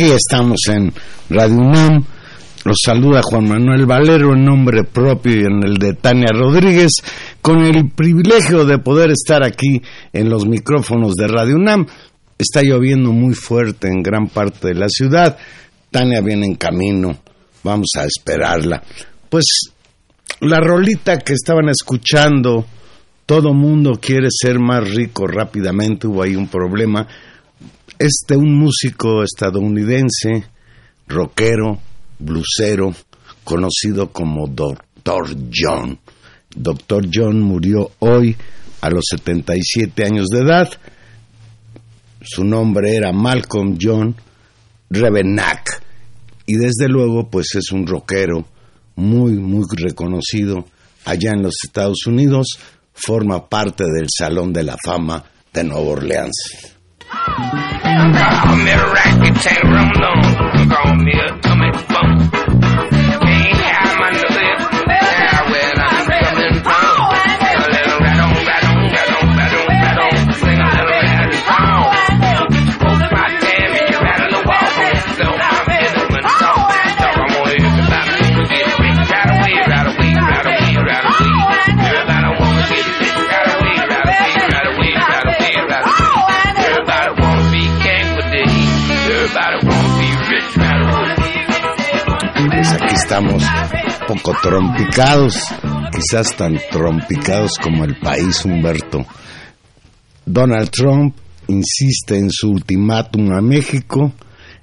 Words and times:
Aquí 0.00 0.12
estamos 0.12 0.60
en 0.70 0.90
Radio 1.28 1.56
UNAM. 1.56 2.02
Los 2.64 2.78
saluda 2.82 3.20
Juan 3.22 3.46
Manuel 3.46 3.84
Valero 3.84 4.32
en 4.32 4.46
nombre 4.46 4.82
propio 4.82 5.36
y 5.36 5.44
en 5.44 5.62
el 5.62 5.76
de 5.76 5.92
Tania 5.92 6.30
Rodríguez, 6.32 6.92
con 7.42 7.62
el 7.66 7.90
privilegio 7.90 8.64
de 8.64 8.78
poder 8.78 9.10
estar 9.10 9.44
aquí 9.44 9.82
en 10.14 10.30
los 10.30 10.46
micrófonos 10.46 11.16
de 11.16 11.28
Radio 11.28 11.56
UNAM. 11.56 11.86
Está 12.38 12.62
lloviendo 12.62 13.12
muy 13.12 13.34
fuerte 13.34 13.88
en 13.88 14.02
gran 14.02 14.28
parte 14.28 14.68
de 14.68 14.74
la 14.74 14.88
ciudad. 14.88 15.36
Tania 15.90 16.22
viene 16.22 16.46
en 16.46 16.54
camino. 16.54 17.18
Vamos 17.62 17.90
a 17.98 18.04
esperarla. 18.04 18.82
Pues 19.28 19.44
la 20.40 20.60
rolita 20.60 21.18
que 21.18 21.34
estaban 21.34 21.68
escuchando, 21.68 22.64
todo 23.26 23.52
mundo 23.52 23.98
quiere 24.00 24.28
ser 24.30 24.58
más 24.60 24.94
rico 24.94 25.26
rápidamente, 25.26 26.06
hubo 26.06 26.22
ahí 26.22 26.36
un 26.36 26.48
problema. 26.48 27.06
Este 28.00 28.34
un 28.34 28.58
músico 28.58 29.22
estadounidense, 29.22 30.46
rockero, 31.06 31.78
blusero, 32.18 32.94
conocido 33.44 34.10
como 34.10 34.46
Dr. 34.46 35.36
John. 35.54 35.98
Dr. 36.48 37.10
John 37.12 37.42
murió 37.42 37.90
hoy 37.98 38.34
a 38.80 38.88
los 38.88 39.04
77 39.10 40.02
años 40.02 40.28
de 40.28 40.38
edad. 40.38 40.70
Su 42.22 42.42
nombre 42.42 42.96
era 42.96 43.12
Malcolm 43.12 43.76
John 43.78 44.16
Revenack 44.88 45.82
y 46.46 46.56
desde 46.56 46.88
luego 46.88 47.28
pues 47.28 47.54
es 47.54 47.70
un 47.70 47.86
rockero 47.86 48.46
muy 48.96 49.34
muy 49.34 49.66
reconocido 49.76 50.64
allá 51.04 51.32
en 51.32 51.42
los 51.42 51.56
Estados 51.66 52.06
Unidos, 52.06 52.46
forma 52.94 53.46
parte 53.46 53.84
del 53.84 54.06
Salón 54.08 54.54
de 54.54 54.62
la 54.62 54.78
Fama 54.82 55.22
de 55.52 55.64
Nueva 55.64 55.86
Orleans. 55.86 56.78
Call 57.90 58.56
me 58.56 58.70
a 58.70 58.92
racket, 58.92 59.34
chain, 59.42 59.72
rum, 59.72 59.90
long. 59.96 60.68
Call 60.70 60.94
me 60.94 61.12
a 61.12 61.38
tummy 61.40 61.70
bump. 61.88 62.39
Estamos 93.10 93.42
poco 94.06 94.36
trompicados, 94.40 95.34
quizás 95.92 96.36
tan 96.36 96.60
trompicados 96.70 97.50
como 97.60 97.84
el 97.84 97.98
país 97.98 98.44
Humberto. 98.44 99.04
Donald 100.24 100.70
Trump 100.70 101.16
insiste 101.48 102.16
en 102.16 102.30
su 102.30 102.50
ultimátum 102.50 103.32
a 103.32 103.40
México. 103.40 104.12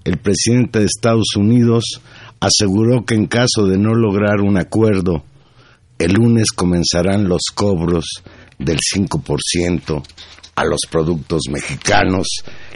El 0.05 0.19
presidente 0.19 0.79
de 0.79 0.85
Estados 0.85 1.35
Unidos 1.35 1.99
aseguró 2.39 3.03
que 3.03 3.15
en 3.15 3.27
caso 3.27 3.65
de 3.65 3.77
no 3.77 3.93
lograr 3.93 4.39
un 4.39 4.55
acuerdo, 4.55 5.25
el 5.99 6.13
lunes 6.13 6.53
comenzarán 6.53 7.27
los 7.27 7.47
cobros 7.53 8.05
del 8.57 8.77
5% 8.77 10.03
a 10.55 10.63
los 10.63 10.79
productos 10.89 11.41
mexicanos, 11.51 12.27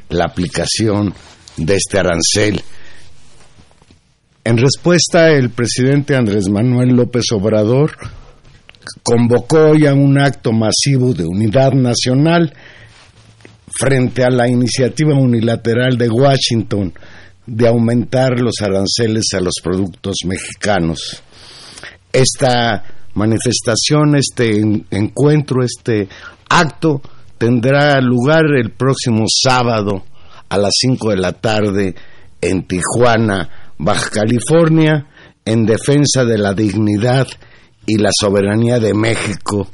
la 0.09 0.25
aplicación 0.25 1.13
de 1.55 1.77
este 1.77 1.97
arancel. 1.97 2.61
En 4.44 4.57
respuesta, 4.57 5.29
el 5.29 5.52
presidente 5.52 6.16
Andrés 6.16 6.50
Manuel 6.50 6.96
López 6.96 7.25
Obrador 7.31 7.91
convocó 9.03 9.72
hoy 9.72 9.85
a 9.85 9.94
un 9.94 10.19
acto 10.19 10.52
masivo 10.52 11.13
de 11.13 11.25
unidad 11.25 11.74
nacional 11.74 12.51
frente 13.80 14.24
a 14.24 14.31
la 14.31 14.47
iniciativa 14.47 15.13
unilateral 15.13 15.96
de 15.96 16.09
Washington 16.09 16.91
de 17.46 17.68
aumentar 17.68 18.40
los 18.40 18.56
aranceles 18.62 19.25
a 19.35 19.41
los 19.41 19.53
productos 19.63 20.16
mexicanos. 20.25 21.22
Esta 22.12 22.84
manifestación, 23.13 24.16
este 24.16 24.59
encuentro, 24.90 25.63
este 25.63 26.07
acto 26.50 27.00
tendrá 27.38 28.01
lugar 28.01 28.46
el 28.57 28.72
próximo 28.72 29.25
sábado 29.28 30.03
a 30.50 30.57
las 30.57 30.72
5 30.80 31.12
de 31.12 31.18
la 31.18 31.34
tarde 31.34 31.96
en 32.41 32.66
Tijuana, 32.66 33.60
Baja 33.84 34.12
California, 34.12 35.08
en 35.44 35.66
defensa 35.66 36.24
de 36.24 36.38
la 36.38 36.53
dignidad 36.53 37.28
y 37.88 37.97
la 37.97 38.12
soberanía 38.14 38.80
de 38.80 38.94
México 38.94 39.68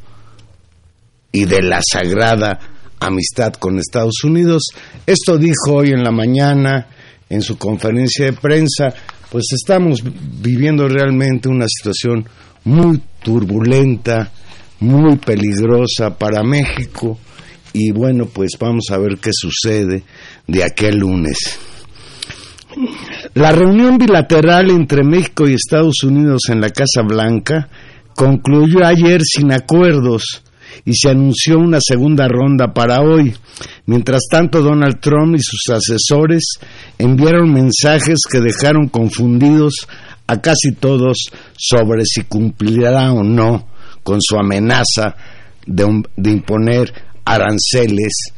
y 1.30 1.44
de 1.44 1.62
la 1.62 1.82
sagrada 1.82 2.58
amistad 3.02 3.52
con 3.56 3.78
Estados 3.78 4.24
Unidos. 4.24 4.64
Esto 5.06 5.38
dijo 5.38 5.74
hoy 5.74 5.90
en 5.90 6.06
la 6.06 6.12
mañana 6.12 6.88
en 7.30 7.42
su 7.42 7.58
conferencia 7.58 8.28
de 8.28 8.32
prensa, 8.32 8.94
pues 9.30 9.44
estamos 9.52 10.02
viviendo 10.42 10.88
realmente 10.88 11.50
una 11.50 11.66
situación 11.68 12.26
muy 12.64 13.02
turbulenta, 13.22 14.32
muy 14.80 15.18
peligrosa 15.18 16.18
para 16.18 16.44
México 16.44 17.20
y 17.74 17.92
bueno, 17.92 18.28
pues 18.28 18.52
vamos 18.58 18.86
a 18.90 18.98
ver 19.00 19.18
qué 19.18 19.32
sucede 19.34 20.04
de 20.48 20.64
aquel 20.64 21.00
lunes. 21.00 21.60
La 23.34 23.52
reunión 23.52 23.98
bilateral 23.98 24.70
entre 24.72 25.04
México 25.04 25.48
y 25.48 25.54
Estados 25.54 26.04
Unidos 26.04 26.42
en 26.50 26.62
la 26.62 26.70
Casa 26.70 27.02
Blanca 27.02 27.70
concluyó 28.16 28.86
ayer 28.86 29.22
sin 29.24 29.52
acuerdos 29.52 30.44
y 30.86 30.94
se 30.96 31.10
anunció 31.10 31.60
una 31.60 31.80
segunda 31.82 32.28
ronda 32.28 32.74
para 32.74 33.02
hoy. 33.02 33.34
Mientras 33.86 34.24
tanto, 34.30 34.62
Donald 34.62 35.00
Trump 35.00 35.36
y 35.36 35.42
sus 35.42 35.62
asesores 35.70 36.44
enviaron 36.98 37.54
mensajes 37.54 38.20
que 38.30 38.40
dejaron 38.40 38.90
confundidos 38.90 39.88
a 40.28 40.42
casi 40.42 40.74
todos 40.74 41.30
sobre 41.58 42.04
si 42.06 42.24
cumplirá 42.24 43.14
o 43.14 43.24
no 43.24 43.68
con 44.04 44.20
su 44.22 44.38
amenaza 44.38 45.16
de, 45.66 46.32
imponer 46.32 46.94
aranceles 47.26 48.32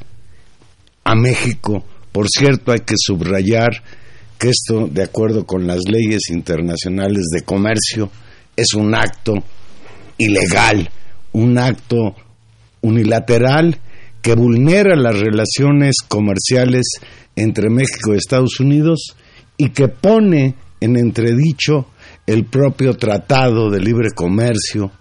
a 1.03 1.15
México. 1.15 1.83
Por 2.11 2.27
cierto, 2.27 2.71
hay 2.71 2.79
que 2.79 2.95
subrayar 2.97 3.69
que 4.39 4.50
esto, 4.50 4.88
de 4.88 5.03
acuerdo 5.03 5.45
con 5.45 5.68
las 5.68 5.81
leyes 5.88 6.30
internacionales 6.31 7.25
de 7.31 7.41
comercio, 7.41 8.09
es 8.56 8.74
un 8.74 8.95
acto 8.95 9.33
ilegal, 10.18 10.89
un 11.33 11.57
acto 11.57 12.15
unilateral 12.81 13.80
que 14.21 14.33
vulnera 14.33 14.95
las 14.95 15.19
relaciones 15.19 15.97
comerciales 16.07 16.86
entre 17.36 17.69
México 17.69 18.13
y 18.13 18.18
Estados 18.18 18.59
Unidos 18.59 19.15
y 19.57 19.69
que 19.69 19.89
pone 19.89 20.56
en 20.80 20.97
entredicho 20.97 21.88
el 22.25 22.45
propio 22.45 22.95
Tratado 22.95 23.69
de 23.69 23.80
Libre 23.80 24.09
Comercio 24.15 24.91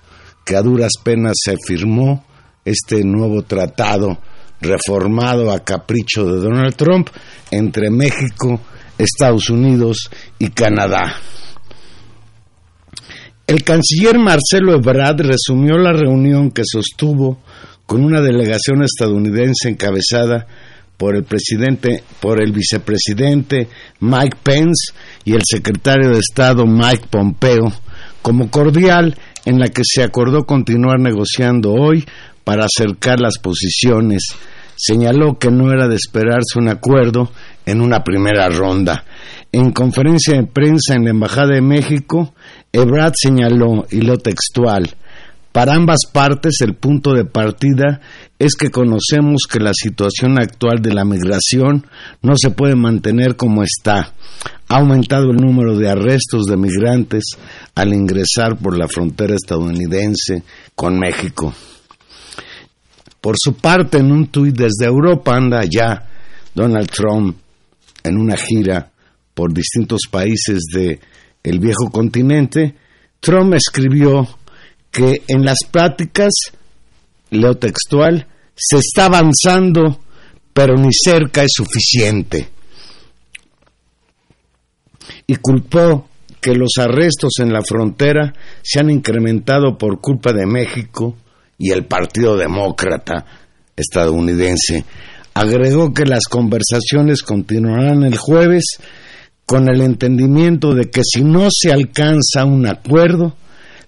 que 0.45 0.57
a 0.57 0.63
duras 0.63 0.93
penas 1.03 1.35
se 1.45 1.57
firmó, 1.65 2.25
este 2.65 3.05
nuevo 3.05 3.43
tratado 3.43 4.19
reformado 4.61 5.53
a 5.53 5.63
capricho 5.65 6.25
de 6.25 6.41
Donald 6.41 6.75
Trump 6.75 7.09
entre 7.51 7.91
México, 7.91 8.61
Estados 8.99 9.49
Unidos 9.51 10.11
y 10.39 10.51
Canadá. 10.51 11.15
El 13.47 13.63
canciller 13.65 14.19
Marcelo 14.19 14.75
Ebrard 14.75 15.23
resumió 15.23 15.79
la 15.79 15.93
reunión 15.93 16.51
que 16.51 16.65
sostuvo 16.67 17.39
con 17.87 18.05
una 18.05 18.21
delegación 18.21 18.83
estadounidense 18.83 19.71
encabezada 19.71 20.47
por 20.99 21.17
el 21.17 21.25
presidente, 21.25 22.03
por 22.21 22.43
el 22.43 22.53
vicepresidente 22.53 23.69
Mike 24.01 24.37
Pence 24.43 24.93
y 25.25 25.33
el 25.33 25.43
secretario 25.49 26.11
de 26.11 26.19
Estado 26.19 26.67
Mike 26.67 27.07
Pompeo, 27.09 27.73
como 28.21 28.51
cordial 28.51 29.17
en 29.47 29.59
la 29.59 29.69
que 29.69 29.83
se 29.85 30.03
acordó 30.03 30.45
continuar 30.45 31.01
negociando 31.01 31.73
hoy 31.73 32.05
para 32.45 32.67
acercar 32.67 33.21
las 33.21 33.39
posiciones. 33.39 34.23
Señaló 34.77 35.39
que 35.39 35.51
no 35.51 35.73
era 35.73 35.89
de 35.89 35.97
esperarse 35.97 36.59
un 36.59 36.69
acuerdo 36.69 37.33
en 37.69 37.83
una 37.83 38.03
primera 38.03 38.49
ronda. 38.49 39.05
En 39.53 39.73
conferencia 39.73 40.37
de 40.37 40.47
prensa 40.47 40.95
en 40.95 41.05
la 41.05 41.11
Embajada 41.11 41.55
de 41.55 41.61
México, 41.61 42.35
Ebrard 42.73 43.13
señaló, 43.15 43.87
y 43.91 44.01
lo 44.01 44.17
textual, 44.17 44.95
para 45.53 45.75
ambas 45.75 46.01
partes 46.11 46.61
el 46.61 46.75
punto 46.75 47.13
de 47.13 47.25
partida 47.25 48.01
es 48.39 48.55
que 48.55 48.71
conocemos 48.71 49.43
que 49.51 49.59
la 49.59 49.73
situación 49.75 50.39
actual 50.41 50.81
de 50.81 50.95
la 50.95 51.05
migración 51.05 51.87
no 52.23 52.35
se 52.37 52.51
puede 52.51 52.77
mantener 52.77 53.37
como 53.37 53.63
está. 53.63 54.13
Ha 54.69 54.77
aumentado 54.79 55.31
el 55.31 55.37
número 55.37 55.77
de 55.77 55.91
arrestos 55.91 56.45
de 56.45 56.57
migrantes 56.57 57.25
al 57.75 57.93
ingresar 57.93 58.57
por 58.59 58.79
la 58.79 58.89
frontera 58.89 59.35
estadounidense 59.35 60.43
con 60.75 60.99
México. 60.99 61.53
Por 63.21 63.35
su 63.37 63.55
parte, 63.55 63.99
en 63.99 64.13
un 64.13 64.29
tuit 64.29 64.55
desde 64.55 64.87
Europa 64.87 65.35
anda 65.35 65.63
ya 65.65 66.07
Donald 66.55 66.89
Trump 66.89 67.37
en 68.05 68.17
una 68.17 68.37
gira 68.37 68.91
por 69.35 69.53
distintos 69.53 70.03
países 70.11 70.61
de 70.73 71.01
el 71.43 71.59
viejo 71.61 71.91
continente, 71.91 72.75
Trump 73.21 73.55
escribió 73.55 74.27
que 74.91 75.23
en 75.29 75.45
las 75.45 75.59
prácticas, 75.71 76.33
leo 77.31 77.55
textual, 77.57 78.27
se 78.55 78.79
está 78.79 79.07
avanzando, 79.07 80.01
pero 80.53 80.75
ni 80.75 80.91
cerca 80.93 81.43
es 81.43 81.51
suficiente. 81.55 82.49
Y 85.27 85.37
culpó 85.37 86.09
que 86.41 86.55
los 86.55 86.73
arrestos 86.79 87.33
en 87.41 87.53
la 87.53 87.63
frontera 87.63 88.33
se 88.63 88.81
han 88.81 88.91
incrementado 88.91 89.77
por 89.77 90.01
culpa 90.01 90.33
de 90.33 90.47
México 90.47 91.17
y 91.59 91.71
el 91.73 91.85
Partido 91.87 92.37
Demócrata 92.37 93.25
estadounidense. 93.77 94.85
Agregó 95.39 95.95
que 95.95 96.05
las 96.05 96.25
conversaciones 96.25 97.23
continuarán 97.23 98.03
el 98.03 98.19
jueves 98.19 98.65
con 99.47 99.69
el 99.69 99.83
entendimiento 99.83 100.75
de 100.75 100.91
que 100.91 101.03
si 101.05 101.23
no 101.23 101.47
se 101.49 101.71
alcanza 101.71 102.45
un 102.45 102.67
acuerdo, 102.67 103.37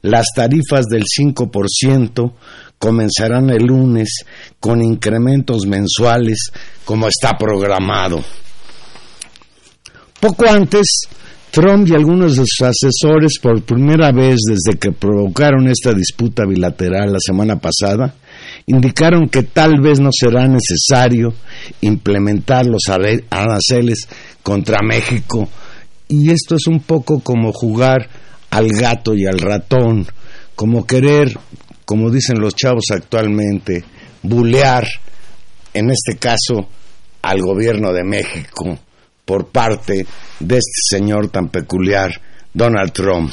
las 0.00 0.26
tarifas 0.32 0.86
del 0.86 1.02
5% 1.02 2.32
comenzarán 2.78 3.50
el 3.50 3.64
lunes 3.66 4.24
con 4.60 4.80
incrementos 4.80 5.66
mensuales 5.66 6.52
como 6.84 7.08
está 7.08 7.36
programado. 7.36 8.22
Poco 10.20 10.48
antes, 10.48 11.00
Trump 11.50 11.88
y 11.88 11.94
algunos 11.94 12.36
de 12.36 12.44
sus 12.46 12.60
asesores, 12.60 13.40
por 13.42 13.60
primera 13.64 14.12
vez 14.12 14.38
desde 14.48 14.78
que 14.78 14.92
provocaron 14.92 15.66
esta 15.66 15.92
disputa 15.92 16.44
bilateral 16.46 17.12
la 17.12 17.18
semana 17.18 17.58
pasada, 17.58 18.14
indicaron 18.70 19.28
que 19.28 19.42
tal 19.42 19.80
vez 19.80 19.98
no 19.98 20.10
será 20.12 20.46
necesario 20.46 21.34
implementar 21.80 22.66
los 22.66 22.82
aranceles 22.88 24.08
contra 24.42 24.78
México. 24.82 25.48
Y 26.08 26.30
esto 26.30 26.54
es 26.54 26.66
un 26.68 26.80
poco 26.80 27.20
como 27.20 27.52
jugar 27.52 28.08
al 28.50 28.68
gato 28.68 29.14
y 29.14 29.26
al 29.26 29.38
ratón, 29.38 30.06
como 30.54 30.86
querer, 30.86 31.36
como 31.84 32.10
dicen 32.10 32.40
los 32.40 32.54
chavos 32.54 32.84
actualmente, 32.92 33.84
bulear, 34.22 34.86
en 35.74 35.90
este 35.90 36.16
caso, 36.16 36.68
al 37.22 37.40
gobierno 37.40 37.92
de 37.92 38.04
México 38.04 38.78
por 39.24 39.48
parte 39.48 40.06
de 40.40 40.56
este 40.56 40.96
señor 40.96 41.28
tan 41.28 41.48
peculiar, 41.48 42.10
Donald 42.52 42.92
Trump. 42.92 43.30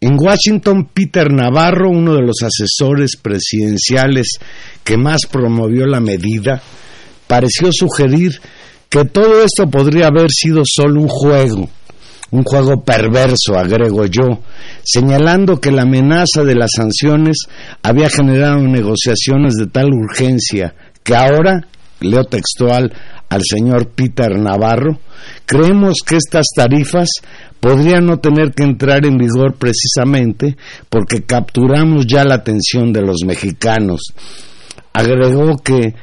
En 0.00 0.16
Washington, 0.18 0.88
Peter 0.92 1.32
Navarro, 1.32 1.90
uno 1.90 2.14
de 2.14 2.22
los 2.22 2.36
asesores 2.42 3.16
presidenciales 3.16 4.38
que 4.84 4.96
más 4.96 5.20
promovió 5.30 5.86
la 5.86 6.00
medida, 6.00 6.62
pareció 7.26 7.70
sugerir 7.72 8.40
que 8.88 9.04
todo 9.04 9.42
esto 9.44 9.70
podría 9.70 10.08
haber 10.08 10.30
sido 10.30 10.62
solo 10.64 11.00
un 11.00 11.08
juego, 11.08 11.68
un 12.30 12.42
juego 12.44 12.82
perverso, 12.82 13.56
agrego 13.56 14.06
yo, 14.06 14.40
señalando 14.82 15.60
que 15.60 15.70
la 15.70 15.82
amenaza 15.82 16.42
de 16.44 16.54
las 16.54 16.70
sanciones 16.76 17.46
había 17.82 18.08
generado 18.08 18.58
negociaciones 18.58 19.54
de 19.54 19.66
tal 19.66 19.90
urgencia 19.92 20.74
que 21.04 21.14
ahora, 21.14 21.66
leo 22.00 22.24
textual 22.24 22.92
al 23.28 23.42
señor 23.48 23.90
Peter 23.90 24.36
Navarro, 24.38 24.98
creemos 25.46 25.98
que 26.04 26.16
estas 26.16 26.46
tarifas 26.54 27.08
podrían 27.60 28.06
no 28.06 28.18
tener 28.18 28.52
que 28.52 28.64
entrar 28.64 29.04
en 29.04 29.18
vigor 29.18 29.54
precisamente 29.54 30.56
porque 30.88 31.22
capturamos 31.22 32.06
ya 32.06 32.24
la 32.24 32.36
atención 32.36 32.92
de 32.92 33.02
los 33.02 33.18
mexicanos. 33.24 34.00
Agregó 34.92 35.56
que 35.58 35.94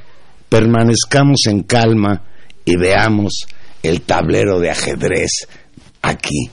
permanezcamos 0.49 1.41
en 1.47 1.63
calma 1.63 2.23
y 2.63 2.77
veamos 2.77 3.47
el 3.83 4.01
tablero 4.01 4.59
de 4.59 4.69
ajedrez 4.69 5.47
aquí. 6.01 6.49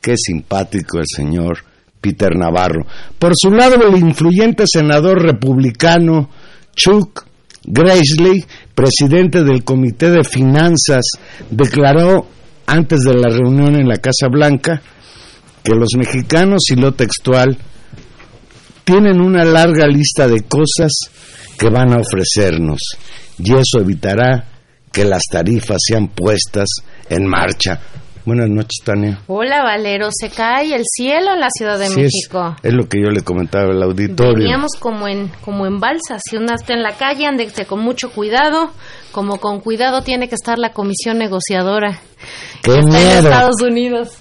Qué 0.00 0.16
simpático 0.16 0.98
el 0.98 1.06
señor 1.06 1.64
Peter 2.00 2.36
Navarro. 2.36 2.86
Por 3.18 3.32
su 3.34 3.50
lado, 3.50 3.76
el 3.88 3.96
influyente 3.98 4.64
senador 4.66 5.22
republicano 5.22 6.28
Chuck 6.76 7.24
Graisley, 7.64 8.44
presidente 8.74 9.42
del 9.42 9.64
Comité 9.64 10.10
de 10.10 10.22
Finanzas, 10.22 11.04
declaró 11.50 12.26
antes 12.66 13.00
de 13.00 13.14
la 13.14 13.28
reunión 13.28 13.76
en 13.76 13.88
la 13.88 13.96
Casa 13.96 14.28
Blanca 14.30 14.80
que 15.62 15.74
los 15.74 15.90
mexicanos, 15.96 16.64
y 16.70 16.76
lo 16.76 16.92
textual, 16.92 17.56
tienen 18.84 19.20
una 19.20 19.44
larga 19.44 19.86
lista 19.86 20.28
de 20.28 20.42
cosas 20.42 20.92
que 21.58 21.70
van 21.70 21.92
a 21.92 22.00
ofrecernos 22.00 22.80
y 23.38 23.52
eso 23.52 23.80
evitará 23.80 24.44
que 24.92 25.04
las 25.04 25.22
tarifas 25.30 25.78
sean 25.84 26.08
puestas 26.08 26.68
en 27.08 27.26
marcha. 27.26 27.80
Buenas 28.24 28.48
noches, 28.48 28.82
Tania. 28.82 29.20
Hola, 29.26 29.62
Valero. 29.62 30.08
Se 30.10 30.30
cae 30.30 30.74
el 30.74 30.82
cielo 30.84 31.34
en 31.34 31.40
la 31.40 31.48
Ciudad 31.50 31.78
de 31.78 31.90
México. 31.90 32.56
Es, 32.62 32.72
lo 32.72 32.88
que 32.88 32.98
yo 33.02 33.10
le 33.10 33.20
comentaba 33.20 33.70
al 33.70 33.82
auditorio. 33.82 34.38
Veníamos 34.38 34.72
como 34.80 35.06
en, 35.06 35.28
como 35.42 35.66
en 35.66 35.78
balsa. 35.78 36.18
Si 36.24 36.36
uno 36.36 36.54
está 36.54 36.72
en 36.72 36.82
la 36.82 36.96
calle, 36.96 37.26
andese 37.26 37.66
con 37.66 37.80
mucho 37.80 38.10
cuidado. 38.10 38.70
Como 39.12 39.38
con 39.38 39.60
cuidado 39.60 40.02
tiene 40.02 40.28
que 40.28 40.36
estar 40.36 40.58
la 40.58 40.72
comisión 40.72 41.18
negociadora. 41.18 42.00
¡Qué 42.62 42.76
en 42.76 42.86
miedo! 42.86 43.28
Estados 43.28 43.60
Unidos. 43.60 44.16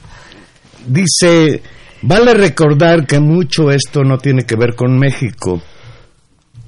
Dice, 0.86 1.64
vale 2.02 2.34
recordar 2.34 3.08
que 3.08 3.22
mucho 3.22 3.72
esto 3.72 4.04
no 4.04 4.18
tiene 4.18 4.44
que 4.44 4.58
ver 4.58 4.76
con 4.76 5.00
México 5.00 5.62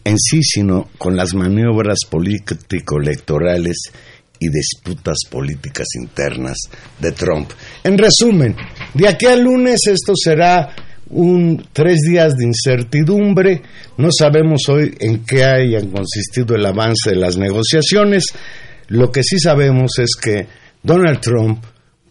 en 0.06 0.18
sí, 0.20 0.42
sino 0.42 0.88
con 0.98 1.18
las 1.18 1.34
maniobras 1.34 1.98
político-electorales 2.10 3.92
y 4.39 4.50
disputas 4.50 5.18
políticas 5.30 5.88
internas 6.00 6.58
de 7.00 7.12
Trump. 7.12 7.51
En 7.84 7.98
resumen, 7.98 8.56
de 8.94 9.08
aquí 9.08 9.25
al 9.25 9.42
lunes 9.42 9.82
esto 9.88 10.13
será 10.15 10.75
un 11.10 11.68
tres 11.72 12.01
días 12.01 12.36
de 12.36 12.46
incertidumbre. 12.46 13.62
No 13.98 14.10
sabemos 14.12 14.68
hoy 14.70 14.96
en 15.00 15.24
qué 15.25 15.44
hayan 15.44 15.89
consistido 15.89 16.56
el 16.56 16.65
avance 16.65 17.12
de 17.12 17.15
las 17.15 17.38
negociaciones. 17.38 18.25
Lo 18.88 19.12
que 19.12 19.24
sí 19.24 19.39
sabemos 19.39 19.92
es 20.00 20.15
que 20.15 20.48
Donald 20.84 21.20
Trump 21.20 21.63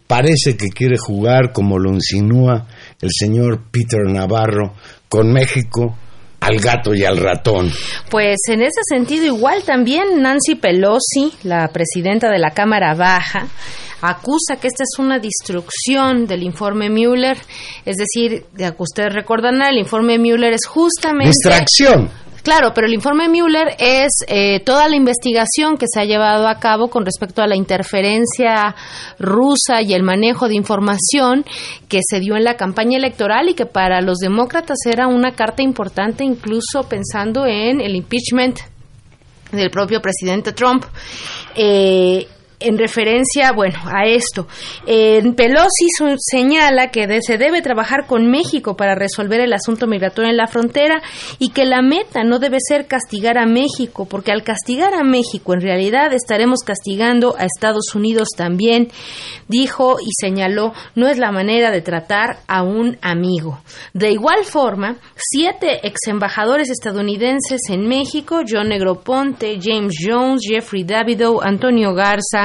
parece 0.07 0.55
que 0.55 0.67
quiere 0.67 0.97
jugar 0.97 1.51
como 1.51 1.79
lo 1.79 1.91
insinúa 1.91 2.67
el 3.01 3.09
señor 3.11 3.63
Peter 3.71 4.03
Navarro 4.05 4.75
con 5.09 5.31
México 5.31 5.97
al 6.45 6.59
gato 6.59 6.93
y 6.93 7.03
al 7.03 7.17
ratón. 7.17 7.71
Pues 8.09 8.37
en 8.49 8.61
ese 8.61 8.81
sentido 8.87 9.25
igual 9.25 9.63
también 9.63 10.21
Nancy 10.21 10.55
Pelosi, 10.55 11.33
la 11.43 11.67
presidenta 11.69 12.29
de 12.29 12.39
la 12.39 12.51
Cámara 12.51 12.93
Baja, 12.93 13.47
acusa 14.01 14.57
que 14.61 14.67
esta 14.67 14.83
es 14.83 14.99
una 14.99 15.19
destrucción 15.19 16.27
del 16.27 16.43
informe 16.43 16.89
Mueller, 16.89 17.37
es 17.85 17.95
decir, 17.95 18.45
de 18.53 18.71
que 18.71 18.83
ustedes 18.83 19.13
recordarán, 19.13 19.61
el 19.63 19.79
informe 19.79 20.19
Mueller 20.19 20.53
es 20.53 20.65
justamente 20.65 21.31
Distracción. 21.31 22.09
Claro, 22.45 22.73
pero 22.75 22.85
el 22.85 22.93
informe 22.93 23.27
Mueller 23.27 23.75
es 23.79 24.23
eh, 24.27 24.59
toda 24.59 24.87
la 24.87 24.95
investigación 24.95 25.77
que 25.77 25.87
se 25.91 25.99
ha 25.99 26.05
llevado 26.05 26.47
a 26.47 26.59
cabo 26.59 26.89
con 26.89 27.03
respecto 27.03 27.41
a 27.41 27.47
la 27.47 27.55
interferencia 27.55 28.75
rusa 29.17 29.81
y 29.81 29.95
el 29.95 30.03
manejo 30.03 30.47
de 30.47 30.53
información 30.53 31.43
que 31.89 32.01
se 32.07 32.19
dio 32.19 32.35
en 32.35 32.43
la 32.43 32.55
campaña 32.55 32.99
electoral 32.99 33.49
y 33.49 33.55
que 33.55 33.65
para 33.65 33.99
los 34.01 34.19
demócratas 34.19 34.77
era 34.85 35.07
una 35.07 35.31
carta 35.31 35.63
importante 35.63 36.23
incluso 36.23 36.83
pensando 36.87 37.47
en 37.47 37.81
el 37.81 37.95
impeachment 37.95 38.59
del 39.51 39.71
propio 39.71 39.99
presidente 39.99 40.51
Trump. 40.51 40.85
Eh, 41.55 42.27
en 42.59 42.77
referencia, 42.77 43.51
bueno, 43.51 43.77
a 43.85 44.05
esto. 44.05 44.47
Eh, 44.87 45.21
Pelosi 45.35 45.87
su- 45.97 46.15
señala 46.17 46.89
que 46.91 47.07
de- 47.07 47.21
se 47.21 47.37
debe 47.37 47.61
trabajar 47.61 48.05
con 48.07 48.29
México 48.29 48.75
para 48.75 48.95
resolver 48.95 49.39
el 49.41 49.53
asunto 49.53 49.87
migratorio 49.87 50.29
en 50.31 50.37
la 50.37 50.47
frontera 50.47 51.01
y 51.39 51.49
que 51.49 51.65
la 51.65 51.81
meta 51.81 52.23
no 52.23 52.39
debe 52.39 52.57
ser 52.59 52.87
castigar 52.87 53.37
a 53.37 53.45
México, 53.45 54.05
porque 54.09 54.31
al 54.31 54.43
castigar 54.43 54.93
a 54.93 55.03
México 55.03 55.53
en 55.53 55.61
realidad 55.61 56.13
estaremos 56.13 56.59
castigando 56.65 57.35
a 57.37 57.45
Estados 57.45 57.93
Unidos 57.95 58.29
también, 58.35 58.89
dijo 59.47 59.97
y 59.99 60.09
señaló, 60.19 60.73
no 60.95 61.07
es 61.07 61.17
la 61.17 61.31
manera 61.31 61.71
de 61.71 61.81
tratar 61.81 62.39
a 62.47 62.63
un 62.63 62.97
amigo. 63.01 63.59
De 63.93 64.11
igual 64.11 64.43
forma, 64.45 64.95
siete 65.15 65.79
ex 65.87 66.07
embajadores 66.07 66.69
estadounidenses 66.69 67.61
en 67.69 67.87
México, 67.87 68.41
John 68.47 68.69
Negroponte, 68.69 69.59
James 69.61 69.95
Jones, 69.99 70.41
Jeffrey 70.47 70.83
Davidow, 70.83 71.41
Antonio 71.41 71.93
Garza, 71.93 72.44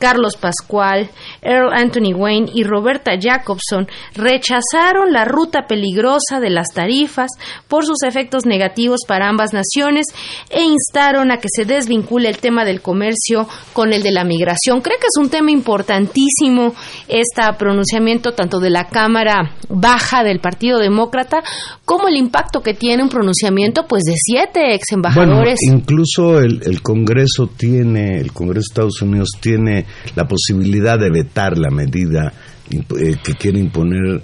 Carlos 0.00 0.36
Pascual, 0.36 1.10
Earl 1.42 1.72
Anthony 1.72 2.14
Wayne 2.14 2.50
y 2.54 2.64
Roberta 2.64 3.12
Jacobson 3.20 3.86
rechazaron 4.14 5.12
la 5.12 5.24
ruta 5.26 5.66
peligrosa 5.68 6.40
de 6.40 6.50
las 6.50 6.68
tarifas 6.74 7.28
por 7.68 7.84
sus 7.84 8.02
efectos 8.02 8.46
negativos 8.46 9.00
para 9.06 9.28
ambas 9.28 9.52
naciones 9.52 10.06
e 10.48 10.62
instaron 10.62 11.30
a 11.30 11.36
que 11.36 11.48
se 11.54 11.66
desvincule 11.66 12.28
el 12.30 12.38
tema 12.38 12.64
del 12.64 12.80
comercio 12.80 13.46
con 13.74 13.92
el 13.92 14.02
de 14.02 14.10
la 14.10 14.24
migración. 14.24 14.80
Creo 14.80 14.96
que 14.98 15.06
es 15.06 15.22
un 15.22 15.28
tema 15.28 15.50
importantísimo 15.50 16.74
este 17.08 17.42
pronunciamiento 17.58 18.32
tanto 18.32 18.58
de 18.60 18.70
la 18.70 18.88
Cámara 18.88 19.54
Baja 19.68 20.24
del 20.24 20.40
Partido 20.40 20.78
Demócrata 20.78 21.42
como 21.84 22.08
el 22.08 22.16
impacto 22.16 22.62
que 22.62 22.74
tiene 22.74 23.02
un 23.02 23.08
pronunciamiento 23.10 23.86
pues 23.86 24.04
de 24.04 24.14
siete 24.16 24.74
ex 24.74 24.86
Bueno, 24.92 25.08
embajadores. 25.08 25.58
incluso 25.62 26.40
el, 26.40 26.62
el 26.64 26.82
Congreso 26.82 27.48
tiene, 27.56 28.18
el 28.18 28.32
Congreso 28.32 28.60
de 28.60 28.70
Estados 28.72 29.02
Unidos 29.02 29.28
tiene 29.40 29.86
la 30.14 30.26
posibilidad 30.26 30.98
de 30.98 31.10
vetar 31.10 31.58
la 31.58 31.70
medida 31.70 32.32
eh, 32.70 33.16
que 33.22 33.34
quiere 33.34 33.58
imponer 33.58 34.22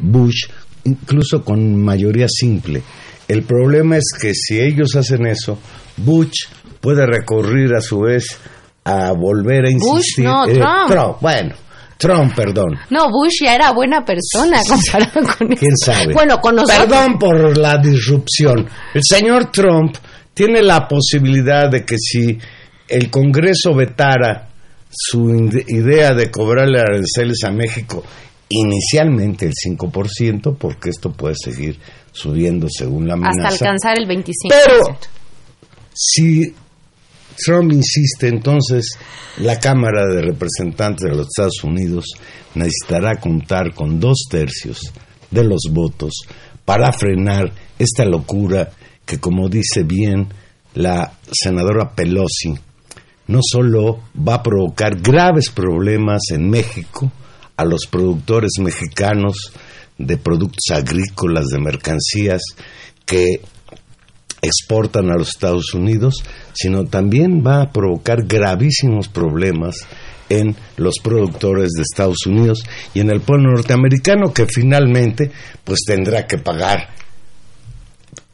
Bush, 0.00 0.46
incluso 0.84 1.44
con 1.44 1.76
mayoría 1.76 2.26
simple. 2.28 2.82
El 3.26 3.42
problema 3.42 3.96
es 3.96 4.06
que 4.20 4.32
si 4.34 4.60
ellos 4.60 4.96
hacen 4.96 5.26
eso, 5.26 5.58
Bush 5.96 6.46
puede 6.80 7.06
recurrir 7.06 7.74
a 7.74 7.80
su 7.80 8.00
vez 8.00 8.38
a 8.84 9.12
volver 9.12 9.66
a 9.66 9.70
Bush, 9.70 9.98
insistir. 9.98 10.24
no, 10.24 10.46
eh, 10.46 10.60
Trump. 10.88 11.18
Bueno, 11.20 11.54
Trump, 11.98 12.34
perdón. 12.34 12.78
No, 12.90 13.10
Bush 13.10 13.42
ya 13.42 13.54
era 13.54 13.72
buena 13.72 14.04
persona 14.04 14.60
comparado 14.66 15.20
con 15.36 15.48
¿Quién 15.48 15.76
sabe? 15.76 16.14
Bueno, 16.14 16.38
con 16.40 16.54
nosotros. 16.54 16.86
Perdón 16.86 17.18
por 17.18 17.58
la 17.58 17.76
disrupción. 17.78 18.68
El 18.94 19.02
señor 19.02 19.50
Trump 19.50 19.96
tiene 20.32 20.62
la 20.62 20.86
posibilidad 20.86 21.68
de 21.68 21.84
que 21.84 21.96
si 21.98 22.38
el 22.86 23.10
Congreso 23.10 23.74
vetara 23.74 24.47
su 24.90 25.30
ide- 25.30 25.64
idea 25.68 26.14
de 26.14 26.30
cobrarle 26.30 26.80
aranceles 26.80 27.44
a 27.44 27.50
México, 27.50 28.02
inicialmente 28.48 29.46
el 29.46 29.52
5%, 29.52 30.56
porque 30.56 30.90
esto 30.90 31.12
puede 31.12 31.34
seguir 31.36 31.78
subiendo 32.12 32.66
según 32.70 33.06
la 33.06 33.14
amenaza. 33.14 33.48
hasta 33.48 33.64
alcanzar 33.66 33.98
el 33.98 34.06
25%. 34.08 34.48
Pero 34.48 34.98
si 35.94 36.54
Trump 37.36 37.72
insiste, 37.72 38.28
entonces 38.28 38.98
la 39.38 39.58
Cámara 39.60 40.06
de 40.12 40.22
Representantes 40.22 41.04
de 41.04 41.16
los 41.16 41.26
Estados 41.28 41.62
Unidos 41.62 42.04
necesitará 42.54 43.20
contar 43.20 43.74
con 43.74 44.00
dos 44.00 44.24
tercios 44.30 44.92
de 45.30 45.44
los 45.44 45.62
votos 45.70 46.12
para 46.64 46.92
frenar 46.92 47.52
esta 47.78 48.04
locura 48.04 48.70
que, 49.04 49.18
como 49.18 49.48
dice 49.48 49.82
bien 49.84 50.28
la 50.74 51.12
senadora 51.30 51.94
Pelosi, 51.94 52.54
no 53.28 53.40
solo 53.42 54.00
va 54.16 54.34
a 54.34 54.42
provocar 54.42 55.00
graves 55.00 55.50
problemas 55.50 56.22
en 56.30 56.50
México 56.50 57.12
a 57.56 57.64
los 57.64 57.86
productores 57.86 58.52
mexicanos 58.60 59.52
de 59.98 60.16
productos 60.16 60.64
agrícolas, 60.72 61.46
de 61.46 61.58
mercancías, 61.58 62.42
que 63.04 63.40
exportan 64.40 65.10
a 65.10 65.16
los 65.16 65.28
Estados 65.30 65.74
Unidos, 65.74 66.22
sino 66.54 66.84
también 66.84 67.42
va 67.44 67.62
a 67.62 67.72
provocar 67.72 68.24
gravísimos 68.26 69.08
problemas 69.08 69.86
en 70.28 70.56
los 70.76 70.98
productores 71.02 71.70
de 71.76 71.82
Estados 71.82 72.26
Unidos 72.26 72.62
y 72.94 73.00
en 73.00 73.10
el 73.10 73.20
pueblo 73.20 73.50
norteamericano 73.52 74.32
que 74.32 74.46
finalmente 74.46 75.30
pues 75.64 75.80
tendrá 75.86 76.26
que 76.26 76.38
pagar 76.38 76.90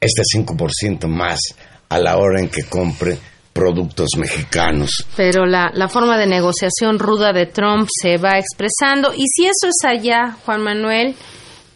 este 0.01 0.23
5% 0.37 1.07
más 1.09 1.41
a 1.89 1.99
la 1.99 2.17
hora 2.17 2.41
en 2.41 2.49
que 2.49 2.65
compre 2.65 3.19
productos 3.55 4.09
mexicanos. 4.19 4.91
Pero 5.17 5.47
la, 5.47 5.71
la 5.73 5.89
forma 5.89 6.19
de 6.19 6.27
negociación 6.27 6.99
ruda 6.99 7.33
de 7.33 7.47
Trump 7.47 7.89
se 8.03 8.19
va 8.19 8.39
expresando. 8.39 9.15
Y 9.15 9.25
si 9.29 9.47
eso 9.47 9.69
es 9.69 9.85
allá, 9.87 10.37
Juan 10.45 10.63
Manuel, 10.63 11.15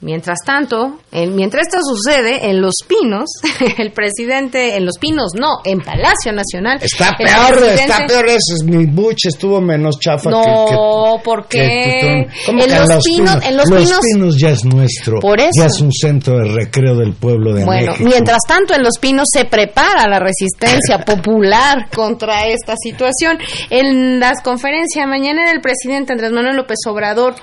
mientras 0.00 0.38
tanto, 0.44 0.98
en- 1.10 1.34
mientras 1.34 1.66
esto 1.66 1.78
sucede, 1.82 2.48
en 2.50 2.60
Los 2.60 2.74
Pinos, 2.86 3.28
el 3.78 3.92
presidente, 3.92 4.76
en 4.76 4.84
Los 4.86 4.96
Pinos 4.98 5.32
no, 5.38 5.58
en 5.64 5.80
Palacio 5.80 6.32
Nacional. 6.32 6.78
Está 6.80 7.16
peor, 7.16 7.62
está 7.64 8.06
peor 8.06 8.26
es- 8.28 8.62
Mi 8.64 8.86
Bush 8.86 9.26
estuvo 9.26 9.60
menos 9.60 9.98
chafa 9.98 10.30
No, 10.30 10.42
que, 10.42 10.70
que- 10.70 11.24
¿por 11.24 11.46
qué? 11.48 12.00
Trump. 12.28 12.36
¿Cómo 12.46 12.62
En 12.62 12.68
que 12.70 12.74
Los 12.76 13.04
Pinos- 13.04 13.44
en 13.44 13.56
Los 13.56 13.66
Pinos- 13.68 14.38
ya 14.38 14.50
es 14.50 14.64
nuestro. 14.64 15.20
Por 15.20 15.40
eso. 15.40 15.50
Ya 15.56 15.66
es 15.66 15.80
un 15.80 15.92
centro 15.92 16.38
de 16.38 16.44
recreo 16.52 16.94
del 16.96 17.12
pueblo 17.14 17.52
de 17.52 17.64
Bueno, 17.64 17.92
México. 17.92 18.08
mientras 18.08 18.38
tanto 18.46 18.74
en 18.74 18.82
Los 18.82 18.98
Pinos 19.00 19.26
se 19.32 19.44
prepara 19.46 20.06
la 20.08 20.20
resistencia 20.20 20.98
popular 21.04 21.88
contra 21.94 22.46
esta 22.46 22.74
situación. 22.80 23.38
En 23.70 24.20
las 24.20 24.42
conferencias 24.42 25.06
mañana 25.06 25.50
el 25.50 25.60
presidente 25.60 26.12
Andrés 26.12 26.30
Manuel 26.32 26.56
López 26.56 26.78
Obrador 26.86 27.34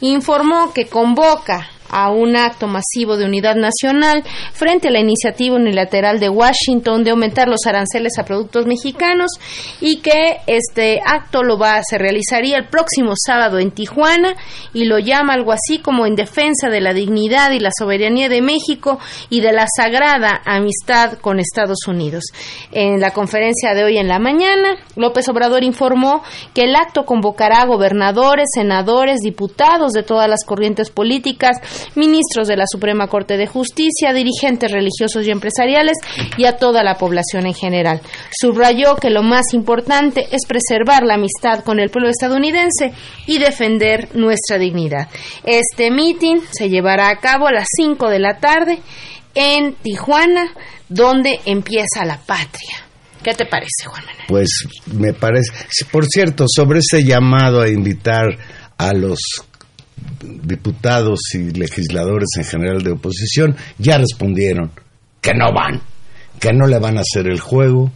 informó 0.00 0.72
que 0.72 0.86
convoca 0.86 1.68
a 1.90 2.10
un 2.10 2.36
acto 2.36 2.66
masivo 2.66 3.16
de 3.16 3.24
unidad 3.24 3.56
nacional 3.56 4.24
frente 4.52 4.88
a 4.88 4.90
la 4.90 5.00
iniciativa 5.00 5.56
unilateral 5.56 6.20
de 6.20 6.28
Washington 6.28 7.04
de 7.04 7.10
aumentar 7.10 7.48
los 7.48 7.66
aranceles 7.66 8.18
a 8.18 8.24
productos 8.24 8.66
mexicanos 8.66 9.30
y 9.80 9.98
que 9.98 10.38
este 10.46 11.00
acto 11.04 11.42
lo 11.42 11.58
va 11.58 11.80
se 11.82 11.98
realizaría 11.98 12.56
el 12.56 12.68
próximo 12.68 13.12
sábado 13.16 13.58
en 13.58 13.70
Tijuana 13.70 14.34
y 14.72 14.84
lo 14.84 14.98
llama 14.98 15.34
algo 15.34 15.52
así 15.52 15.78
como 15.78 16.06
en 16.06 16.14
defensa 16.14 16.68
de 16.68 16.80
la 16.80 16.92
dignidad 16.92 17.52
y 17.52 17.60
la 17.60 17.70
soberanía 17.76 18.28
de 18.28 18.42
México 18.42 18.98
y 19.30 19.40
de 19.40 19.52
la 19.52 19.66
sagrada 19.76 20.40
amistad 20.44 21.18
con 21.20 21.40
Estados 21.40 21.86
Unidos. 21.86 22.24
En 22.72 23.00
la 23.00 23.12
conferencia 23.12 23.74
de 23.74 23.84
hoy 23.84 23.98
en 23.98 24.08
la 24.08 24.18
mañana, 24.18 24.76
López 24.96 25.28
Obrador 25.28 25.64
informó 25.64 26.22
que 26.54 26.64
el 26.64 26.76
acto 26.76 27.04
convocará 27.04 27.62
a 27.62 27.66
gobernadores, 27.66 28.48
senadores, 28.54 29.20
diputados 29.20 29.92
de 29.92 30.02
todas 30.02 30.28
las 30.28 30.44
corrientes 30.44 30.90
políticas, 30.90 31.58
ministros 31.94 32.48
de 32.48 32.56
la 32.56 32.64
Suprema 32.70 33.08
Corte 33.08 33.36
de 33.36 33.46
Justicia, 33.46 34.12
dirigentes 34.12 34.70
religiosos 34.70 35.26
y 35.26 35.30
empresariales 35.30 35.96
y 36.36 36.44
a 36.44 36.56
toda 36.56 36.82
la 36.82 36.96
población 36.96 37.46
en 37.46 37.54
general. 37.54 38.00
Subrayó 38.30 38.96
que 38.96 39.10
lo 39.10 39.22
más 39.22 39.52
importante 39.52 40.26
es 40.32 40.46
preservar 40.46 41.02
la 41.04 41.14
amistad 41.14 41.64
con 41.64 41.80
el 41.80 41.90
pueblo 41.90 42.10
estadounidense 42.10 42.92
y 43.26 43.38
defender 43.38 44.08
nuestra 44.14 44.58
dignidad. 44.58 45.08
Este 45.44 45.90
meeting 45.90 46.40
se 46.50 46.68
llevará 46.68 47.08
a 47.10 47.18
cabo 47.18 47.46
a 47.46 47.52
las 47.52 47.66
5 47.76 48.08
de 48.08 48.18
la 48.18 48.38
tarde 48.38 48.78
en 49.34 49.74
Tijuana, 49.74 50.52
donde 50.88 51.40
empieza 51.44 52.04
la 52.04 52.18
patria. 52.18 52.88
¿Qué 53.22 53.34
te 53.34 53.46
parece, 53.46 53.86
Juan 53.86 54.04
Manuel? 54.06 54.24
Pues 54.28 54.48
me 54.86 55.12
parece. 55.12 55.52
Por 55.90 56.06
cierto, 56.06 56.44
sobre 56.48 56.80
ese 56.80 57.04
llamado 57.04 57.60
a 57.60 57.68
invitar 57.68 58.26
a 58.76 58.92
los 58.92 59.18
diputados 60.42 61.20
y 61.34 61.50
legisladores 61.50 62.28
en 62.36 62.44
general 62.44 62.82
de 62.82 62.92
oposición, 62.92 63.56
ya 63.78 63.98
respondieron 63.98 64.70
que 65.20 65.32
no 65.34 65.52
van, 65.52 65.80
que 66.40 66.52
no 66.52 66.66
le 66.66 66.78
van 66.78 66.98
a 66.98 67.02
hacer 67.02 67.28
el 67.28 67.40
juego, 67.40 67.90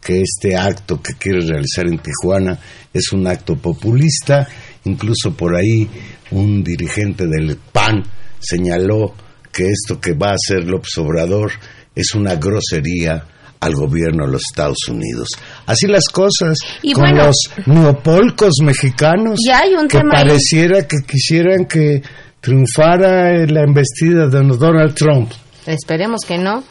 que 0.00 0.20
este 0.20 0.56
acto 0.56 1.00
que 1.00 1.14
quiere 1.14 1.40
realizar 1.46 1.86
en 1.86 1.98
Tijuana 1.98 2.58
es 2.92 3.12
un 3.12 3.26
acto 3.26 3.56
populista, 3.56 4.48
incluso 4.84 5.36
por 5.36 5.54
ahí 5.54 5.88
un 6.32 6.64
dirigente 6.64 7.26
del 7.26 7.56
PAN 7.56 8.02
señaló 8.40 9.14
que 9.52 9.70
esto 9.70 10.00
que 10.00 10.14
va 10.14 10.30
a 10.30 10.34
hacer 10.34 10.66
López 10.66 10.96
Obrador 10.98 11.52
es 11.94 12.14
una 12.14 12.36
grosería 12.36 13.24
al 13.62 13.74
gobierno 13.74 14.26
de 14.26 14.32
los 14.32 14.42
Estados 14.50 14.88
Unidos. 14.88 15.28
Así 15.66 15.86
las 15.86 16.04
cosas 16.08 16.58
Y 16.82 16.92
con 16.92 17.04
bueno- 17.04 17.26
los 17.26 17.36
neopolcos 17.66 18.54
mexicanos 18.62 19.38
Y 19.44 19.50
hay 19.50 19.74
un 19.74 19.88
que 19.88 19.98
tema 19.98 20.10
ahí. 20.16 20.24
pareciera 20.26 20.86
que 20.86 20.96
quisieran 21.06 21.64
que 21.66 22.02
triunfara 22.40 23.36
en 23.42 23.54
la 23.54 23.62
embestida 23.62 24.26
de 24.26 24.42
Donald 24.56 24.94
Trump. 24.94 25.30
Esperemos 25.64 26.24
que 26.26 26.38
no. 26.38 26.64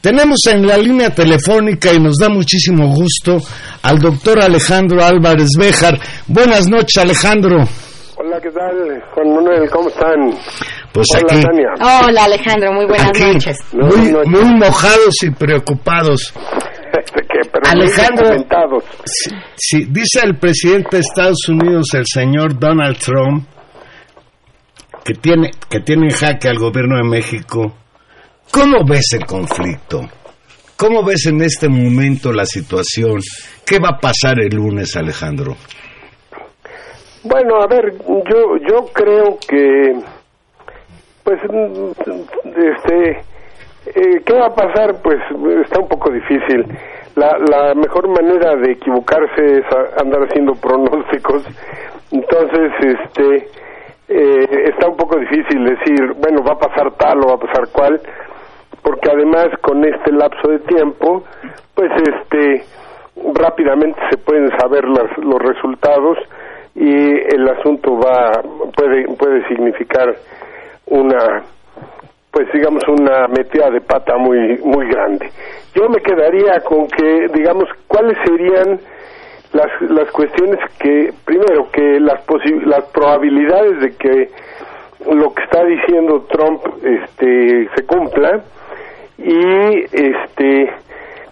Tenemos 0.00 0.38
en 0.46 0.66
la 0.66 0.76
línea 0.78 1.10
telefónica 1.10 1.92
y 1.92 1.98
nos 1.98 2.16
da 2.16 2.28
muchísimo 2.28 2.94
gusto 2.94 3.38
al 3.82 3.98
doctor 3.98 4.40
Alejandro 4.42 5.04
Álvarez 5.04 5.48
Béjar. 5.58 5.98
Buenas 6.28 6.68
noches, 6.68 6.96
Alejandro. 6.98 7.56
Hola, 8.16 8.38
¿qué 8.40 8.50
tal? 8.50 9.02
Juan 9.14 9.34
Manuel, 9.34 9.68
¿cómo 9.70 9.88
están? 9.88 10.30
Pues 10.92 11.06
Hola, 11.14 11.26
aquí, 11.30 11.42
Tania. 11.42 11.68
Hola 12.08 12.24
Alejandro, 12.24 12.72
muy 12.72 12.86
buenas 12.86 13.08
aquí, 13.08 13.32
noches. 13.32 13.58
Muy, 13.72 14.44
mojados 14.58 15.22
y 15.22 15.30
preocupados. 15.30 16.34
Alejandro. 17.68 18.82
sí, 19.56 19.86
dice 19.88 20.20
el 20.24 20.36
presidente 20.36 20.96
de 20.96 21.00
Estados 21.00 21.48
Unidos, 21.48 21.86
el 21.94 22.06
señor 22.06 22.58
Donald 22.58 22.98
Trump, 22.98 23.46
que 25.04 25.14
tiene, 25.14 25.50
que 25.68 25.80
tiene 25.80 26.06
en 26.06 26.10
jaque 26.10 26.48
al 26.48 26.58
gobierno 26.58 26.96
de 26.96 27.04
México. 27.04 27.72
¿Cómo 28.50 28.84
ves 28.84 29.06
el 29.12 29.24
conflicto? 29.26 30.00
¿Cómo 30.76 31.04
ves 31.04 31.26
en 31.26 31.42
este 31.42 31.68
momento 31.68 32.32
la 32.32 32.44
situación? 32.44 33.20
¿Qué 33.64 33.78
va 33.78 33.90
a 33.90 33.98
pasar 33.98 34.40
el 34.40 34.56
lunes, 34.56 34.96
Alejandro? 34.96 35.54
Bueno, 37.22 37.60
a 37.62 37.66
ver, 37.66 37.92
yo 38.08 38.56
yo 38.66 38.86
creo 38.92 39.38
que, 39.46 39.92
pues, 41.30 41.52
mm, 41.52 41.90
este, 42.56 43.10
eh, 43.94 44.20
¿qué 44.26 44.32
va 44.34 44.46
a 44.46 44.54
pasar? 44.54 45.00
Pues 45.02 45.18
está 45.64 45.80
un 45.80 45.88
poco 45.88 46.10
difícil. 46.10 46.66
La, 47.14 47.38
la 47.38 47.74
mejor 47.74 48.08
manera 48.08 48.56
de 48.56 48.72
equivocarse 48.72 49.58
es 49.58 49.64
andar 50.02 50.22
haciendo 50.22 50.54
pronósticos. 50.54 51.44
Entonces, 52.10 52.72
este, 52.82 53.48
eh, 54.08 54.70
está 54.74 54.88
un 54.88 54.96
poco 54.96 55.18
difícil 55.20 55.64
decir, 55.64 56.14
bueno, 56.18 56.42
va 56.42 56.54
a 56.54 56.58
pasar 56.58 56.90
tal 56.96 57.18
o 57.22 57.28
va 57.28 57.34
a 57.34 57.38
pasar 57.38 57.68
cual, 57.72 58.00
porque 58.82 59.08
además 59.10 59.48
con 59.60 59.84
este 59.84 60.10
lapso 60.12 60.48
de 60.48 60.58
tiempo, 60.60 61.22
pues, 61.74 61.90
este, 61.92 62.64
rápidamente 63.34 64.00
se 64.10 64.16
pueden 64.18 64.50
saber 64.58 64.84
las- 64.88 65.16
los 65.18 65.38
resultados 65.40 66.18
y 66.74 66.92
el 67.34 67.48
asunto 67.48 67.98
va 67.98 68.40
puede 68.76 69.04
puede 69.16 69.46
significar 69.48 70.14
una 70.90 71.42
pues 72.30 72.46
digamos 72.52 72.82
una 72.86 73.26
metida 73.26 73.70
de 73.70 73.80
pata 73.80 74.16
muy 74.16 74.58
muy 74.58 74.86
grande. 74.86 75.30
Yo 75.74 75.88
me 75.88 76.00
quedaría 76.00 76.60
con 76.60 76.86
que 76.88 77.26
digamos 77.34 77.68
cuáles 77.88 78.16
serían 78.24 78.78
las 79.52 79.68
las 79.90 80.08
cuestiones 80.12 80.60
que 80.78 81.12
primero 81.24 81.68
que 81.72 81.98
las 81.98 82.24
posi- 82.26 82.62
las 82.64 82.84
probabilidades 82.92 83.80
de 83.80 83.96
que 83.96 84.30
lo 85.12 85.32
que 85.34 85.42
está 85.42 85.64
diciendo 85.64 86.26
Trump 86.30 86.62
este 86.84 87.68
se 87.74 87.84
cumpla 87.86 88.42
y 89.18 89.80
este 89.92 90.72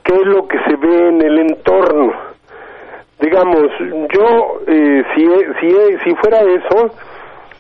qué 0.03 0.15
es 0.15 0.27
lo 0.27 0.49
que 0.49 0.59
se 0.67 0.75
ve 0.77 1.09
en 1.11 1.23
el 1.23 1.39
entorno 1.39 2.13
digamos 3.21 3.69
yo 4.13 4.61
eh, 4.67 5.03
si 5.15 5.27
si 5.61 5.99
si 6.05 6.15
fuera 6.17 6.41
eso 6.41 6.91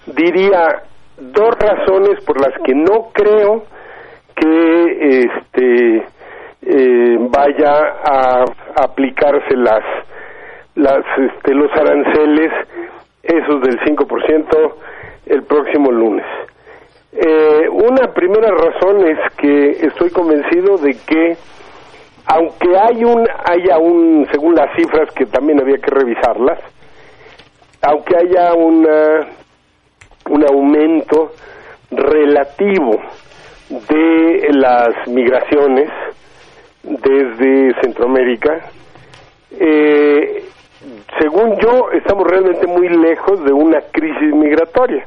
diría 0.06 0.82
dos 1.20 1.50
razones 1.58 2.22
por 2.24 2.40
las 2.40 2.54
que 2.64 2.74
no 2.74 3.10
creo 3.12 3.64
que 4.34 5.20
este 5.24 6.06
eh, 6.62 7.16
vaya 7.30 7.72
a 8.04 8.44
aplicarse 8.82 9.56
las 9.56 9.82
las 10.74 11.04
este, 11.18 11.54
los 11.54 11.70
aranceles 11.72 12.52
esos 13.22 13.60
del 13.62 13.78
5% 13.80 14.74
el 15.26 15.42
próximo 15.42 15.90
lunes. 15.90 16.24
Eh, 17.12 17.68
una 17.68 18.12
primera 18.14 18.50
razón 18.50 19.06
es 19.06 19.18
que 19.36 19.70
estoy 19.86 20.10
convencido 20.10 20.76
de 20.78 20.96
que 21.06 21.36
aunque 22.26 22.76
hay 22.78 23.04
un 23.04 23.26
haya 23.44 23.78
un 23.78 24.26
según 24.30 24.54
las 24.54 24.74
cifras 24.76 25.10
que 25.14 25.26
también 25.26 25.60
había 25.60 25.78
que 25.78 25.90
revisarlas 25.90 26.60
aunque 27.82 28.14
haya 28.16 28.54
una 28.54 29.26
un 30.28 30.44
aumento 30.44 31.32
relativo 31.90 33.00
de 33.68 34.48
las 34.52 35.08
migraciones 35.08 35.90
desde 36.82 37.74
Centroamérica. 37.82 38.60
Eh, 39.58 40.44
según 41.20 41.58
yo 41.58 41.90
estamos 41.92 42.26
realmente 42.26 42.66
muy 42.66 42.88
lejos 42.88 43.44
de 43.44 43.52
una 43.52 43.80
crisis 43.92 44.34
migratoria. 44.34 45.04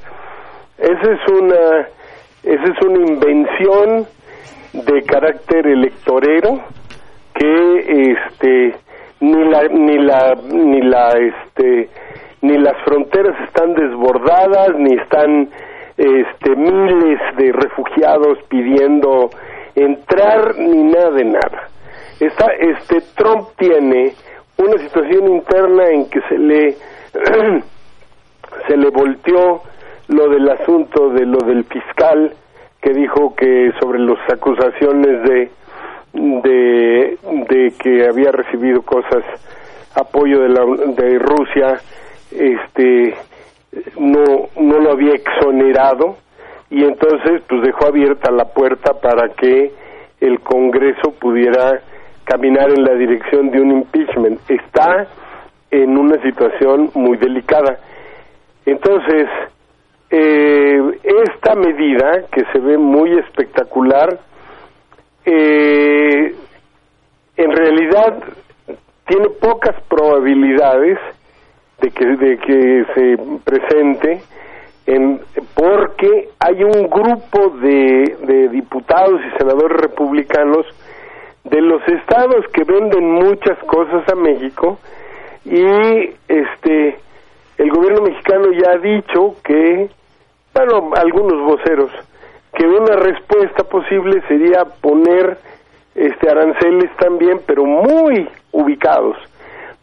Esa 0.78 1.12
es 1.12 1.28
una 1.30 1.88
esa 2.44 2.64
es 2.64 2.82
una 2.82 3.08
invención 3.08 4.08
de 4.74 5.04
carácter 5.04 5.68
electorero 5.68 6.60
que 7.36 8.12
este 8.12 8.76
ni 9.20 9.44
la 9.50 9.68
ni 9.68 9.98
la 10.00 10.36
ni 10.52 10.82
la 10.82 11.10
este 11.12 11.90
ni 12.42 12.58
las 12.58 12.78
fronteras 12.84 13.40
están 13.48 13.74
desbordadas 13.76 14.76
ni 14.78 14.96
están 14.96 15.50
este 15.98 16.56
miles 16.56 17.20
de 17.38 17.52
refugiados 17.52 18.40
pidiendo 18.50 19.30
entrar 19.76 20.58
ni 20.58 20.84
nada 20.84 21.12
de 21.12 21.26
nada. 21.26 21.70
Está 22.20 22.48
este 22.60 23.02
Trump 23.16 23.50
tiene 23.58 24.14
una 24.58 24.78
situación 24.80 25.28
interna 25.28 25.90
en 25.90 26.10
que 26.10 26.22
se 26.22 26.38
le 26.38 26.76
se 28.68 28.78
le 28.78 28.90
volteó 28.90 29.62
lo 30.08 30.30
del 30.30 30.50
asunto 30.50 31.10
de 31.10 31.26
lo 31.26 31.40
del 31.40 31.64
fiscal 31.66 32.34
que 32.82 32.94
dijo 32.94 33.36
que 33.36 33.72
sobre 33.80 34.00
las 34.00 34.18
acusaciones 34.30 35.24
de 35.24 35.52
de, 36.14 37.18
de 37.50 37.74
que 37.80 38.06
había 38.08 38.32
recibido 38.32 38.82
cosas 38.82 39.24
apoyo 39.96 40.42
de 40.42 40.50
la 40.50 40.66
de 40.66 41.20
Rusia 41.20 41.80
este 42.32 43.15
no 44.00 44.50
no 44.60 44.80
lo 44.80 44.91
había 44.91 45.13
exonerado 45.13 46.17
y 46.70 46.84
entonces 46.84 47.41
pues 47.48 47.62
dejó 47.63 47.88
abierta 47.88 48.32
la 48.32 48.46
puerta 48.46 48.94
para 48.94 49.30
que 49.30 49.72
el 50.22 50.39
Congreso 50.41 51.12
pudiera 51.20 51.82
caminar 52.24 52.70
en 52.70 52.84
la 52.84 52.94
dirección 52.94 53.52
de 53.52 53.60
un 53.60 53.72
impeachment. 53.72 54.39
Está 54.50 55.08
en 55.70 55.98
una 55.98 56.22
situación 56.22 56.91
muy 56.94 57.17
delicada. 57.17 57.78
Entonces 58.65 59.28
eh, 60.10 60.82
esta 61.04 61.56
medida 61.56 62.26
que 62.32 62.44
se 62.52 62.60
ve 62.60 62.78
muy 62.78 63.17
espectacular 63.17 64.20
eh, 65.26 66.36
en 67.38 67.52
realidad 67.52 68.24
tiene 69.08 69.30
pocas 69.41 69.76
probabilidades 69.89 70.98
de 71.82 71.91
que 71.91 72.06
de 72.06 72.38
que 72.38 72.86
se 72.94 73.17
presente 73.44 74.22
en, 74.86 75.20
porque 75.56 76.30
hay 76.39 76.63
un 76.63 76.89
grupo 76.89 77.50
de, 77.62 78.17
de 78.26 78.50
diputados 78.50 79.20
y 79.22 79.38
senadores 79.38 79.80
republicanos 79.80 80.65
de 81.44 81.62
los 81.62 81.82
estados 81.88 82.46
que 82.54 82.63
venden 82.63 83.12
muchas 83.13 83.58
cosas 83.65 84.08
a 84.12 84.15
México 84.15 84.80
y 85.46 85.63
este 86.28 87.00
el 87.58 87.70
gobierno 87.70 88.04
mexicano 88.04 88.52
ya 88.54 88.72
ha 88.72 88.78
dicho 88.78 89.36
que 89.44 89.89
bueno 90.54 90.91
algunos 90.96 91.41
voceros 91.44 91.91
que 92.54 92.65
una 92.65 92.96
respuesta 92.96 93.63
posible 93.63 94.22
sería 94.28 94.65
poner 94.82 95.38
este 95.96 96.30
aranceles 96.30 96.91
también 96.98 97.41
pero 97.48 97.65
muy 97.65 98.30
ubicados 98.52 99.17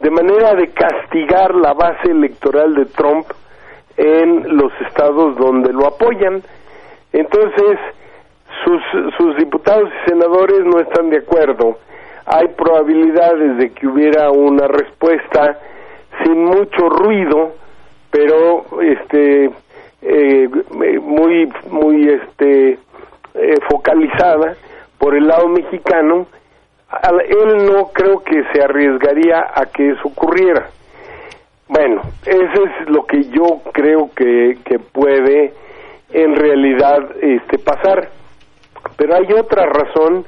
de 0.01 0.11
manera 0.11 0.55
de 0.55 0.69
castigar 0.69 1.55
la 1.55 1.73
base 1.73 2.11
electoral 2.11 2.75
de 2.75 2.87
Trump 2.87 3.27
en 3.97 4.57
los 4.57 4.73
estados 4.87 5.37
donde 5.37 5.73
lo 5.73 5.87
apoyan. 5.87 6.43
Entonces 7.13 7.79
sus 8.65 8.83
sus 9.17 9.37
diputados 9.37 9.89
y 9.89 10.11
senadores 10.11 10.65
no 10.65 10.81
están 10.81 11.11
de 11.11 11.19
acuerdo. 11.19 11.79
Hay 12.27 12.49
probabilidades 12.49 13.57
de 13.57 13.71
que 13.73 13.87
hubiera 13.87 14.31
una 14.31 14.69
respuesta 14.69 15.59
sin 16.23 16.45
mucho 16.45 16.89
ruido 16.89 17.53
pero 18.11 18.65
este 18.81 19.51
eh, 20.03 20.49
muy 21.03 21.49
muy 21.71 22.09
este 22.09 22.79
eh, 23.35 23.55
focalizada 23.69 24.57
por 24.99 25.15
el 25.15 25.27
lado 25.27 25.49
mexicano 25.49 26.27
él 27.29 27.67
no 27.67 27.89
creo 27.89 28.23
que 28.23 28.43
se 28.53 28.63
arriesgaría 28.63 29.47
a 29.55 29.67
que 29.67 29.91
eso 29.91 30.09
ocurriera 30.09 30.69
bueno 31.69 32.03
eso 32.25 32.65
es 32.65 32.89
lo 32.89 33.05
que 33.07 33.25
yo 33.25 33.61
creo 33.73 34.11
que, 34.15 34.59
que 34.65 34.79
puede 34.79 35.53
en 36.11 36.37
realidad 36.37 37.11
este 37.21 37.59
pasar. 37.59 38.09
Pero 38.97 39.15
hay 39.15 39.33
otra 39.33 39.67
razón 39.67 40.25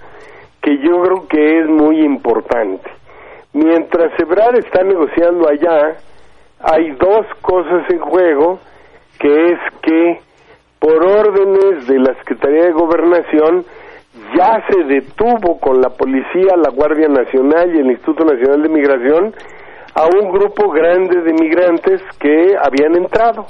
que 0.60 0.78
yo 0.78 1.02
creo 1.02 1.28
que 1.28 1.60
es 1.60 1.66
muy 1.68 2.00
importante. 2.00 2.90
Mientras 3.52 4.12
Ebrard 4.18 4.56
está 4.56 4.82
negociando 4.82 5.48
allá, 5.48 5.96
hay 6.60 6.90
dos 6.92 7.26
cosas 7.40 7.88
en 7.90 7.98
juego, 7.98 8.60
que 9.18 9.52
es 9.52 9.58
que 9.82 10.20
por 10.78 11.04
órdenes 11.04 11.86
de 11.86 11.98
la 11.98 12.14
Secretaría 12.16 12.64
de 12.64 12.72
Gobernación 12.72 13.64
ya 14.36 14.58
se 14.70 14.84
detuvo 14.84 15.58
con 15.58 15.80
la 15.80 15.90
policía, 15.90 16.56
la 16.56 16.70
Guardia 16.70 17.08
Nacional 17.08 17.74
y 17.74 17.78
el 17.80 17.90
Instituto 17.90 18.24
Nacional 18.24 18.62
de 18.62 18.68
Migración 18.68 19.34
a 19.94 20.04
un 20.06 20.30
grupo 20.30 20.70
grande 20.70 21.20
de 21.22 21.32
migrantes 21.32 22.00
que 22.18 22.54
habían 22.62 22.96
entrado. 22.96 23.46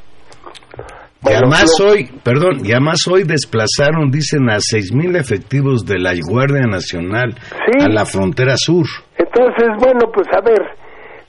y 1.22 1.32
además 1.34 1.70
hoy, 1.84 2.08
perdón, 2.24 2.64
y 2.64 2.72
además 2.72 3.00
hoy 3.10 3.24
desplazaron, 3.24 4.10
dicen, 4.10 4.48
a 4.48 4.56
seis 4.58 4.90
mil 4.94 5.14
efectivos 5.16 5.84
de 5.84 5.98
la 5.98 6.12
Guardia 6.26 6.66
Nacional 6.66 7.34
Sí. 7.66 7.84
a 7.84 7.88
la 7.88 8.06
frontera 8.06 8.54
sur. 8.56 8.86
Entonces, 9.18 9.68
bueno, 9.78 10.10
pues 10.14 10.26
a 10.32 10.40
ver, 10.40 10.62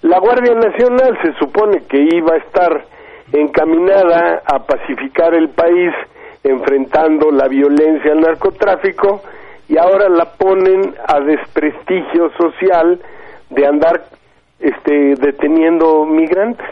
la 0.04 0.17
Guardia 0.19 0.56
Nacional 0.56 1.17
se 1.21 1.34
supone 1.39 1.80
que 1.89 1.97
iba 2.15 2.36
a 2.36 2.38
estar 2.38 2.86
encaminada 3.34 4.41
a 4.45 4.60
pacificar 4.65 5.34
el 5.34 5.49
país 5.49 5.91
enfrentando 6.43 7.32
la 7.32 7.47
violencia 7.47 8.12
al 8.12 8.21
narcotráfico 8.21 9.21
y 9.67 9.77
ahora 9.77 10.10
la 10.10 10.25
ponen 10.34 10.95
a 11.08 11.19
desprestigio 11.19 12.32
social 12.38 12.99
de 13.49 13.65
andar 13.65 14.04
este 14.60 15.15
deteniendo 15.15 16.06
migrantes. 16.06 16.67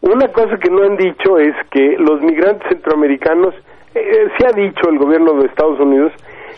Una 0.00 0.28
cosa 0.28 0.56
que 0.58 0.70
no 0.70 0.82
han 0.82 0.96
dicho 0.96 1.38
es 1.38 1.54
que 1.70 1.96
los 1.98 2.20
migrantes 2.22 2.68
centroamericanos, 2.68 3.54
eh, 3.94 4.28
se 4.38 4.46
ha 4.46 4.52
dicho 4.52 4.88
el 4.88 4.98
gobierno 4.98 5.34
de 5.34 5.46
Estados 5.46 5.78
Unidos 5.80 6.12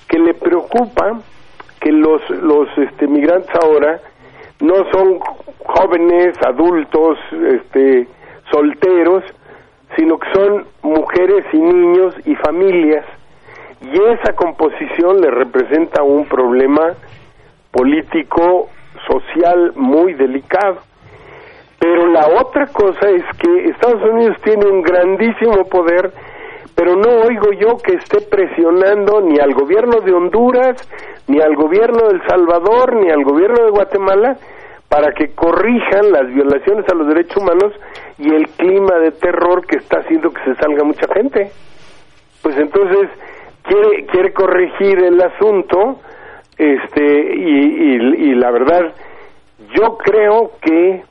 que 0.09 0.18
le 0.18 0.35
preocupa 0.35 1.20
que 1.81 1.90
los 1.90 2.20
los 2.31 2.68
este, 2.78 3.09
migrantes 3.09 3.50
ahora 3.62 4.00
no 4.61 4.88
son 4.92 5.18
jóvenes, 5.64 6.37
adultos, 6.46 7.18
este, 7.33 8.07
solteros, 8.50 9.24
sino 9.96 10.18
que 10.18 10.28
son 10.33 10.66
mujeres 10.83 11.44
y 11.52 11.59
niños 11.59 12.14
y 12.24 12.35
familias. 12.37 13.05
Y 13.81 14.00
esa 14.12 14.35
composición 14.35 15.20
le 15.20 15.31
representa 15.31 16.02
un 16.02 16.26
problema 16.26 16.92
político, 17.70 18.68
social 19.07 19.72
muy 19.74 20.14
delicado. 20.14 20.78
Pero 21.81 22.07
la 22.07 22.28
otra 22.40 22.66
cosa 22.66 23.11
es 23.11 23.24
que 23.38 23.70
Estados 23.70 24.02
Unidos 24.09 24.37
tiene 24.44 24.66
un 24.66 24.83
grandísimo 24.83 25.64
poder, 25.64 26.12
pero 26.76 26.94
no 26.94 27.09
oigo 27.26 27.52
yo 27.52 27.76
que 27.78 27.94
esté 27.94 28.20
presionando 28.20 29.20
ni 29.20 29.38
al 29.40 29.52
gobierno 29.52 30.00
de 30.00 30.12
Honduras, 30.12 30.88
ni 31.26 31.40
al 31.40 31.57
gobierno 31.57 32.09
de 32.09 32.16
El 32.16 32.22
Salvador, 32.28 32.94
ni 32.94 33.11
al 33.11 33.24
gobierno 33.24 33.64
de 33.64 33.70
Guatemala 33.70 34.37
para 34.92 35.12
que 35.14 35.35
corrijan 35.35 36.12
las 36.12 36.26
violaciones 36.26 36.87
a 36.87 36.94
los 36.94 37.09
derechos 37.09 37.38
humanos 37.38 37.72
y 38.18 38.28
el 38.28 38.46
clima 38.48 38.98
de 38.98 39.12
terror 39.12 39.66
que 39.66 39.78
está 39.78 40.00
haciendo 40.00 40.31
que 40.31 40.44
se 40.44 40.55
salga 40.57 40.85
mucha 40.85 41.07
gente. 41.14 41.50
Pues 42.42 42.59
entonces 42.59 43.09
quiere 43.62 44.05
quiere 44.05 44.35
corregir 44.35 44.98
el 44.98 45.18
asunto, 45.22 45.98
este 46.59 47.35
y, 47.37 47.48
y, 47.48 48.33
y 48.33 48.35
la 48.35 48.50
verdad 48.50 48.92
yo 49.74 49.96
creo 49.96 50.50
que 50.61 51.02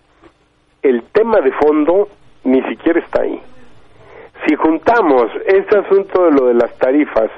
el 0.83 1.01
tema 1.11 1.41
de 1.41 1.51
fondo 1.53 2.07
ni 2.43 2.61
siquiera 2.69 2.99
está 2.99 3.23
ahí. 3.23 3.41
Si 4.45 4.55
juntamos 4.57 5.31
este 5.47 5.79
asunto 5.79 6.25
de 6.25 6.31
lo 6.33 6.45
de 6.49 6.53
las 6.53 6.71
tarifas 6.77 7.31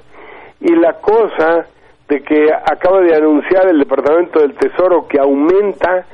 y 0.60 0.76
la 0.76 0.92
cosa 1.00 1.68
de 2.10 2.22
que 2.22 2.52
acaba 2.52 3.00
de 3.00 3.16
anunciar 3.16 3.66
el 3.70 3.80
Departamento 3.80 4.42
del 4.42 4.56
Tesoro 4.56 5.08
que 5.08 5.22
aumenta 5.22 6.06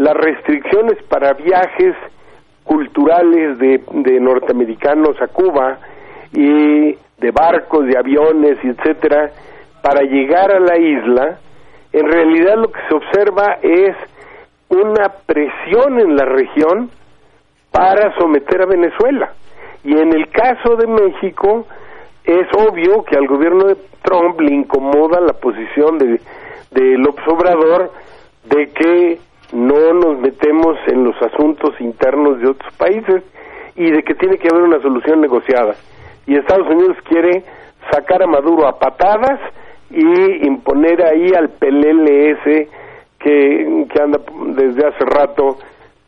las 0.00 0.14
restricciones 0.14 0.96
para 1.10 1.34
viajes 1.34 1.94
culturales 2.64 3.58
de, 3.58 3.82
de 3.92 4.18
norteamericanos 4.18 5.20
a 5.20 5.26
Cuba 5.26 5.78
y 6.32 6.96
de 7.18 7.30
barcos, 7.30 7.84
de 7.84 7.98
aviones, 7.98 8.56
etcétera, 8.64 9.30
para 9.82 10.00
llegar 10.00 10.52
a 10.52 10.58
la 10.58 10.78
isla, 10.78 11.38
en 11.92 12.10
realidad 12.10 12.56
lo 12.56 12.72
que 12.72 12.80
se 12.88 12.94
observa 12.94 13.58
es 13.60 13.94
una 14.70 15.10
presión 15.26 16.00
en 16.00 16.16
la 16.16 16.24
región 16.24 16.88
para 17.70 18.16
someter 18.16 18.62
a 18.62 18.66
Venezuela. 18.66 19.34
Y 19.84 19.98
en 19.98 20.14
el 20.14 20.30
caso 20.30 20.76
de 20.76 20.86
México, 20.86 21.66
es 22.24 22.46
obvio 22.54 23.04
que 23.04 23.16
al 23.16 23.26
gobierno 23.26 23.66
de 23.66 23.76
Trump 24.00 24.40
le 24.40 24.54
incomoda 24.54 25.20
la 25.20 25.34
posición 25.34 25.98
de, 25.98 26.20
de 26.70 26.96
López 26.96 27.28
Obrador 27.28 27.92
de 28.44 28.66
que 28.68 29.29
no 29.52 29.92
nos 29.92 30.20
metemos 30.20 30.76
en 30.86 31.04
los 31.04 31.16
asuntos 31.22 31.70
internos 31.80 32.40
de 32.40 32.50
otros 32.50 32.72
países 32.76 33.22
y 33.76 33.90
de 33.90 34.02
que 34.02 34.14
tiene 34.14 34.36
que 34.38 34.48
haber 34.52 34.62
una 34.62 34.80
solución 34.80 35.20
negociada. 35.20 35.74
Y 36.26 36.36
Estados 36.36 36.68
Unidos 36.68 36.96
quiere 37.08 37.44
sacar 37.90 38.22
a 38.22 38.26
Maduro 38.26 38.68
a 38.68 38.78
patadas 38.78 39.40
y 39.90 40.46
imponer 40.46 41.04
ahí 41.04 41.32
al 41.36 41.48
PLLS 41.50 42.68
que, 43.18 43.86
que 43.92 44.02
anda 44.02 44.20
desde 44.54 44.86
hace 44.86 45.04
rato 45.04 45.58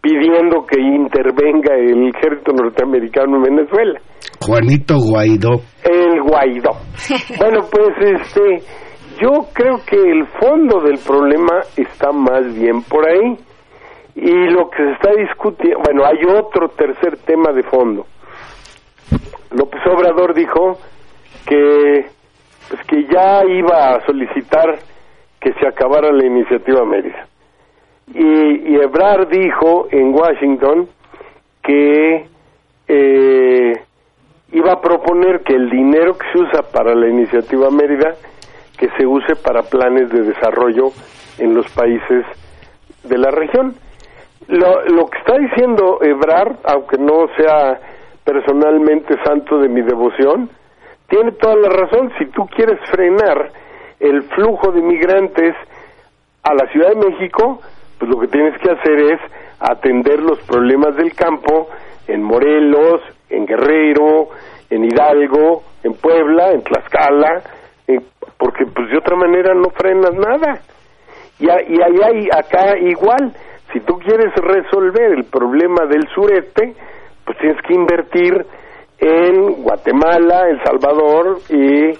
pidiendo 0.01 0.67
que 0.67 0.81
intervenga 0.81 1.77
el 1.77 2.09
ejército 2.09 2.53
norteamericano 2.53 3.37
en 3.37 3.43
Venezuela. 3.57 4.01
Juanito 4.41 4.97
Guaidó. 4.99 5.61
El 5.85 6.21
Guaidó. 6.23 6.71
bueno, 7.39 7.61
pues 7.71 8.21
este, 8.21 8.63
yo 9.23 9.47
creo 9.53 9.81
que 9.87 9.97
el 9.97 10.27
fondo 10.27 10.81
del 10.81 10.99
problema 10.99 11.61
está 11.77 12.11
más 12.11 12.53
bien 12.55 12.83
por 12.83 13.09
ahí. 13.09 13.39
Y 14.17 14.51
lo 14.51 14.69
que 14.69 14.79
se 14.79 14.93
está 14.93 15.13
discutiendo, 15.13 15.79
bueno, 15.79 16.05
hay 16.05 16.25
otro 16.25 16.69
tercer 16.71 17.17
tema 17.19 17.53
de 17.53 17.63
fondo. 17.63 18.05
López 19.53 19.81
Obrador 19.87 20.35
dijo 20.35 20.79
que 21.47 22.07
pues 22.69 22.85
que 22.87 23.05
ya 23.05 23.45
iba 23.45 23.95
a 23.95 24.05
solicitar 24.07 24.79
que 25.41 25.53
se 25.55 25.67
acabara 25.67 26.13
la 26.13 26.27
iniciativa 26.27 26.85
Mérida. 26.85 27.27
Y, 28.15 28.73
y 28.73 28.75
Ebrard 28.77 29.29
dijo 29.29 29.89
en 29.91 30.15
Washington 30.15 30.89
que 31.63 32.27
eh, 32.89 33.73
iba 34.53 34.73
a 34.73 34.81
proponer 34.81 35.43
que 35.43 35.55
el 35.55 35.71
dinero 35.71 36.19
que 36.19 36.27
se 36.33 36.39
usa 36.39 36.63
para 36.73 36.95
la 36.95 37.09
iniciativa 37.09 37.71
Mérida 37.71 38.17
que 38.83 38.91
se 38.99 39.07
use 39.07 39.37
para 39.37 39.63
planes 39.63 40.11
de 40.11 40.23
desarrollo 40.23 40.89
en 41.39 41.55
los 41.55 41.71
países 41.71 42.27
de 43.05 43.17
la 43.17 43.31
región. 43.31 43.77
Lo, 44.49 44.85
lo 44.87 45.07
que 45.07 45.19
está 45.19 45.39
diciendo 45.39 46.01
Ebrard, 46.03 46.57
aunque 46.65 46.99
no 46.99 47.29
sea 47.37 47.79
personalmente 48.25 49.15
santo 49.25 49.59
de 49.59 49.69
mi 49.69 49.83
devoción, 49.83 50.51
tiene 51.09 51.31
toda 51.31 51.55
la 51.55 51.69
razón. 51.69 52.11
Si 52.19 52.27
tú 52.27 52.45
quieres 52.49 52.81
frenar 52.91 53.53
el 54.01 54.25
flujo 54.25 54.73
de 54.73 54.83
migrantes 54.83 55.55
a 56.43 56.53
la 56.53 56.67
Ciudad 56.73 56.89
de 56.89 57.09
México, 57.09 57.61
pues 58.01 58.11
lo 58.11 58.19
que 58.19 58.27
tienes 58.27 58.59
que 58.59 58.69
hacer 58.69 58.99
es 59.13 59.21
atender 59.61 60.19
los 60.19 60.41
problemas 60.41 60.97
del 60.97 61.15
campo 61.15 61.69
en 62.09 62.21
Morelos, 62.21 63.01
en 63.31 63.47
Guerrero, 63.47 64.31
en 64.71 64.85
Hidalgo, 64.87 65.63
en 65.85 65.95
Puebla, 65.95 66.51
en 66.51 66.63
Tlaxcala, 66.65 67.45
en- 67.95 68.05
porque 68.39 68.65
pues 68.67 68.91
de 68.91 68.99
otra 68.99 69.17
manera 69.17 69.55
no 69.55 69.71
frenas 69.71 70.15
nada. 70.15 70.61
Y, 71.39 71.49
a- 71.49 71.63
y 71.63 71.79
hay 71.81 72.29
acá 72.33 72.77
igual, 72.79 73.33
si 73.73 73.81
tú 73.81 73.99
quieres 73.99 74.35
resolver 74.37 75.13
el 75.13 75.25
problema 75.25 75.87
del 75.87 76.07
sureste, 76.15 76.75
pues 77.25 77.39
tienes 77.39 77.61
que 77.63 77.75
invertir 77.75 78.45
en 78.99 79.63
Guatemala, 79.63 80.49
El 80.49 80.63
Salvador 80.63 81.39
y 81.49 81.91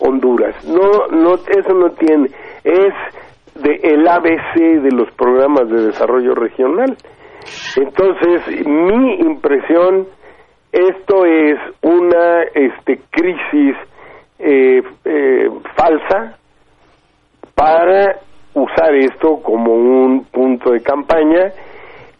Honduras. 0.00 0.56
No, 0.64 1.06
no, 1.10 1.34
eso 1.34 1.74
no 1.74 1.90
tiene, 1.90 2.28
es 2.64 2.94
de 3.62 3.80
el 3.82 4.06
ABC 4.06 4.54
de 4.82 4.90
los 4.92 5.10
programas 5.12 5.68
de 5.68 5.86
desarrollo 5.86 6.34
regional. 6.34 6.96
Entonces, 7.76 8.66
mi 8.66 9.14
impresión, 9.20 10.06
esto 10.72 11.24
es 11.24 11.58
una 11.82 12.42
este, 12.54 13.00
crisis 13.10 13.76
eh, 14.38 14.82
eh, 15.04 15.50
falsa 15.76 16.38
para 17.54 18.20
usar 18.54 18.94
esto 18.94 19.40
como 19.42 19.72
un 19.72 20.24
punto 20.26 20.70
de 20.70 20.80
campaña. 20.80 21.52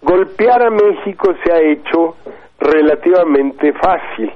Golpear 0.02 0.66
a 0.66 0.70
México 0.70 1.32
se 1.44 1.52
ha 1.52 1.60
hecho 1.60 2.16
relativamente 2.58 3.72
fácil 3.72 4.32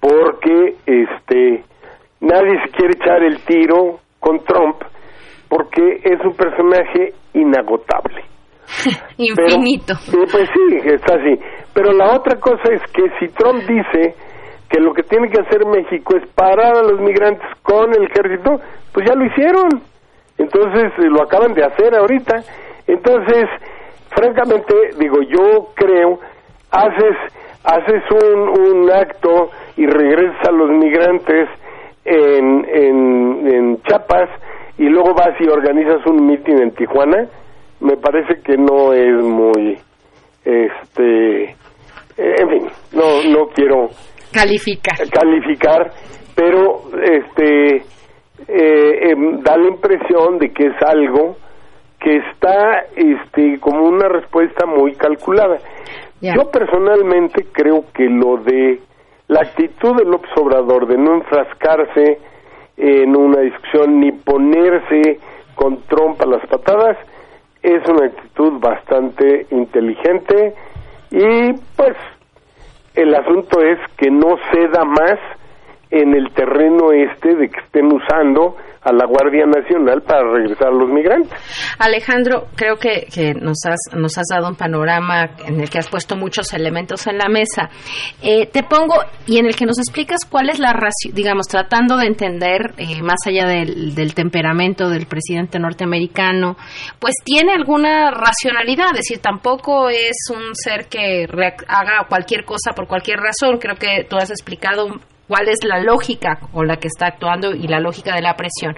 porque 0.00 0.76
este 0.86 1.64
nadie 2.20 2.60
se 2.64 2.70
quiere 2.70 2.94
echar 2.96 3.22
el 3.22 3.44
tiro 3.44 4.00
con 4.20 4.42
Trump 4.44 4.76
porque 5.48 6.00
es 6.02 6.20
un 6.24 6.34
personaje 6.34 7.12
inagotable. 7.34 8.24
Infinito. 9.18 9.94
Pero, 10.10 10.22
eh, 10.22 10.26
pues 10.32 10.48
sí, 10.48 10.88
está 10.88 11.14
así. 11.14 11.38
Pero 11.74 11.92
la 11.92 12.16
otra 12.16 12.38
cosa 12.40 12.72
es 12.72 12.82
que 12.92 13.02
si 13.18 13.28
Trump 13.34 13.60
dice 13.60 14.14
que 14.72 14.80
lo 14.80 14.94
que 14.94 15.02
tiene 15.02 15.28
que 15.28 15.40
hacer 15.40 15.66
México 15.66 16.16
es 16.16 16.26
parar 16.28 16.74
a 16.76 16.82
los 16.82 16.98
migrantes 16.98 17.46
con 17.62 17.94
el 17.94 18.04
ejército, 18.04 18.58
pues 18.92 19.06
ya 19.06 19.14
lo 19.14 19.26
hicieron. 19.26 19.68
Entonces 20.38 20.92
eh, 20.98 21.08
lo 21.08 21.22
acaban 21.22 21.52
de 21.52 21.62
hacer 21.62 21.94
ahorita. 21.94 22.42
Entonces, 22.86 23.44
francamente, 24.10 24.74
digo, 24.98 25.20
yo 25.22 25.68
creo, 25.74 26.18
haces, 26.70 27.16
haces 27.64 28.02
un, 28.10 28.48
un 28.48 28.90
acto 28.90 29.50
y 29.76 29.86
regresas 29.86 30.48
a 30.48 30.52
los 30.52 30.70
migrantes 30.70 31.48
en, 32.06 32.66
en, 32.72 33.46
en 33.46 33.82
Chiapas 33.82 34.30
y 34.78 34.84
luego 34.84 35.14
vas 35.14 35.38
y 35.38 35.48
organizas 35.48 36.04
un 36.06 36.26
mitin 36.26 36.62
en 36.62 36.70
Tijuana, 36.72 37.28
me 37.80 37.96
parece 37.98 38.40
que 38.42 38.56
no 38.56 38.92
es 38.94 39.22
muy, 39.22 39.78
este, 40.44 41.42
eh, 41.44 41.54
en 42.16 42.48
fin, 42.48 42.68
no, 42.92 43.22
no 43.30 43.48
quiero 43.48 43.90
Califica. 44.32 44.92
calificar, 45.10 45.90
pero 46.34 46.82
este 47.02 47.76
eh, 48.48 49.10
em, 49.10 49.40
da 49.42 49.56
la 49.56 49.68
impresión 49.68 50.38
de 50.38 50.52
que 50.52 50.66
es 50.66 50.82
algo 50.82 51.36
que 52.00 52.16
está 52.16 52.86
este 52.96 53.60
como 53.60 53.84
una 53.84 54.08
respuesta 54.08 54.66
muy 54.66 54.94
calculada. 54.94 55.58
Yo 56.20 56.50
personalmente 56.50 57.46
creo 57.52 57.84
que 57.92 58.04
lo 58.04 58.36
de 58.36 58.80
la 59.28 59.40
actitud 59.40 59.96
del 59.96 60.14
observador 60.14 60.86
de 60.86 60.96
no 60.96 61.14
enfrascarse 61.14 62.18
en 62.76 63.16
una 63.16 63.40
discusión 63.40 64.00
ni 64.00 64.12
ponerse 64.12 65.18
con 65.54 65.82
trompa 65.82 66.26
las 66.26 66.46
patadas 66.46 66.96
es 67.62 67.88
una 67.88 68.06
actitud 68.06 68.60
bastante 68.60 69.46
inteligente 69.50 70.54
y 71.10 71.52
pues 71.76 71.96
el 72.94 73.14
asunto 73.14 73.60
es 73.62 73.78
que 73.96 74.10
no 74.10 74.36
ceda 74.52 74.84
más 74.84 75.18
en 75.90 76.14
el 76.14 76.30
terreno 76.32 76.92
este 76.92 77.34
de 77.34 77.50
que 77.50 77.60
estén 77.60 77.92
usando 77.92 78.56
a 78.84 78.92
la 78.92 79.06
Guardia 79.06 79.46
Nacional 79.46 80.02
para 80.02 80.22
regresar 80.32 80.68
a 80.68 80.72
los 80.72 80.90
migrantes. 80.90 81.32
Alejandro, 81.78 82.48
creo 82.56 82.76
que, 82.76 83.06
que 83.12 83.32
nos, 83.34 83.58
has, 83.64 83.96
nos 83.96 84.18
has 84.18 84.26
dado 84.30 84.48
un 84.48 84.56
panorama 84.56 85.30
en 85.46 85.60
el 85.60 85.70
que 85.70 85.78
has 85.78 85.88
puesto 85.88 86.16
muchos 86.16 86.52
elementos 86.52 87.06
en 87.06 87.18
la 87.18 87.28
mesa. 87.28 87.70
Eh, 88.22 88.46
te 88.46 88.64
pongo, 88.64 88.94
y 89.26 89.38
en 89.38 89.46
el 89.46 89.54
que 89.54 89.66
nos 89.66 89.78
explicas 89.78 90.20
cuál 90.28 90.50
es 90.50 90.58
la 90.58 90.72
ración, 90.72 91.14
digamos, 91.14 91.46
tratando 91.46 91.96
de 91.96 92.06
entender, 92.06 92.74
eh, 92.76 93.02
más 93.02 93.20
allá 93.26 93.46
del, 93.46 93.94
del 93.94 94.14
temperamento 94.14 94.88
del 94.88 95.06
presidente 95.06 95.58
norteamericano, 95.58 96.56
pues 96.98 97.14
tiene 97.24 97.52
alguna 97.52 98.10
racionalidad, 98.10 98.86
es 98.92 99.08
decir, 99.08 99.18
tampoco 99.20 99.88
es 99.90 100.16
un 100.30 100.54
ser 100.54 100.86
que 100.88 101.26
haga 101.68 102.06
cualquier 102.08 102.44
cosa 102.44 102.72
por 102.74 102.88
cualquier 102.88 103.18
razón. 103.18 103.58
Creo 103.58 103.76
que 103.76 104.04
tú 104.08 104.16
has 104.16 104.30
explicado 104.30 104.88
cuál 105.32 105.48
es 105.48 105.64
la 105.64 105.80
lógica 105.80 106.38
con 106.52 106.66
la 106.66 106.76
que 106.76 106.88
está 106.88 107.06
actuando 107.06 107.54
y 107.54 107.66
la 107.66 107.80
lógica 107.80 108.14
de 108.14 108.20
la 108.20 108.36
presión. 108.36 108.76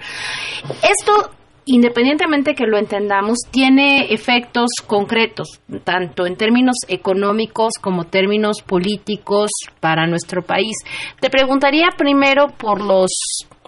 Esto 0.81 1.31
independientemente 1.65 2.53
que 2.53 2.67
lo 2.67 2.77
entendamos, 2.77 3.39
tiene 3.51 4.13
efectos 4.13 4.69
concretos, 4.85 5.59
tanto 5.83 6.27
en 6.27 6.37
términos 6.37 6.75
económicos 6.87 7.73
como 7.81 8.05
términos 8.05 8.61
políticos 8.61 9.49
para 9.79 10.05
nuestro 10.05 10.43
país. 10.43 10.75
Te 11.19 11.31
preguntaría 11.31 11.87
primero 11.97 12.49
por 12.55 12.81
los 12.81 13.09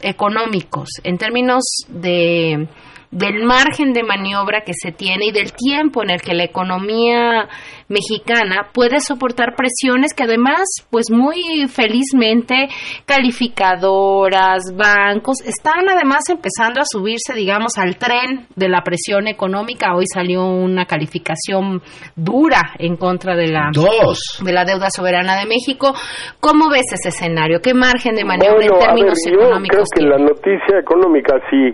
económicos, 0.02 0.90
en 1.04 1.18
términos 1.18 1.64
de 1.88 2.68
del 3.12 3.44
margen 3.44 3.94
de 3.94 4.04
maniobra 4.04 4.62
que 4.66 4.74
se 4.74 4.92
tiene 4.92 5.28
y 5.28 5.32
del 5.32 5.54
tiempo 5.54 6.04
en 6.04 6.10
el 6.10 6.22
que 6.22 6.34
la 6.34 6.44
economía 6.44 7.48
mexicana 7.88 8.70
puede 8.74 9.00
soportar 9.00 9.56
presiones 9.56 10.14
que 10.14 10.24
además, 10.24 10.64
pues 10.92 11.06
muy 11.10 11.68
felizmente, 11.70 12.68
calificadoras, 13.06 14.74
bancos, 14.76 15.42
están 15.46 15.88
además 15.90 16.24
empezando 16.30 16.82
a 16.82 16.86
subirse, 16.86 17.34
digamos, 17.34 17.78
al 17.78 17.98
tren 17.98 18.48
de 18.56 18.70
la 18.70 18.82
presión 18.82 19.28
económica. 19.28 19.96
Hoy 19.96 20.06
salió 20.14 20.46
una 20.46 20.86
calificación 20.86 21.82
dura 22.16 22.74
en 22.80 22.98
contra 22.98 23.36
de 23.36 23.48
la 23.48 23.70
Dos. 23.74 24.40
de 24.44 24.52
la 24.54 24.66
deuda 24.66 24.90
soberana 24.90 25.38
de 25.40 25.46
México. 25.46 25.94
¿Cómo 26.40 26.70
ves 26.70 26.86
ese 26.94 27.10
escenario? 27.10 27.60
¿Qué 27.62 27.74
margen 27.74 28.16
de 28.16 28.26
maniobra 28.26 28.56
Bueno, 28.58 28.76
en 28.76 28.84
a 28.84 28.94
ver, 28.94 28.96
términos 28.96 29.18
yo 29.26 29.32
creo 29.32 29.44
económicos 29.48 29.88
que 29.94 30.00
tiene? 30.02 30.12
la 30.12 30.18
noticia 30.18 30.80
económica, 30.80 31.34
si, 31.50 31.74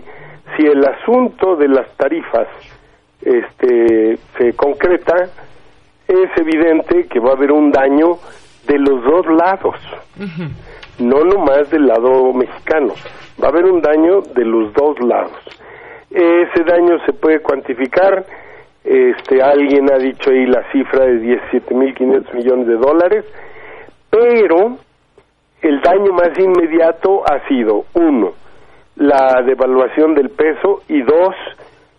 si 0.56 0.66
el 0.66 0.84
asunto 0.84 1.56
de 1.56 1.68
las 1.68 1.88
tarifas 1.96 2.48
este, 3.22 4.18
se 4.36 4.52
concreta, 4.54 5.28
es 6.06 6.30
evidente 6.36 7.06
que 7.06 7.18
va 7.18 7.30
a 7.30 7.34
haber 7.34 7.52
un 7.52 7.70
daño 7.70 8.18
de 8.66 8.78
los 8.78 9.02
dos 9.04 9.26
lados, 9.26 9.76
no 10.98 11.24
nomás 11.24 11.70
del 11.70 11.86
lado 11.86 12.32
mexicano, 12.32 12.94
va 13.42 13.48
a 13.48 13.50
haber 13.50 13.64
un 13.64 13.80
daño 13.80 14.20
de 14.34 14.44
los 14.44 14.72
dos 14.74 14.98
lados. 15.00 15.32
Ese 16.10 16.64
daño 16.64 16.98
se 17.06 17.12
puede 17.12 17.40
cuantificar, 17.40 18.24
este, 18.84 19.42
alguien 19.42 19.90
ha 19.92 19.98
dicho 19.98 20.30
ahí 20.30 20.46
la 20.46 20.62
cifra 20.70 21.06
de 21.06 21.40
17.500 21.52 22.34
millones 22.34 22.66
de 22.66 22.76
dólares, 22.76 23.24
pero 24.10 24.76
el 25.62 25.80
daño 25.80 26.12
más 26.12 26.38
inmediato 26.38 27.22
ha 27.26 27.46
sido, 27.48 27.86
uno, 27.94 28.34
la 28.96 29.42
devaluación 29.44 30.14
del 30.14 30.30
peso 30.30 30.82
y 30.88 31.02
dos, 31.02 31.34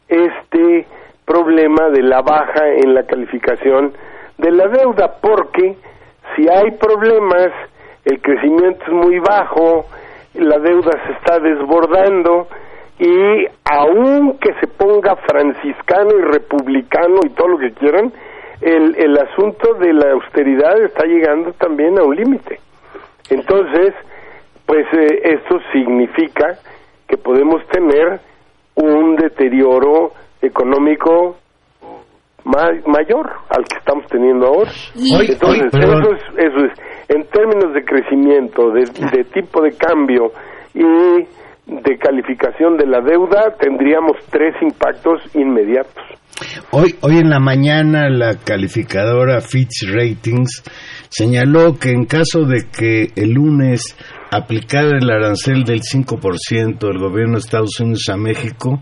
este 0.07 0.87
problema 1.25 1.89
de 1.89 2.03
la 2.03 2.21
baja 2.21 2.67
en 2.67 2.93
la 2.93 3.03
calificación 3.03 3.93
de 4.37 4.51
la 4.51 4.67
deuda, 4.67 5.15
porque 5.21 5.75
si 6.35 6.47
hay 6.47 6.71
problemas, 6.71 7.49
el 8.05 8.21
crecimiento 8.21 8.83
es 8.85 8.93
muy 8.93 9.19
bajo, 9.19 9.85
la 10.35 10.59
deuda 10.59 10.91
se 11.05 11.13
está 11.13 11.39
desbordando 11.39 12.47
y 12.99 13.45
aunque 13.65 14.53
se 14.59 14.67
ponga 14.67 15.15
franciscano 15.15 16.11
y 16.17 16.21
republicano 16.21 17.19
y 17.25 17.29
todo 17.29 17.47
lo 17.49 17.57
que 17.57 17.71
quieran, 17.71 18.11
el, 18.61 18.95
el 18.97 19.17
asunto 19.17 19.73
de 19.75 19.93
la 19.93 20.11
austeridad 20.11 20.81
está 20.81 21.05
llegando 21.05 21.51
también 21.53 21.97
a 21.99 22.03
un 22.03 22.15
límite. 22.15 22.59
Entonces, 23.29 23.93
pues 24.65 24.85
eh, 24.93 25.21
esto 25.23 25.59
significa 25.71 26.57
que 27.07 27.17
podemos 27.17 27.61
tener 27.71 28.19
un 28.75 29.15
deterioro 29.15 30.11
económico 30.41 31.37
ma- 32.43 32.71
mayor 32.85 33.29
al 33.49 33.63
que 33.65 33.77
estamos 33.77 34.05
teniendo 34.09 34.47
ahora. 34.47 34.71
Entonces, 34.95 35.67
eso 35.73 36.13
es, 36.13 36.21
eso 36.37 36.65
es, 36.65 36.79
en 37.09 37.23
términos 37.27 37.73
de 37.73 37.83
crecimiento, 37.83 38.71
de, 38.71 38.81
de 39.17 39.23
tipo 39.25 39.61
de 39.61 39.71
cambio 39.77 40.31
y 40.73 40.83
de 41.67 41.97
calificación 41.97 42.77
de 42.77 42.85
la 42.85 43.01
deuda, 43.01 43.55
tendríamos 43.59 44.17
tres 44.29 44.53
impactos 44.61 45.19
inmediatos. 45.35 46.03
Hoy, 46.71 46.93
hoy 47.01 47.17
en 47.17 47.29
la 47.29 47.39
mañana 47.39 48.09
la 48.09 48.35
calificadora 48.37 49.39
Fitch 49.39 49.87
Ratings 49.89 50.63
señaló 51.09 51.79
que 51.79 51.91
en 51.91 52.05
caso 52.05 52.43
de 52.45 52.65
que 52.77 53.07
el 53.15 53.31
lunes 53.31 53.95
aplicara 54.37 54.97
el 54.99 55.09
arancel 55.09 55.63
del 55.63 55.81
5% 55.81 56.79
del 56.79 56.97
gobierno 56.99 57.33
de 57.33 57.39
Estados 57.39 57.79
Unidos 57.79 58.03
a 58.11 58.17
México, 58.17 58.81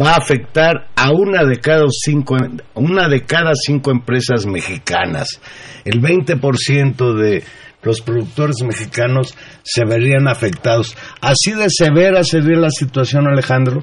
va 0.00 0.10
a 0.12 0.16
afectar 0.16 0.88
a 0.96 1.12
una 1.12 1.44
de 1.44 1.56
cada 1.60 1.84
cinco, 1.90 2.36
una 2.74 3.08
de 3.08 3.22
cada 3.24 3.52
cinco 3.54 3.90
empresas 3.90 4.46
mexicanas. 4.46 5.40
El 5.84 6.00
20% 6.00 7.14
de 7.14 7.42
los 7.82 8.00
productores 8.00 8.56
mexicanos 8.66 9.36
se 9.62 9.84
verían 9.84 10.26
afectados. 10.26 10.96
¿Así 11.20 11.52
de 11.52 11.66
severa 11.68 12.24
sería 12.24 12.58
la 12.58 12.70
situación, 12.70 13.26
Alejandro? 13.28 13.82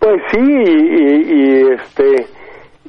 Pues 0.00 0.16
sí, 0.32 0.40
y, 0.40 1.60
este 1.74 2.26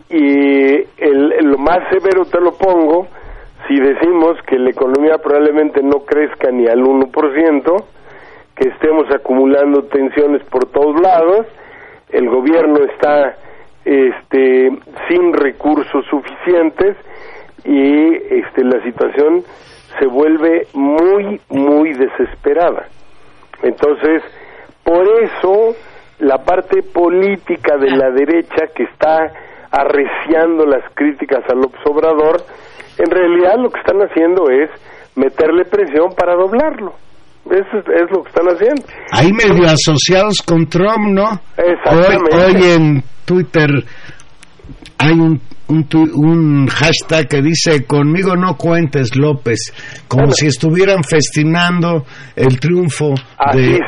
y 0.09 0.75
el- 0.97 1.49
lo 1.51 1.57
más 1.57 1.77
severo 1.91 2.23
te 2.25 2.39
lo 2.41 2.51
pongo 2.57 3.07
si 3.67 3.79
decimos 3.79 4.37
que 4.47 4.57
la 4.57 4.69
economía 4.69 5.17
probablemente 5.17 5.81
no 5.83 6.05
crezca 6.05 6.51
ni 6.51 6.67
al 6.67 6.79
1%, 6.79 7.83
que 8.55 8.69
estemos 8.69 9.05
acumulando 9.13 9.83
tensiones 9.83 10.43
por 10.45 10.65
todos 10.71 10.99
lados, 10.99 11.45
el 12.09 12.29
gobierno 12.29 12.79
está 12.85 13.35
este 13.85 14.71
sin 15.07 15.33
recursos 15.33 16.05
suficientes 16.09 16.97
y 17.63 18.15
este 18.33 18.63
la 18.63 18.81
situación 18.83 19.43
se 19.99 20.07
vuelve 20.07 20.67
muy 20.73 21.39
muy 21.49 21.93
desesperada. 21.93 22.87
Entonces, 23.63 24.23
por 24.83 25.05
eso 25.23 25.75
la 26.19 26.43
parte 26.43 26.81
política 26.81 27.77
de 27.77 27.91
la 27.91 28.09
derecha 28.11 28.67
que 28.75 28.83
está 28.83 29.31
arreciando 29.71 30.65
las 30.65 30.83
críticas 30.93 31.43
al 31.49 31.61
Obrador, 31.85 32.41
en 32.97 33.11
realidad 33.11 33.55
lo 33.61 33.69
que 33.69 33.79
están 33.79 33.97
haciendo 34.01 34.49
es 34.49 34.69
meterle 35.15 35.65
presión 35.65 36.09
para 36.17 36.35
doblarlo. 36.35 36.93
Eso 37.45 37.77
es, 37.79 37.85
es 38.03 38.11
lo 38.11 38.23
que 38.23 38.29
están 38.29 38.47
haciendo. 38.47 38.83
Ahí 39.11 39.31
medio 39.31 39.65
asociados 39.69 40.41
con 40.41 40.67
Trump, 40.67 41.07
¿no? 41.11 41.39
Exactamente. 41.57 42.35
Hoy, 42.35 42.55
hoy 42.55 42.71
en 42.71 43.03
Twitter 43.25 43.69
hay 44.97 45.13
un, 45.13 45.39
un, 45.69 45.87
un 46.15 46.67
hashtag 46.67 47.27
que 47.29 47.41
dice 47.41 47.85
conmigo 47.85 48.35
no 48.35 48.57
cuentes 48.57 49.15
López, 49.15 49.59
como 50.09 50.23
Bueno. 50.23 50.33
si 50.35 50.47
estuvieran 50.47 51.03
festinando 51.03 52.05
el 52.35 52.59
triunfo 52.59 53.13
de- 53.53 53.79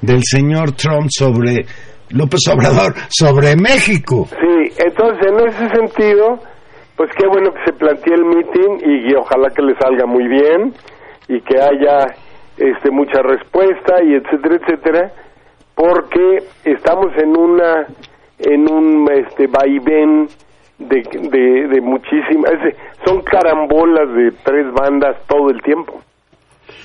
del 0.00 0.20
señor 0.22 0.72
Trump 0.72 1.08
sobre 1.10 1.66
López 2.10 2.40
Obrador, 2.52 2.94
sobre 3.08 3.56
México. 3.56 4.28
Sí, 4.30 4.72
entonces 4.78 5.26
en 5.26 5.48
ese 5.48 5.68
sentido, 5.74 6.38
pues 6.96 7.10
qué 7.16 7.26
bueno 7.26 7.52
que 7.52 7.64
se 7.64 7.72
plantee 7.72 8.14
el 8.14 8.24
meeting 8.24 8.78
y, 8.84 9.14
ojalá 9.14 9.50
que 9.50 9.62
le 9.62 9.74
salga 9.76 10.06
muy 10.06 10.26
bien 10.28 10.74
y 11.28 11.40
que 11.40 11.60
haya 11.60 12.14
este 12.56 12.90
mucha 12.90 13.20
respuesta 13.22 14.02
y 14.02 14.14
etcétera, 14.14 14.56
etcétera, 14.56 15.12
porque 15.74 16.44
estamos 16.64 17.16
en 17.18 17.36
una 17.36 17.86
en 18.38 18.70
un 18.70 19.10
este 19.12 19.46
vaivén 19.46 20.28
de, 20.78 21.02
de, 21.30 21.68
de 21.68 21.80
muchísimas, 21.80 22.52
son 23.04 23.22
carambolas 23.22 24.12
de 24.14 24.32
tres 24.44 24.72
bandas 24.72 25.16
todo 25.26 25.50
el 25.50 25.62
tiempo. 25.62 26.00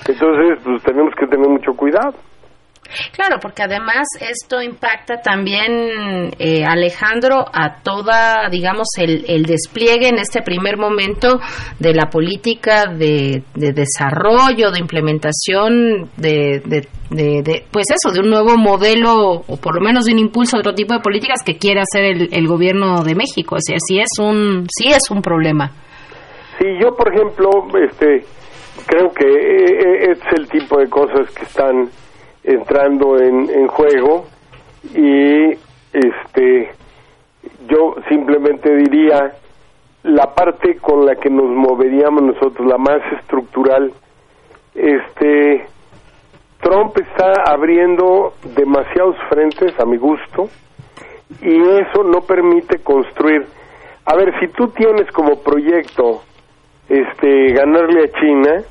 Entonces, 0.08 0.58
pues 0.64 0.82
tenemos 0.82 1.14
que 1.14 1.26
tener 1.26 1.48
mucho 1.48 1.74
cuidado. 1.74 2.14
Claro, 3.12 3.36
porque 3.40 3.62
además 3.62 4.06
esto 4.20 4.60
impacta 4.62 5.20
también, 5.22 6.30
eh, 6.38 6.64
Alejandro, 6.64 7.44
a 7.52 7.82
toda, 7.82 8.48
digamos, 8.50 8.88
el, 8.98 9.24
el 9.28 9.44
despliegue 9.44 10.08
en 10.08 10.18
este 10.18 10.42
primer 10.42 10.76
momento 10.76 11.40
de 11.78 11.94
la 11.94 12.10
política 12.10 12.86
de, 12.86 13.42
de 13.54 13.72
desarrollo, 13.72 14.70
de 14.70 14.80
implementación, 14.80 16.10
de, 16.16 16.60
de, 16.64 16.88
de- 17.42 17.64
pues 17.70 17.86
eso, 17.90 18.12
de 18.14 18.20
un 18.20 18.30
nuevo 18.30 18.56
modelo, 18.56 19.42
o 19.46 19.56
por 19.56 19.74
lo 19.74 19.80
menos 19.80 20.04
de 20.04 20.12
un 20.12 20.18
impulso 20.18 20.56
a 20.56 20.60
otro 20.60 20.74
tipo 20.74 20.94
de 20.94 21.00
políticas 21.00 21.42
que 21.44 21.56
quiere 21.58 21.80
hacer 21.80 22.04
el, 22.04 22.28
el 22.32 22.46
gobierno 22.46 23.02
de 23.02 23.14
México. 23.14 23.56
O 23.56 23.60
sea, 23.60 23.76
sí 23.78 23.98
es 23.98 24.18
un, 24.18 24.66
sí 24.70 24.88
es 24.88 25.10
un 25.10 25.22
problema. 25.22 25.70
Sí, 26.58 26.66
yo 26.80 26.94
por 26.94 27.12
ejemplo, 27.14 27.48
este, 27.84 28.24
creo 28.86 29.08
que 29.12 29.24
eh, 29.26 30.12
es 30.12 30.18
el 30.38 30.48
tipo 30.48 30.78
de 30.78 30.88
cosas 30.88 31.30
que 31.34 31.44
están 31.44 31.88
entrando 32.52 33.18
en, 33.18 33.50
en 33.50 33.68
juego 33.68 34.26
y 34.94 35.50
este, 35.92 36.70
yo 37.68 37.96
simplemente 38.08 38.74
diría 38.76 39.34
la 40.02 40.34
parte 40.34 40.76
con 40.76 41.04
la 41.04 41.16
que 41.16 41.30
nos 41.30 41.50
moveríamos 41.50 42.22
nosotros, 42.22 42.66
la 42.66 42.78
más 42.78 43.00
estructural, 43.20 43.92
este, 44.74 45.66
Trump 46.60 46.96
está 46.96 47.32
abriendo 47.46 48.34
demasiados 48.54 49.16
frentes 49.28 49.78
a 49.78 49.84
mi 49.84 49.96
gusto 49.96 50.48
y 51.42 51.58
eso 51.58 52.04
no 52.04 52.20
permite 52.22 52.78
construir. 52.78 53.46
A 54.04 54.14
ver, 54.16 54.38
si 54.40 54.48
tú 54.48 54.68
tienes 54.68 55.10
como 55.12 55.40
proyecto 55.40 56.22
este 56.88 57.52
ganarle 57.52 58.04
a 58.04 58.20
China, 58.20 58.62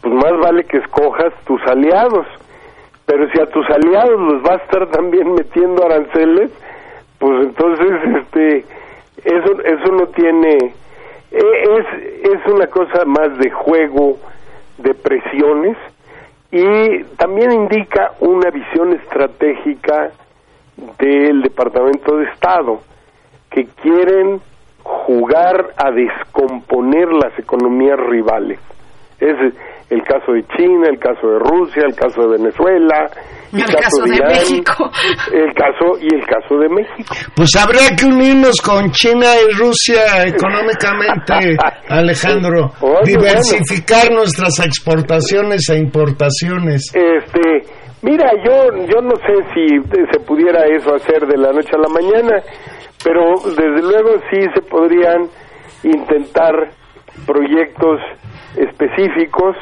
pues 0.00 0.14
más 0.14 0.32
vale 0.40 0.64
que 0.64 0.78
escojas 0.78 1.32
tus 1.44 1.60
aliados. 1.66 2.26
Pero 3.08 3.26
si 3.30 3.40
a 3.40 3.46
tus 3.46 3.66
aliados 3.70 4.20
los 4.20 4.44
va 4.44 4.52
a 4.52 4.56
estar 4.56 4.86
también 4.90 5.32
metiendo 5.32 5.82
aranceles, 5.82 6.50
pues 7.18 7.46
entonces 7.46 7.90
este 8.22 8.64
eso 9.24 9.62
eso 9.64 9.92
no 9.92 10.08
tiene 10.08 10.74
e- 11.30 11.62
es 11.78 11.86
es 12.22 12.52
una 12.52 12.66
cosa 12.66 13.06
más 13.06 13.38
de 13.38 13.50
juego 13.50 14.18
de 14.76 14.92
presiones 14.92 15.78
y 16.52 17.02
también 17.16 17.50
indica 17.52 18.12
una 18.20 18.50
visión 18.50 18.92
estratégica 18.92 20.10
del 20.98 21.40
Departamento 21.40 22.18
de 22.18 22.26
Estado 22.26 22.82
que 23.50 23.64
quieren 23.82 24.42
jugar 24.82 25.70
a 25.78 25.90
descomponer 25.90 27.10
las 27.10 27.38
economías 27.38 27.98
rivales. 27.98 28.60
Es 29.18 29.36
el 29.90 30.02
caso 30.02 30.32
de 30.32 30.44
China, 30.56 30.88
el 30.90 30.98
caso 30.98 31.26
de 31.28 31.38
Rusia, 31.38 31.82
el 31.88 31.94
caso 31.94 32.20
de 32.28 32.36
Venezuela, 32.36 33.08
El 33.52 33.64
caso 33.64 34.02
de 34.04 34.16
Irán, 34.16 34.28
México. 34.28 34.90
el 35.32 35.52
caso 35.54 35.98
y 36.00 36.14
el 36.14 36.26
caso 36.26 36.58
de 36.58 36.68
México. 36.68 37.14
Pues 37.34 37.56
habría 37.56 37.96
que 37.96 38.04
unirnos 38.04 38.60
con 38.60 38.90
China 38.90 39.26
y 39.48 39.54
Rusia 39.56 40.26
económicamente, 40.26 41.56
Alejandro. 41.88 42.70
Oye, 42.82 43.16
Diversificar 43.16 44.12
nuestras 44.12 44.58
exportaciones 44.60 45.62
e 45.70 45.78
importaciones. 45.78 46.92
Este, 46.94 47.62
mira, 48.02 48.30
yo 48.44 48.84
yo 48.86 49.00
no 49.00 49.16
sé 49.16 49.34
si 49.54 49.78
se 50.12 50.20
pudiera 50.26 50.66
eso 50.66 50.94
hacer 50.94 51.26
de 51.26 51.38
la 51.38 51.50
noche 51.52 51.70
a 51.72 51.78
la 51.78 51.88
mañana, 51.88 52.42
pero 53.02 53.34
desde 53.56 53.80
luego 53.82 54.20
sí 54.30 54.40
se 54.54 54.60
podrían 54.68 55.28
intentar 55.82 56.52
proyectos 57.26 58.00
específicos, 58.56 59.56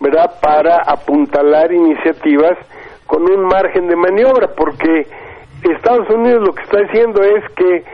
¿verdad? 0.00 0.38
Para 0.40 0.82
apuntalar 0.86 1.72
iniciativas 1.72 2.58
con 3.06 3.22
un 3.22 3.44
margen 3.46 3.86
de 3.88 3.96
maniobra, 3.96 4.48
porque 4.56 5.06
Estados 5.62 6.08
Unidos 6.10 6.46
lo 6.46 6.54
que 6.54 6.62
está 6.62 6.78
haciendo 6.78 7.22
es 7.22 7.44
que 7.54 7.84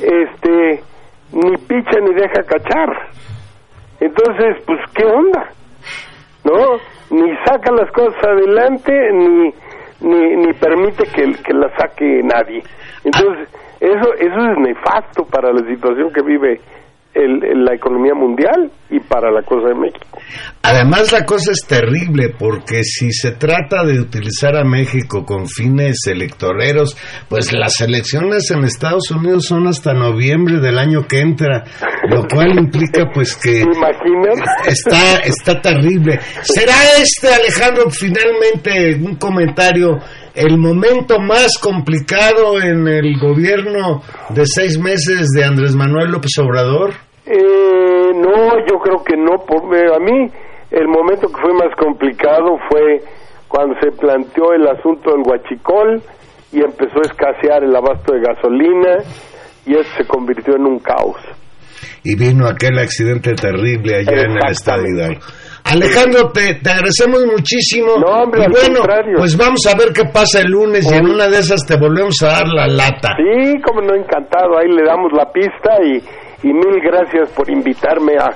este 0.00 0.82
ni 1.32 1.56
picha 1.56 2.00
ni 2.00 2.14
deja 2.14 2.42
cachar. 2.42 3.08
Entonces, 4.00 4.62
pues 4.66 4.80
qué 4.94 5.04
onda? 5.04 5.48
¿no? 6.44 6.78
Ni 7.10 7.36
saca 7.44 7.70
las 7.72 7.90
cosas 7.92 8.22
adelante, 8.24 8.92
ni, 9.12 9.52
ni, 10.00 10.36
ni 10.36 10.52
permite 10.54 11.04
que, 11.04 11.32
que 11.42 11.52
las 11.52 11.72
saque 11.78 12.22
nadie. 12.22 12.62
Entonces, 13.04 13.48
eso, 13.80 14.14
eso 14.14 14.50
es 14.50 14.58
nefasto 14.58 15.24
para 15.24 15.52
la 15.52 15.66
situación 15.66 16.12
que 16.12 16.22
vive 16.22 16.60
el, 17.14 17.44
el- 17.44 17.64
la 17.64 17.74
economía 17.74 18.14
mundial 18.14 18.70
y 18.90 18.98
para 19.00 19.30
la 19.30 19.42
cosa 19.42 19.68
de 19.68 19.74
México. 19.74 20.06
Además 20.62 21.12
la 21.12 21.24
cosa 21.24 21.52
es 21.52 21.60
terrible 21.66 22.34
porque 22.38 22.82
si 22.84 23.12
se 23.12 23.32
trata 23.32 23.84
de 23.84 24.00
utilizar 24.00 24.56
a 24.56 24.64
México 24.64 25.24
con 25.24 25.46
fines 25.46 25.98
electoreros, 26.06 26.96
pues 27.28 27.52
las 27.52 27.80
elecciones 27.80 28.50
en 28.50 28.64
Estados 28.64 29.10
Unidos 29.10 29.46
son 29.46 29.66
hasta 29.66 29.92
noviembre 29.92 30.58
del 30.60 30.78
año 30.78 31.06
que 31.06 31.20
entra, 31.20 31.64
lo 32.08 32.26
cual 32.26 32.58
implica 32.58 33.10
pues 33.12 33.36
que 33.42 33.64
está 34.66 35.18
está 35.24 35.60
terrible. 35.60 36.18
¿Será 36.42 36.74
este 37.00 37.28
Alejandro 37.32 37.90
finalmente 37.90 38.94
un 39.04 39.16
comentario 39.16 39.98
el 40.34 40.58
momento 40.58 41.18
más 41.18 41.58
complicado 41.58 42.60
en 42.60 42.88
el 42.88 43.18
gobierno 43.18 44.02
de 44.30 44.42
seis 44.46 44.78
meses 44.78 45.28
de 45.36 45.44
Andrés 45.44 45.74
Manuel 45.74 46.10
López 46.10 46.32
Obrador? 46.38 46.92
Eh, 47.26 48.12
no, 48.14 48.58
yo 48.66 48.78
creo 48.78 49.04
que 49.04 49.16
no. 49.16 49.44
Por, 49.46 49.76
eh, 49.76 49.94
a 49.94 49.98
mí 49.98 50.30
el 50.70 50.88
momento 50.88 51.28
que 51.28 51.40
fue 51.40 51.52
más 51.52 51.74
complicado 51.78 52.58
fue 52.70 53.02
cuando 53.48 53.74
se 53.80 53.92
planteó 53.92 54.52
el 54.54 54.66
asunto 54.66 55.10
del 55.12 55.20
huachicol 55.26 56.02
y 56.52 56.60
empezó 56.60 56.98
a 56.98 57.10
escasear 57.10 57.64
el 57.64 57.76
abasto 57.76 58.14
de 58.14 58.20
gasolina 58.20 58.98
y 59.66 59.74
eso 59.74 59.90
se 59.96 60.06
convirtió 60.06 60.56
en 60.56 60.66
un 60.66 60.78
caos. 60.78 61.16
y 62.04 62.16
vino 62.16 62.46
aquel 62.48 62.78
accidente 62.78 63.34
terrible 63.34 63.96
allá 63.96 64.22
en 64.22 64.32
el. 64.32 64.96
Hidalgo. 64.96 65.20
Alejandro, 65.64 66.30
te, 66.32 66.54
te 66.56 66.70
agradecemos 66.70 67.24
muchísimo. 67.26 67.96
No, 67.98 68.22
hombre, 68.22 68.42
y 68.42 68.44
al 68.44 68.50
bueno, 68.50 68.78
contrario. 68.80 69.14
pues 69.18 69.36
vamos 69.36 69.60
a 69.66 69.76
ver 69.76 69.92
qué 69.92 70.04
pasa 70.12 70.40
el 70.40 70.50
lunes 70.50 70.84
y 70.90 70.94
en 70.94 71.06
una 71.08 71.28
de 71.28 71.38
esas 71.38 71.60
te 71.66 71.76
volvemos 71.76 72.16
a 72.22 72.26
dar 72.26 72.48
la 72.48 72.66
lata. 72.66 73.10
Sí, 73.16 73.60
como 73.62 73.80
no, 73.80 73.94
encantado. 73.94 74.58
Ahí 74.58 74.68
le 74.68 74.84
damos 74.84 75.12
la 75.16 75.30
pista 75.32 75.78
y, 75.84 75.96
y 76.48 76.52
mil 76.52 76.80
gracias 76.84 77.30
por 77.30 77.48
invitarme 77.48 78.14
a, 78.18 78.26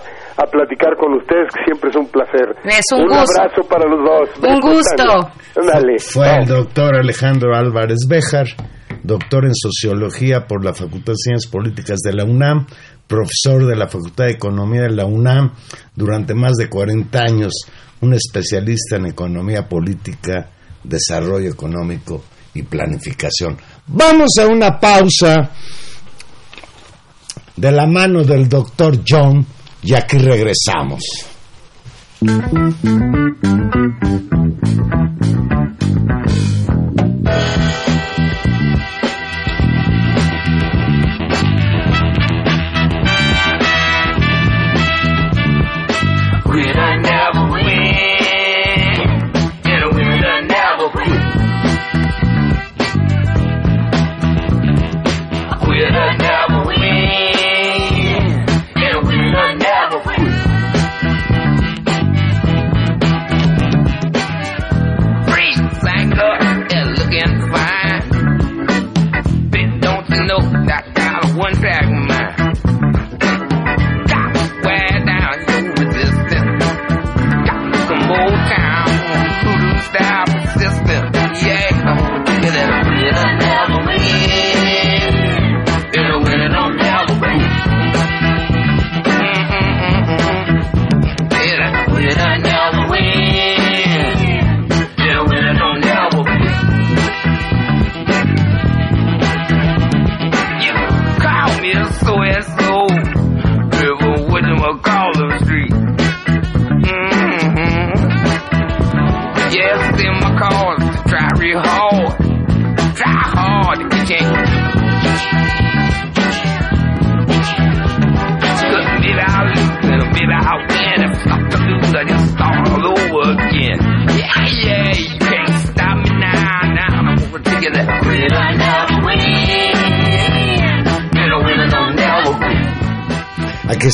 a 0.42 0.46
platicar 0.46 0.96
con 0.96 1.14
ustedes, 1.14 1.48
que 1.54 1.64
siempre 1.64 1.90
es 1.90 1.96
un 1.96 2.08
placer. 2.08 2.54
Es 2.64 2.84
un 2.94 3.06
gusto. 3.06 3.40
abrazo 3.40 3.68
para 3.68 3.84
los 3.88 4.00
dos. 4.04 4.28
Un 4.48 4.60
gusto. 4.60 5.30
Dale. 5.72 5.98
Fue 5.98 6.38
el 6.38 6.46
doctor 6.46 6.94
Alejandro 6.96 7.54
Álvarez 7.54 7.98
Béjar, 8.08 8.46
doctor 9.06 9.44
en 9.44 9.54
Sociología 9.54 10.46
por 10.46 10.64
la 10.64 10.74
Facultad 10.74 11.12
de 11.12 11.16
Ciencias 11.16 11.50
Políticas 11.50 12.00
de 12.00 12.12
la 12.12 12.24
UNAM, 12.24 12.66
profesor 13.06 13.66
de 13.66 13.76
la 13.76 13.88
Facultad 13.88 14.24
de 14.24 14.32
Economía 14.32 14.82
de 14.82 14.90
la 14.90 15.06
UNAM 15.06 15.52
durante 15.94 16.34
más 16.34 16.54
de 16.54 16.68
40 16.68 17.18
años, 17.18 17.52
un 18.00 18.14
especialista 18.14 18.96
en 18.96 19.06
economía 19.06 19.68
política, 19.68 20.50
desarrollo 20.82 21.50
económico 21.50 22.24
y 22.54 22.62
planificación. 22.62 23.56
Vamos 23.86 24.30
a 24.40 24.46
una 24.46 24.78
pausa 24.78 25.50
de 27.56 27.72
la 27.72 27.86
mano 27.86 28.24
del 28.24 28.48
doctor 28.48 29.00
John 29.06 29.46
y 29.82 29.94
aquí 29.94 30.18
regresamos. 30.18 31.02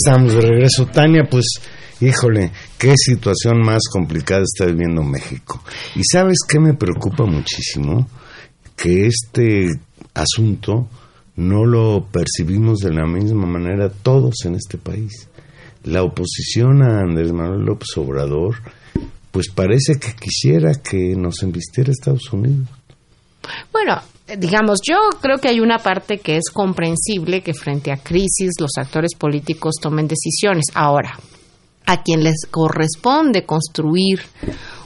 Estamos 0.04 0.34
de 0.34 0.40
regreso. 0.40 0.86
Tania, 0.86 1.24
pues, 1.30 1.46
híjole, 2.00 2.50
qué 2.78 2.94
situación 2.96 3.60
más 3.64 3.82
complicada 3.90 4.42
está 4.42 4.66
viviendo 4.66 5.02
México. 5.02 5.62
Y 5.94 6.02
sabes 6.10 6.38
qué 6.48 6.58
me 6.58 6.74
preocupa 6.74 7.24
muchísimo? 7.24 8.08
Que 8.76 9.06
este 9.06 9.68
asunto 10.14 10.88
no 11.36 11.64
lo 11.64 12.06
percibimos 12.10 12.78
de 12.78 12.92
la 12.92 13.06
misma 13.06 13.46
manera 13.46 13.90
todos 13.90 14.34
en 14.44 14.56
este 14.56 14.78
país. 14.78 15.28
La 15.84 16.02
oposición 16.02 16.82
a 16.82 17.00
Andrés 17.00 17.32
Manuel 17.32 17.64
López 17.64 17.88
Obrador, 17.96 18.56
pues 19.30 19.48
parece 19.48 19.94
que 19.98 20.14
quisiera 20.14 20.74
que 20.74 21.14
nos 21.16 21.42
invistiera 21.42 21.90
Estados 21.90 22.32
Unidos. 22.32 22.68
Bueno, 23.72 24.00
digamos, 24.38 24.80
yo 24.86 24.96
creo 25.20 25.38
que 25.38 25.48
hay 25.48 25.60
una 25.60 25.78
parte 25.78 26.18
que 26.18 26.36
es 26.36 26.50
comprensible 26.52 27.42
que 27.42 27.54
frente 27.54 27.92
a 27.92 27.96
crisis 27.96 28.52
los 28.60 28.72
actores 28.78 29.14
políticos 29.14 29.74
tomen 29.80 30.08
decisiones. 30.08 30.64
Ahora, 30.74 31.18
a 31.86 32.02
quien 32.02 32.22
les 32.24 32.46
corresponde 32.50 33.44
construir 33.44 34.20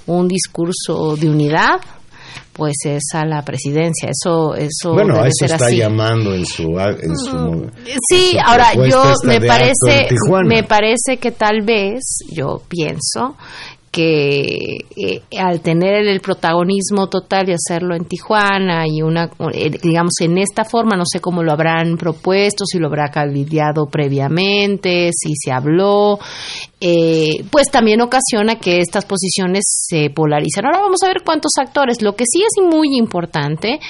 un 0.06 0.28
discurso 0.28 1.16
de 1.16 1.28
unidad, 1.28 1.80
pues 2.52 2.74
es 2.84 3.02
a 3.12 3.24
la 3.26 3.42
presidencia. 3.42 4.08
Eso, 4.10 4.54
eso 4.54 4.92
bueno, 4.94 5.14
debe 5.14 5.26
a 5.26 5.28
eso 5.28 5.36
ser 5.40 5.50
está 5.52 5.66
así. 5.66 5.76
llamando 5.76 6.34
en 6.34 6.46
su, 6.46 6.62
en 6.78 7.16
su 7.16 7.36
Mm, 7.36 7.70
Sí, 8.08 8.30
en 8.30 8.32
su 8.32 8.38
ahora 8.40 8.74
yo 8.74 9.02
me 9.24 9.40
parece, 9.40 10.08
me 10.46 10.62
parece 10.64 11.18
que 11.20 11.32
tal 11.32 11.62
vez, 11.62 12.18
yo 12.32 12.62
pienso 12.68 13.36
que 13.96 14.76
eh, 14.94 15.22
al 15.38 15.62
tener 15.62 16.06
el 16.06 16.20
protagonismo 16.20 17.08
total 17.08 17.48
y 17.48 17.54
hacerlo 17.54 17.96
en 17.96 18.04
Tijuana 18.04 18.84
y 18.86 19.00
una, 19.00 19.30
eh, 19.54 19.70
digamos, 19.82 20.12
en 20.20 20.36
esta 20.36 20.64
forma, 20.66 20.98
no 20.98 21.04
sé 21.06 21.20
cómo 21.20 21.42
lo 21.42 21.50
habrán 21.50 21.96
propuesto, 21.96 22.66
si 22.66 22.78
lo 22.78 22.88
habrá 22.88 23.08
cabildeado 23.08 23.86
previamente, 23.86 25.08
si 25.14 25.32
se 25.34 25.50
habló, 25.50 26.18
eh, 26.78 27.42
pues 27.50 27.70
también 27.70 28.02
ocasiona 28.02 28.56
que 28.56 28.80
estas 28.80 29.06
posiciones 29.06 29.64
se 29.66 30.10
polarizan. 30.10 30.66
Ahora 30.66 30.80
vamos 30.80 31.02
a 31.02 31.08
ver 31.08 31.22
cuántos 31.24 31.52
actores. 31.58 32.02
Lo 32.02 32.12
que 32.16 32.24
sí 32.30 32.42
es 32.42 32.62
muy 32.62 32.98
importante 32.98 33.80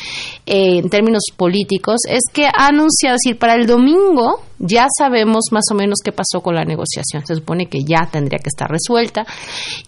eh, 0.46 0.78
en 0.78 0.88
términos 0.88 1.24
políticos 1.36 2.02
es 2.08 2.22
que 2.32 2.46
ha 2.46 2.68
anunciado, 2.68 3.16
es 3.16 3.22
decir, 3.24 3.40
para 3.40 3.54
el 3.54 3.66
domingo 3.66 4.45
ya 4.58 4.86
sabemos 4.96 5.46
más 5.52 5.64
o 5.70 5.74
menos 5.74 5.98
qué 6.04 6.12
pasó 6.12 6.40
con 6.42 6.54
la 6.54 6.64
negociación. 6.64 7.26
Se 7.26 7.34
supone 7.34 7.66
que 7.66 7.80
ya 7.84 8.08
tendría 8.10 8.38
que 8.38 8.48
estar 8.48 8.70
resuelta. 8.70 9.26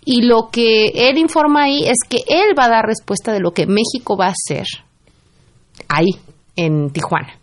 Y 0.04 0.22
lo 0.22 0.48
que 0.50 0.88
él 0.94 1.18
informa 1.18 1.64
ahí 1.64 1.84
es 1.84 1.98
que 2.08 2.18
él 2.28 2.58
va 2.58 2.66
a 2.66 2.70
dar 2.70 2.84
respuesta 2.86 3.32
de 3.32 3.40
lo 3.40 3.52
que 3.52 3.66
México 3.66 4.16
va 4.16 4.26
a 4.26 4.32
hacer 4.32 4.66
ahí, 5.88 6.10
en 6.56 6.90
Tijuana. 6.90 7.38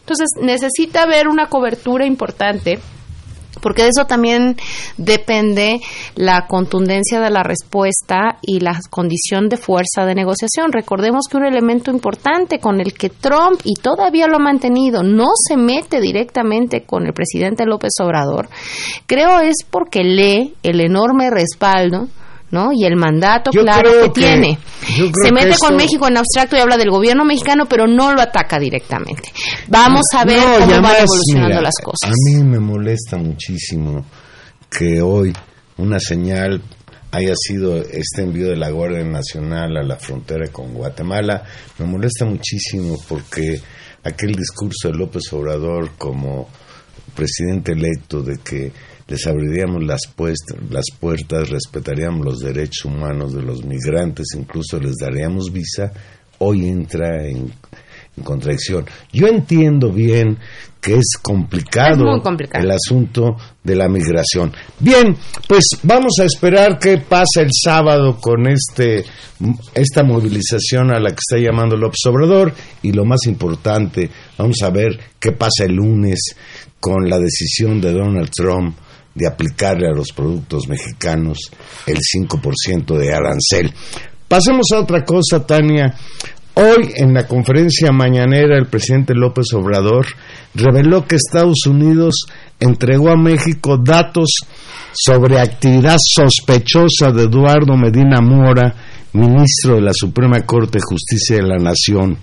Entonces 0.00 0.28
necesita 0.40 1.04
haber 1.04 1.28
una 1.28 1.46
cobertura 1.46 2.06
importante 2.06 2.80
porque 3.60 3.82
de 3.82 3.88
eso 3.88 4.06
también 4.06 4.56
depende 4.96 5.80
la 6.14 6.46
contundencia 6.46 7.20
de 7.20 7.30
la 7.30 7.42
respuesta 7.42 8.38
y 8.42 8.60
la 8.60 8.78
condición 8.90 9.48
de 9.48 9.56
fuerza 9.56 10.04
de 10.06 10.14
negociación. 10.14 10.72
Recordemos 10.72 11.26
que 11.28 11.36
un 11.36 11.44
elemento 11.44 11.90
importante 11.90 12.58
con 12.58 12.80
el 12.80 12.94
que 12.94 13.10
Trump, 13.10 13.60
y 13.64 13.74
todavía 13.74 14.26
lo 14.26 14.36
ha 14.36 14.42
mantenido, 14.42 15.02
no 15.02 15.28
se 15.36 15.56
mete 15.56 16.00
directamente 16.00 16.84
con 16.84 17.06
el 17.06 17.12
presidente 17.12 17.66
López 17.66 17.92
Obrador, 18.00 18.48
creo 19.06 19.40
es 19.40 19.56
porque 19.68 20.02
lee 20.02 20.54
el 20.62 20.80
enorme 20.80 21.30
respaldo 21.30 22.08
¿no? 22.52 22.70
Y 22.72 22.84
el 22.84 22.94
mandato 22.94 23.50
Yo 23.52 23.62
claro 23.62 23.90
que, 23.90 24.02
que- 24.12 24.20
tiene. 24.20 24.58
Se 25.24 25.32
mete 25.32 25.56
con 25.58 25.72
esto- 25.72 25.72
México 25.76 26.06
en 26.06 26.18
abstracto 26.18 26.56
y 26.56 26.60
habla 26.60 26.76
del 26.76 26.90
gobierno 26.90 27.24
mexicano, 27.24 27.66
pero 27.68 27.88
no 27.88 28.12
lo 28.14 28.20
ataca 28.22 28.60
directamente. 28.60 29.32
Vamos 29.66 30.04
a 30.16 30.24
ver 30.24 30.38
No, 30.38 30.44
cómo 30.66 30.82
van 30.82 30.96
evolucionando 31.02 31.48
mira, 31.48 31.60
las 31.62 31.74
cosas. 31.82 32.10
A 32.10 32.12
mí 32.28 32.44
me 32.44 32.60
molesta 32.60 33.16
muchísimo 33.16 34.04
que 34.70 35.02
hoy 35.02 35.32
una 35.78 35.98
señal 35.98 36.62
haya 37.10 37.34
sido 37.36 37.76
este 37.76 38.22
envío 38.22 38.48
de 38.48 38.56
la 38.56 38.70
Guardia 38.70 39.04
Nacional 39.04 39.76
a 39.76 39.82
la 39.82 39.96
frontera 39.96 40.48
con 40.48 40.72
Guatemala. 40.72 41.42
Me 41.78 41.84
molesta 41.86 42.24
muchísimo 42.24 42.96
porque 43.08 43.60
aquel 44.04 44.34
discurso 44.34 44.88
de 44.88 44.94
López 44.98 45.22
Obrador 45.32 45.90
como 45.98 46.48
presidente 47.14 47.72
electo 47.72 48.22
de 48.22 48.38
que 48.38 48.72
les 49.08 49.26
abriríamos 49.26 49.82
las, 49.84 50.00
puest- 50.16 50.56
las 50.70 50.84
puertas, 50.98 51.48
respetaríamos 51.50 52.24
los 52.24 52.38
derechos 52.40 52.84
humanos 52.86 53.34
de 53.34 53.42
los 53.42 53.64
migrantes, 53.64 54.26
incluso 54.36 54.78
les 54.80 54.94
daríamos 55.00 55.52
visa, 55.52 55.92
hoy 56.38 56.66
entra 56.68 57.26
en, 57.28 57.52
en 58.16 58.24
contradicción. 58.24 58.84
Yo 59.12 59.26
entiendo 59.28 59.90
bien 59.92 60.38
que 60.80 60.96
es 60.96 61.16
complicado, 61.22 61.92
Es 62.06 62.10
muy 62.16 62.20
complicado. 62.22 62.64
el 62.64 62.72
asunto 62.72 63.36
de 63.62 63.76
la 63.76 63.88
migración. 63.88 64.52
Bien, 64.80 65.16
pues 65.46 65.62
vamos 65.84 66.14
a 66.20 66.24
esperar 66.24 66.76
qué 66.80 66.98
pasa 66.98 67.40
el 67.42 67.50
sábado 67.52 68.18
con 68.20 68.48
este 68.48 69.04
esta 69.74 70.02
movilización 70.02 70.90
a 70.92 70.98
la 71.00 71.10
que 71.10 71.18
está 71.20 71.38
llamando 71.38 71.76
López 71.76 72.00
Obrador 72.08 72.52
y 72.82 72.92
lo 72.92 73.04
más 73.04 73.26
importante, 73.26 74.10
vamos 74.38 74.56
a 74.62 74.70
ver 74.70 74.98
qué 75.20 75.30
pasa 75.32 75.64
el 75.64 75.74
lunes 75.74 76.34
con 76.80 77.08
la 77.08 77.18
decisión 77.20 77.80
de 77.80 77.92
Donald 77.92 78.30
Trump 78.30 78.76
de 79.14 79.26
aplicarle 79.26 79.86
a 79.86 79.94
los 79.94 80.08
productos 80.12 80.68
mexicanos 80.68 81.38
el 81.86 81.98
5% 81.98 82.96
de 82.96 83.14
arancel. 83.14 83.72
Pasemos 84.28 84.66
a 84.74 84.80
otra 84.80 85.04
cosa, 85.04 85.46
Tania. 85.46 85.94
Hoy 86.54 86.92
en 86.96 87.14
la 87.14 87.26
conferencia 87.26 87.92
mañanera 87.92 88.58
el 88.58 88.66
presidente 88.66 89.14
López 89.14 89.46
Obrador 89.54 90.06
reveló 90.54 91.06
que 91.06 91.16
Estados 91.16 91.66
Unidos 91.66 92.26
entregó 92.60 93.10
a 93.10 93.16
México 93.16 93.78
datos 93.78 94.28
sobre 94.92 95.40
actividad 95.40 95.96
sospechosa 95.98 97.10
de 97.10 97.24
Eduardo 97.24 97.74
Medina 97.76 98.20
Mora, 98.20 98.74
ministro 99.14 99.76
de 99.76 99.80
la 99.82 99.92
Suprema 99.94 100.40
Corte 100.42 100.78
de 100.78 100.84
Justicia 100.86 101.36
de 101.36 101.48
la 101.48 101.56
Nación. 101.56 102.18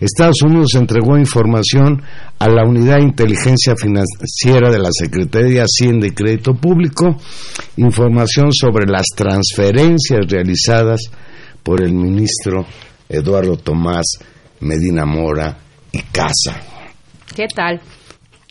Estados 0.00 0.42
Unidos 0.42 0.74
entregó 0.74 1.16
información 1.16 2.02
a 2.38 2.48
la 2.48 2.64
Unidad 2.64 2.96
de 2.96 3.04
Inteligencia 3.04 3.74
Financiera 3.76 4.70
de 4.70 4.78
la 4.78 4.90
Secretaría 4.92 5.60
de 5.60 5.62
Hacienda 5.62 6.06
y 6.06 6.10
Crédito 6.10 6.54
Público, 6.54 7.16
información 7.76 8.52
sobre 8.52 8.86
las 8.86 9.06
transferencias 9.14 10.26
realizadas 10.28 11.00
por 11.62 11.82
el 11.82 11.92
ministro 11.92 12.66
Eduardo 13.08 13.56
Tomás 13.56 14.04
Medina 14.60 15.04
Mora 15.04 15.58
y 15.92 16.00
Casa. 16.02 16.60
¿Qué 17.34 17.46
tal? 17.54 17.80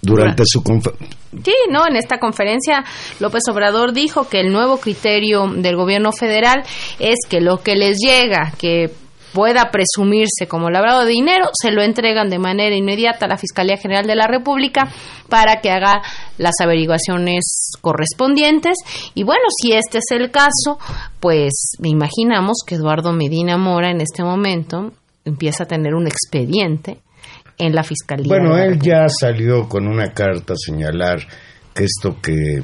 Durante 0.01 0.43
su 0.45 0.61
conferencia. 0.61 1.17
Sí, 1.43 1.53
no, 1.71 1.87
en 1.87 1.95
esta 1.95 2.19
conferencia 2.19 2.83
López 3.19 3.41
Obrador 3.49 3.93
dijo 3.93 4.29
que 4.29 4.39
el 4.39 4.51
nuevo 4.51 4.77
criterio 4.77 5.47
del 5.47 5.75
gobierno 5.75 6.11
federal 6.11 6.63
es 6.99 7.15
que 7.27 7.41
lo 7.41 7.63
que 7.63 7.75
les 7.75 7.97
llega, 7.97 8.53
que 8.59 8.91
pueda 9.33 9.71
presumirse 9.71 10.47
como 10.47 10.69
lavado 10.69 11.05
de 11.05 11.11
dinero, 11.11 11.49
se 11.59 11.71
lo 11.71 11.81
entregan 11.81 12.29
de 12.29 12.39
manera 12.39 12.75
inmediata 12.75 13.25
a 13.25 13.29
la 13.29 13.37
Fiscalía 13.37 13.77
General 13.77 14.05
de 14.05 14.15
la 14.15 14.27
República 14.27 14.89
para 15.29 15.59
que 15.61 15.71
haga 15.71 16.01
las 16.37 16.53
averiguaciones 16.61 17.71
correspondientes. 17.81 18.77
Y 19.15 19.23
bueno, 19.23 19.43
si 19.61 19.73
este 19.73 19.97
es 19.97 20.11
el 20.11 20.31
caso, 20.31 20.77
pues 21.19 21.53
imaginamos 21.81 22.57
que 22.65 22.75
Eduardo 22.75 23.11
Medina 23.11 23.57
Mora 23.57 23.89
en 23.89 24.01
este 24.01 24.23
momento 24.23 24.91
empieza 25.25 25.63
a 25.63 25.67
tener 25.67 25.95
un 25.95 26.07
expediente 26.07 26.99
en 27.57 27.73
la 27.73 27.83
Fiscalía. 27.83 28.27
Bueno, 28.27 28.57
él 28.57 28.79
ya 28.79 29.07
salió 29.09 29.67
con 29.67 29.87
una 29.87 30.13
carta 30.13 30.53
a 30.53 30.57
señalar 30.57 31.19
que 31.73 31.85
esto 31.85 32.17
que 32.21 32.61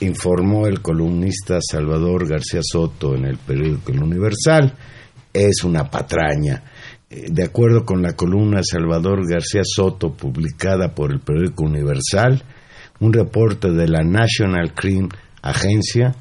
informó 0.00 0.66
el 0.66 0.80
columnista 0.80 1.58
Salvador 1.60 2.28
García 2.28 2.60
Soto 2.62 3.14
en 3.14 3.24
el 3.24 3.38
periódico 3.38 3.92
El 3.92 4.02
Universal 4.02 4.74
es 5.34 5.64
una 5.64 5.90
patraña. 5.90 6.62
Eh, 7.10 7.26
De 7.30 7.44
acuerdo 7.44 7.84
con 7.84 8.00
la 8.00 8.14
columna 8.14 8.62
Salvador 8.62 9.28
García 9.28 9.62
Soto 9.64 10.14
publicada 10.14 10.94
por 10.94 11.12
el 11.12 11.20
periódico 11.20 11.64
Universal, 11.64 12.42
un 13.00 13.12
reporte 13.12 13.70
de 13.70 13.88
la 13.88 14.02
National 14.02 14.72
Crime 14.72 15.08
Agencia, 15.42 16.14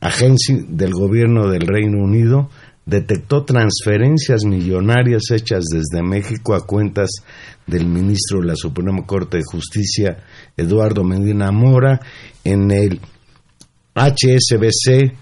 agencia 0.00 0.56
del 0.68 0.90
gobierno 0.90 1.48
del 1.48 1.66
Reino 1.66 2.02
Unido, 2.02 2.50
detectó 2.86 3.44
transferencias 3.44 4.44
millonarias 4.44 5.30
hechas 5.30 5.64
desde 5.72 6.02
México 6.02 6.54
a 6.54 6.66
cuentas 6.66 7.10
del 7.66 7.86
ministro 7.86 8.40
de 8.40 8.48
la 8.48 8.56
Suprema 8.56 9.06
Corte 9.06 9.38
de 9.38 9.44
Justicia, 9.44 10.24
Eduardo 10.56 11.04
Medina 11.04 11.50
Mora, 11.50 12.00
en 12.42 12.70
el 12.70 13.00
HSBC 13.94 15.14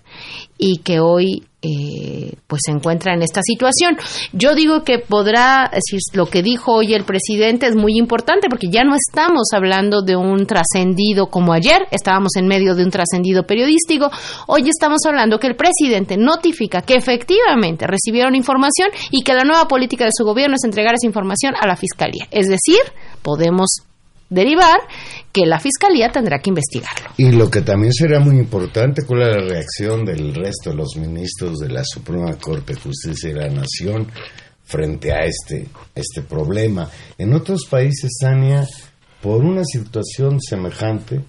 y 0.59 0.79
que 0.79 1.01
hoy 1.01 1.45
eh, 1.63 2.35
pues 2.47 2.63
se 2.67 2.73
encuentra 2.73 3.15
en 3.15 3.23
esta 3.23 3.41
situación. 3.43 3.97
Yo 4.33 4.55
digo 4.55 4.83
que 4.83 4.99
podrá, 4.99 5.71
decir, 5.73 6.01
lo 6.13 6.27
que 6.27 6.43
dijo 6.43 6.73
hoy 6.73 6.95
el 6.95 7.05
presidente 7.05 7.67
es 7.67 7.77
muy 7.77 7.99
importante 7.99 8.49
porque 8.49 8.69
ya 8.69 8.83
no 8.83 8.97
estamos 8.97 9.49
hablando 9.55 10.03
de 10.03 10.17
un 10.17 10.45
trascendido 10.47 11.29
como 11.29 11.53
ayer, 11.53 11.87
estábamos 11.93 12.35
en 12.37 12.49
medio 12.49 12.75
de 12.75 12.85
un 12.85 12.91
trascendido 12.91 13.45
periodístico, 13.45 14.11
hoy 14.49 14.69
estamos 14.69 15.01
hablando 15.07 15.39
que 15.39 15.47
el 15.47 15.57
presidente 15.57 16.17
notifica 16.17 16.83
que 16.83 16.97
efectivamente 16.97 17.87
recibieron 17.87 18.35
información 18.35 18.89
y 19.11 19.23
que 19.23 19.35
la 19.35 19.45
nueva 19.45 19.69
política 19.69 20.05
de 20.05 20.11
su 20.13 20.25
gobierno 20.25 20.57
es 20.57 20.65
entregar 20.65 20.95
esa 20.95 21.07
información 21.07 21.55
a 21.61 21.67
la 21.67 21.77
Fiscalía. 21.77 22.27
Es 22.31 22.49
decir, 22.49 22.81
podemos 23.23 23.83
derivar 24.33 24.81
que 25.33 25.47
la 25.47 25.59
Fiscalía 25.59 26.11
tendrá 26.11 26.39
que 26.41 26.51
investigarlo. 26.51 27.11
Y 27.17 27.33
lo 27.33 27.51
que 27.51 27.63
también 27.63 27.93
será 27.93 28.21
muy 28.21 28.37
importante, 28.39 29.03
¿cuál 29.07 29.23
es 29.23 29.37
la 29.37 29.49
reacción 29.49 30.05
del 30.05 30.35
resto 30.35 30.71
de 30.71 30.77
los 30.77 30.97
ministros 30.97 31.59
de 31.59 31.69
la 31.69 31.83
Suprema 31.85 32.35
Corte 32.39 32.75
de 32.75 32.81
Justicia 32.81 33.33
de 33.33 33.41
la 33.41 33.49
Nación 33.49 34.09
frente 34.65 35.13
a 35.13 35.25
este, 35.25 35.67
este 35.95 36.23
problema? 36.23 36.89
En 37.19 37.33
otros 37.35 37.67
países, 37.69 38.11
Tania, 38.21 38.67
por 39.21 39.43
una 39.43 39.65
situación 39.65 40.41
semejante, 40.41 41.21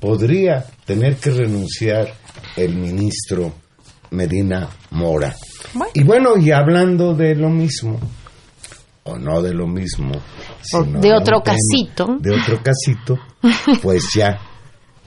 podría 0.00 0.64
tener 0.84 1.16
que 1.16 1.30
renunciar 1.30 2.14
el 2.56 2.74
ministro 2.74 3.52
Medina 4.10 4.68
Mora. 4.90 5.34
Y 5.94 6.02
bueno, 6.02 6.36
y 6.38 6.50
hablando 6.50 7.14
de 7.14 7.34
lo 7.34 7.50
mismo, 7.50 7.98
o 9.08 9.18
no 9.18 9.42
de 9.42 9.54
lo 9.54 9.66
mismo, 9.66 10.12
sino 10.62 11.00
de 11.00 11.12
otro 11.12 11.40
casito. 11.42 12.18
De 12.20 12.34
otro 12.34 12.60
casito, 12.62 13.18
pues 13.82 14.04
ya 14.14 14.38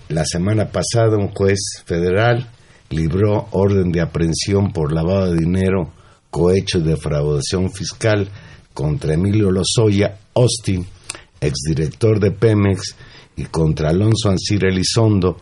la 0.10 0.26
semana 0.26 0.70
pasada 0.70 1.18
un 1.18 1.30
juez 1.30 1.60
federal 1.86 2.50
libró 2.90 3.48
orden 3.52 3.92
de 3.92 4.02
aprehensión 4.02 4.72
por 4.72 4.94
lavado 4.94 5.32
de 5.32 5.40
dinero, 5.40 5.92
cohecho 6.30 6.80
de 6.80 6.92
defraudación 6.92 7.72
fiscal 7.72 8.30
contra 8.74 9.14
Emilio 9.14 9.52
Lozoya 9.52 10.18
Austin, 10.36 10.86
exdirector 11.40 12.20
de 12.20 12.32
Pemex, 12.32 12.96
y 13.36 13.46
contra 13.46 13.90
Alonso 13.90 14.30
Ancira 14.30 14.70
Elizondo, 14.70 15.38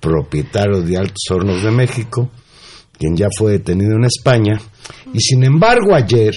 propietario 0.00 0.80
de 0.80 0.96
Altos 0.96 1.22
Hornos 1.30 1.62
de 1.62 1.70
México, 1.70 2.30
quien 2.98 3.16
ya 3.16 3.28
fue 3.36 3.52
detenido 3.52 3.96
en 3.96 4.04
España, 4.04 4.60
y 5.12 5.20
sin 5.20 5.44
embargo 5.44 5.94
ayer 5.94 6.34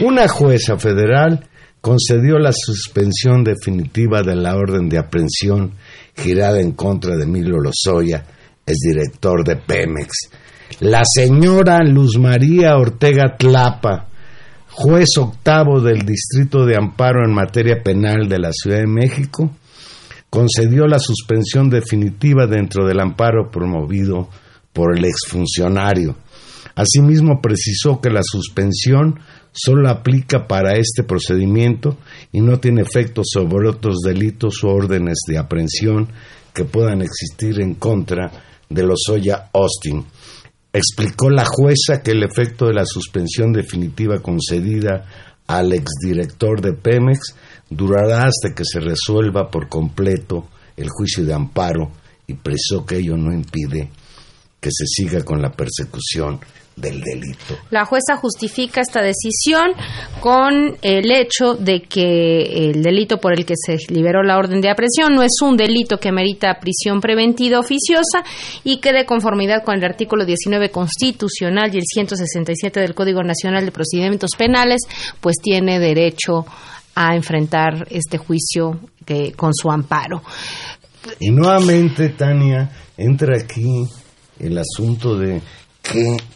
una 0.00 0.28
jueza 0.28 0.76
federal 0.78 1.48
concedió 1.80 2.38
la 2.38 2.52
suspensión 2.52 3.44
definitiva 3.44 4.22
de 4.22 4.34
la 4.34 4.56
orden 4.56 4.88
de 4.88 4.98
aprehensión 4.98 5.72
girada 6.16 6.60
en 6.60 6.72
contra 6.72 7.16
de 7.16 7.24
Emilio 7.24 7.58
Lozoya, 7.58 8.24
es 8.66 8.78
director 8.78 9.44
de 9.44 9.56
Pemex. 9.56 10.30
La 10.80 11.02
señora 11.04 11.78
Luz 11.84 12.18
María 12.18 12.76
Ortega 12.76 13.36
Tlapa, 13.38 14.08
juez 14.70 15.16
octavo 15.16 15.80
del 15.80 16.04
Distrito 16.04 16.66
de 16.66 16.76
Amparo 16.76 17.24
en 17.24 17.32
materia 17.32 17.82
penal 17.82 18.28
de 18.28 18.38
la 18.38 18.50
Ciudad 18.52 18.78
de 18.78 18.86
México, 18.86 19.50
concedió 20.28 20.86
la 20.86 20.98
suspensión 20.98 21.70
definitiva 21.70 22.46
dentro 22.46 22.86
del 22.86 23.00
amparo 23.00 23.50
promovido 23.50 24.28
por 24.72 24.98
el 24.98 25.04
exfuncionario. 25.04 26.16
Asimismo, 26.74 27.40
precisó 27.40 28.00
que 28.02 28.10
la 28.10 28.20
suspensión 28.22 29.18
solo 29.56 29.88
aplica 29.88 30.46
para 30.46 30.74
este 30.74 31.02
procedimiento 31.02 31.96
y 32.30 32.40
no 32.40 32.60
tiene 32.60 32.82
efecto 32.82 33.22
sobre 33.24 33.68
otros 33.68 34.00
delitos 34.04 34.62
o 34.62 34.68
órdenes 34.68 35.18
de 35.26 35.38
aprehensión 35.38 36.08
que 36.52 36.64
puedan 36.64 37.00
existir 37.00 37.60
en 37.60 37.74
contra 37.74 38.30
de 38.68 38.82
Lozoya 38.82 39.48
Austin. 39.52 40.04
Explicó 40.72 41.30
la 41.30 41.46
jueza 41.46 42.02
que 42.02 42.10
el 42.10 42.22
efecto 42.22 42.66
de 42.66 42.74
la 42.74 42.84
suspensión 42.84 43.52
definitiva 43.52 44.20
concedida 44.20 45.06
al 45.46 45.72
exdirector 45.72 46.60
de 46.60 46.74
Pemex 46.74 47.34
durará 47.70 48.24
hasta 48.24 48.54
que 48.54 48.64
se 48.64 48.80
resuelva 48.80 49.50
por 49.50 49.68
completo 49.68 50.48
el 50.76 50.88
juicio 50.90 51.24
de 51.24 51.32
amparo 51.32 51.92
y 52.26 52.34
precisó 52.34 52.84
que 52.84 52.98
ello 52.98 53.16
no 53.16 53.32
impide 53.32 53.90
que 54.60 54.70
se 54.72 54.84
siga 54.86 55.22
con 55.22 55.40
la 55.40 55.52
persecución 55.52 56.40
del 56.76 57.00
delito. 57.00 57.56
La 57.70 57.86
jueza 57.86 58.16
justifica 58.16 58.82
esta 58.82 59.00
decisión 59.00 59.72
con 60.20 60.76
el 60.82 61.10
hecho 61.10 61.54
de 61.54 61.82
que 61.82 62.68
el 62.70 62.82
delito 62.82 63.16
por 63.18 63.32
el 63.32 63.46
que 63.46 63.54
se 63.56 63.78
liberó 63.88 64.22
la 64.22 64.36
orden 64.36 64.60
de 64.60 64.68
aprehensión 64.68 65.14
no 65.14 65.22
es 65.22 65.32
un 65.42 65.56
delito 65.56 65.96
que 65.96 66.12
merita 66.12 66.60
prisión 66.60 67.00
preventiva 67.00 67.58
oficiosa 67.58 68.22
y 68.62 68.78
que 68.78 68.92
de 68.92 69.06
conformidad 69.06 69.64
con 69.64 69.76
el 69.76 69.84
artículo 69.84 70.26
19 70.26 70.70
constitucional 70.70 71.74
y 71.74 71.78
el 71.78 71.84
167 71.86 72.78
del 72.78 72.94
Código 72.94 73.22
Nacional 73.22 73.64
de 73.64 73.72
Procedimientos 73.72 74.30
Penales, 74.36 74.82
pues 75.20 75.36
tiene 75.42 75.80
derecho 75.80 76.44
a 76.94 77.14
enfrentar 77.14 77.86
este 77.90 78.18
juicio 78.18 78.80
que, 79.04 79.32
con 79.32 79.54
su 79.54 79.70
amparo. 79.70 80.22
Y 81.20 81.30
nuevamente, 81.30 82.10
Tania, 82.10 82.70
entra 82.96 83.36
aquí 83.38 83.84
el 84.38 84.58
asunto 84.58 85.16
de 85.16 85.40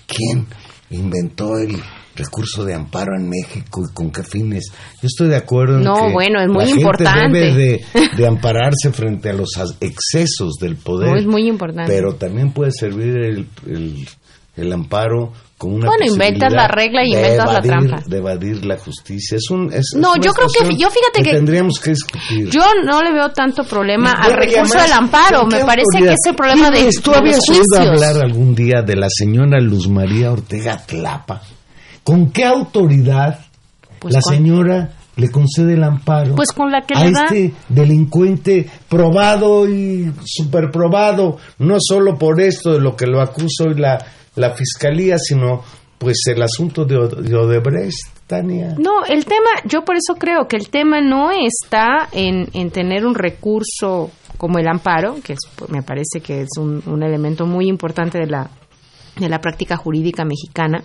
quién 0.07 0.46
inventó 0.90 1.59
el 1.59 1.76
recurso 2.16 2.64
de 2.64 2.74
amparo 2.74 3.16
en 3.16 3.28
México 3.28 3.82
y 3.88 3.94
con 3.94 4.11
qué 4.11 4.22
fines. 4.22 4.70
Yo 5.01 5.07
estoy 5.07 5.28
de 5.28 5.36
acuerdo 5.36 5.78
en 5.78 5.84
no, 5.84 6.07
que 6.07 6.12
bueno, 6.12 6.40
es 6.40 6.48
muy 6.48 6.64
la 6.64 6.70
importante. 6.70 7.38
debe 7.38 7.80
de, 8.16 8.26
ampararse 8.26 8.90
frente 8.92 9.30
a 9.30 9.32
los 9.32 9.51
excesos 9.80 10.55
del 10.61 10.76
poder. 10.76 11.16
es 11.16 11.26
muy 11.26 11.48
importante. 11.48 11.90
Pero 11.92 12.14
también 12.14 12.53
puede 12.53 12.72
servir 12.72 13.16
el, 13.18 13.46
el, 13.66 14.07
amparo 14.72 15.32
como 15.61 15.76
una 15.76 15.88
bueno 15.88 16.06
inventas 16.06 16.50
la 16.54 16.68
regla 16.68 17.04
y 17.04 17.12
inventas 17.12 17.52
la 17.52 17.61
trampa. 17.61 18.02
de 18.06 18.16
evadir 18.16 18.64
la 18.64 18.78
justicia. 18.78 19.36
Es 19.36 19.50
un 19.50 19.70
es, 19.70 19.92
no 19.94 20.14
yo 20.16 20.32
creo 20.32 20.48
que 20.48 20.74
yo 20.74 20.88
fíjate 20.88 21.22
que, 21.22 21.32
tendríamos 21.32 21.78
que 21.78 21.90
discutir. 21.90 22.48
yo 22.48 22.62
no 22.84 23.02
le 23.02 23.12
veo 23.12 23.30
tanto 23.30 23.62
problema 23.64 24.12
al 24.12 24.32
recurso 24.32 24.78
del 24.78 24.92
amparo. 24.92 25.44
me 25.46 25.62
parece 25.64 25.98
que 25.98 26.12
es 26.12 26.26
el 26.26 26.34
problema 26.34 26.70
de 26.70 26.90
tú 27.02 27.12
habías 27.12 27.40
oído 27.50 27.90
hablar 27.90 28.24
algún 28.24 28.54
día 28.54 28.80
de 28.80 28.96
la 28.96 29.08
señora 29.11 29.61
Luz 29.61 29.86
María 29.86 30.32
Ortega 30.32 30.78
Tlapa 30.78 31.42
con 32.02 32.30
qué 32.30 32.44
autoridad 32.44 33.40
pues 33.98 34.14
la 34.14 34.22
señora 34.22 34.92
le 35.16 35.30
concede 35.30 35.74
el 35.74 35.84
amparo 35.84 36.36
pues 36.36 36.52
con 36.52 36.70
la 36.70 36.80
que 36.86 36.94
a 36.94 37.04
le 37.04 37.11
este 37.11 37.54
delincuente 37.68 38.66
probado 38.88 39.68
y 39.68 40.11
superprobado 40.24 41.36
no 41.58 41.76
solo 41.78 42.16
por 42.16 42.40
esto 42.40 42.72
de 42.72 42.80
lo 42.80 42.96
que 42.96 43.06
lo 43.06 43.20
acuso 43.20 43.64
y 43.70 43.78
la 43.78 43.98
la 44.37 44.55
fiscalía, 44.55 45.18
sino 45.18 45.62
pues 45.99 46.16
el 46.26 46.43
asunto 46.43 46.85
de, 46.87 46.97
Odebrecht, 46.97 48.26
Tania. 48.26 48.74
No, 48.78 49.05
el 49.05 49.26
tema, 49.26 49.51
yo 49.66 49.85
por 49.85 49.97
eso 49.97 50.14
creo 50.18 50.49
que 50.49 50.57
el 50.57 50.70
tema 50.70 51.01
no 51.03 51.31
está 51.31 52.09
en, 52.12 52.49
en 52.55 52.70
tener 52.70 53.05
un 53.05 53.14
recurso 53.14 54.11
como 54.39 54.59
el 54.59 54.66
amparo, 54.66 55.16
que 55.22 55.35
me 55.68 55.83
parece 55.83 56.20
que 56.22 56.41
es 56.43 56.49
un, 56.59 56.83
un 56.87 57.03
elemento 57.03 57.45
muy 57.45 57.68
importante 57.68 58.18
de 58.18 58.26
la 58.26 58.51
de 59.21 59.29
la 59.29 59.41
práctica 59.41 59.77
jurídica 59.77 60.25
mexicana, 60.25 60.83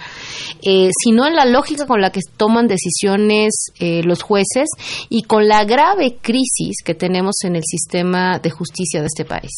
eh, 0.62 0.90
sino 1.04 1.26
en 1.26 1.36
la 1.36 1.46
lógica 1.46 1.86
con 1.86 2.02
la 2.02 2.12
que 2.12 2.22
toman 2.38 2.68
decisiones 2.68 3.72
eh, 3.80 4.02
los 4.04 4.22
jueces 4.22 4.70
y 5.10 5.24
con 5.24 5.48
la 5.48 5.64
grave 5.64 6.18
crisis 6.22 6.78
que 6.84 6.96
tenemos 6.96 7.36
en 7.44 7.56
el 7.56 7.64
sistema 7.64 8.40
de 8.40 8.50
justicia 8.50 9.02
de 9.02 9.08
este 9.08 9.26
país, 9.26 9.52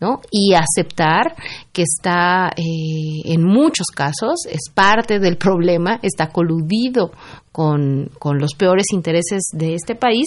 ¿no? 0.00 0.20
Y 0.30 0.54
aceptar 0.54 1.34
que 1.72 1.82
está, 1.82 2.50
eh, 2.56 3.32
en 3.32 3.44
muchos 3.44 3.86
casos, 3.94 4.46
es 4.50 4.70
parte 4.72 5.18
del 5.18 5.36
problema, 5.36 5.98
está 6.02 6.28
coludido 6.28 7.12
con, 7.56 8.10
con, 8.18 8.38
los 8.38 8.52
peores 8.52 8.84
intereses 8.92 9.44
de 9.52 9.72
este 9.72 9.94
país 9.94 10.26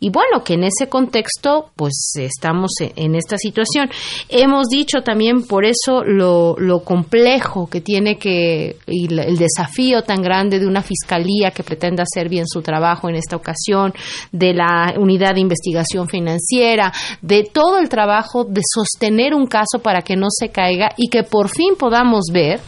y 0.00 0.08
bueno, 0.08 0.42
que 0.42 0.54
en 0.54 0.64
ese 0.64 0.88
contexto 0.88 1.66
pues 1.76 2.12
estamos 2.16 2.70
en, 2.80 2.92
en 2.96 3.14
esta 3.16 3.36
situación. 3.36 3.90
Hemos 4.30 4.68
dicho 4.68 5.02
también 5.02 5.46
por 5.46 5.66
eso 5.66 6.02
lo, 6.04 6.56
lo 6.56 6.82
complejo 6.82 7.68
que 7.68 7.82
tiene 7.82 8.16
que 8.16 8.76
y 8.86 9.12
el 9.12 9.36
desafío 9.36 10.00
tan 10.04 10.22
grande 10.22 10.58
de 10.58 10.66
una 10.66 10.80
fiscalía 10.80 11.50
que 11.50 11.62
pretenda 11.62 12.04
hacer 12.04 12.30
bien 12.30 12.46
su 12.46 12.62
trabajo 12.62 13.10
en 13.10 13.16
esta 13.16 13.36
ocasión, 13.36 13.92
de 14.32 14.54
la 14.54 14.94
unidad 14.96 15.34
de 15.34 15.40
investigación 15.40 16.08
financiera, 16.08 16.94
de 17.20 17.44
todo 17.44 17.78
el 17.78 17.90
trabajo 17.90 18.44
de 18.44 18.62
sostener 18.64 19.34
un 19.34 19.46
caso 19.46 19.80
para 19.82 20.00
que 20.00 20.16
no 20.16 20.28
se 20.30 20.48
caiga 20.48 20.94
y 20.96 21.08
que 21.08 21.24
por 21.24 21.50
fin 21.50 21.74
podamos 21.78 22.24
ver 22.32 22.60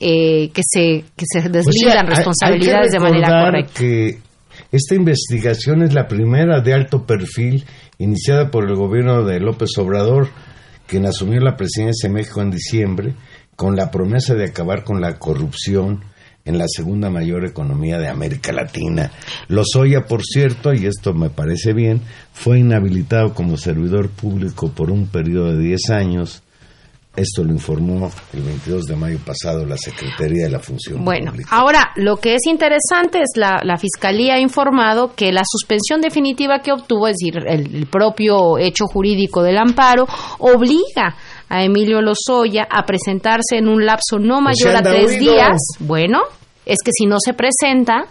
eh, 0.00 0.50
que 0.52 0.62
se 0.64 1.04
que 1.16 1.24
se 1.30 1.48
deslindan 1.48 1.64
O 1.66 1.72
sea, 1.72 2.00
hay- 2.00 2.06
responsabilidades 2.16 2.92
hay 2.94 2.98
que 2.98 3.04
de 3.04 3.10
manera 3.10 3.44
correcta. 3.44 3.72
que 3.80 4.18
esta 4.72 4.94
investigación 4.94 5.82
es 5.82 5.94
la 5.94 6.08
primera 6.08 6.60
de 6.60 6.74
alto 6.74 7.06
perfil 7.06 7.64
iniciada 7.98 8.50
por 8.50 8.64
el 8.68 8.74
gobierno 8.76 9.24
de 9.24 9.40
López 9.40 9.70
Obrador, 9.78 10.28
quien 10.86 11.06
asumió 11.06 11.40
la 11.40 11.56
presidencia 11.56 12.08
de 12.08 12.14
México 12.14 12.42
en 12.42 12.50
diciembre 12.50 13.14
con 13.54 13.74
la 13.76 13.90
promesa 13.90 14.34
de 14.34 14.44
acabar 14.44 14.84
con 14.84 15.00
la 15.00 15.18
corrupción 15.18 16.04
en 16.44 16.58
la 16.58 16.66
segunda 16.68 17.10
mayor 17.10 17.44
economía 17.44 17.98
de 17.98 18.08
América 18.08 18.52
Latina. 18.52 19.10
Lozoya, 19.48 20.06
por 20.06 20.22
cierto, 20.22 20.72
y 20.74 20.86
esto 20.86 21.12
me 21.12 21.28
parece 21.30 21.72
bien, 21.72 22.02
fue 22.32 22.60
inhabilitado 22.60 23.34
como 23.34 23.56
servidor 23.56 24.10
público 24.10 24.70
por 24.70 24.90
un 24.92 25.08
periodo 25.08 25.56
de 25.56 25.62
10 25.62 25.90
años. 25.90 26.42
Esto 27.16 27.42
lo 27.42 27.52
informó 27.52 28.10
el 28.34 28.42
22 28.42 28.84
de 28.84 28.96
mayo 28.96 29.18
pasado 29.24 29.64
la 29.64 29.76
Secretaría 29.78 30.44
de 30.44 30.50
la 30.50 30.58
Función 30.60 31.04
Bueno, 31.04 31.30
Pública. 31.32 31.48
ahora 31.56 31.90
lo 31.96 32.16
que 32.18 32.34
es 32.34 32.42
interesante 32.46 33.20
es 33.20 33.30
la, 33.36 33.60
la 33.64 33.78
Fiscalía 33.78 34.34
ha 34.34 34.40
informado 34.40 35.14
que 35.14 35.32
la 35.32 35.42
suspensión 35.46 36.00
definitiva 36.00 36.58
que 36.60 36.72
obtuvo, 36.72 37.08
es 37.08 37.14
decir, 37.18 37.42
el, 37.46 37.74
el 37.74 37.86
propio 37.86 38.58
hecho 38.58 38.84
jurídico 38.86 39.42
del 39.42 39.56
amparo, 39.58 40.06
obliga 40.38 41.16
a 41.48 41.62
Emilio 41.64 42.00
Lozoya 42.02 42.66
a 42.70 42.84
presentarse 42.84 43.56
en 43.56 43.68
un 43.68 43.86
lapso 43.86 44.18
no 44.18 44.40
Pues 44.42 44.56
mayor 44.64 44.76
a 44.76 44.82
tres 44.82 45.12
huido. 45.18 45.32
días. 45.32 45.56
Bueno, 45.80 46.20
es 46.64 46.78
que 46.84 46.90
si 46.92 47.06
no 47.06 47.16
se 47.24 47.32
presenta, 47.34 48.04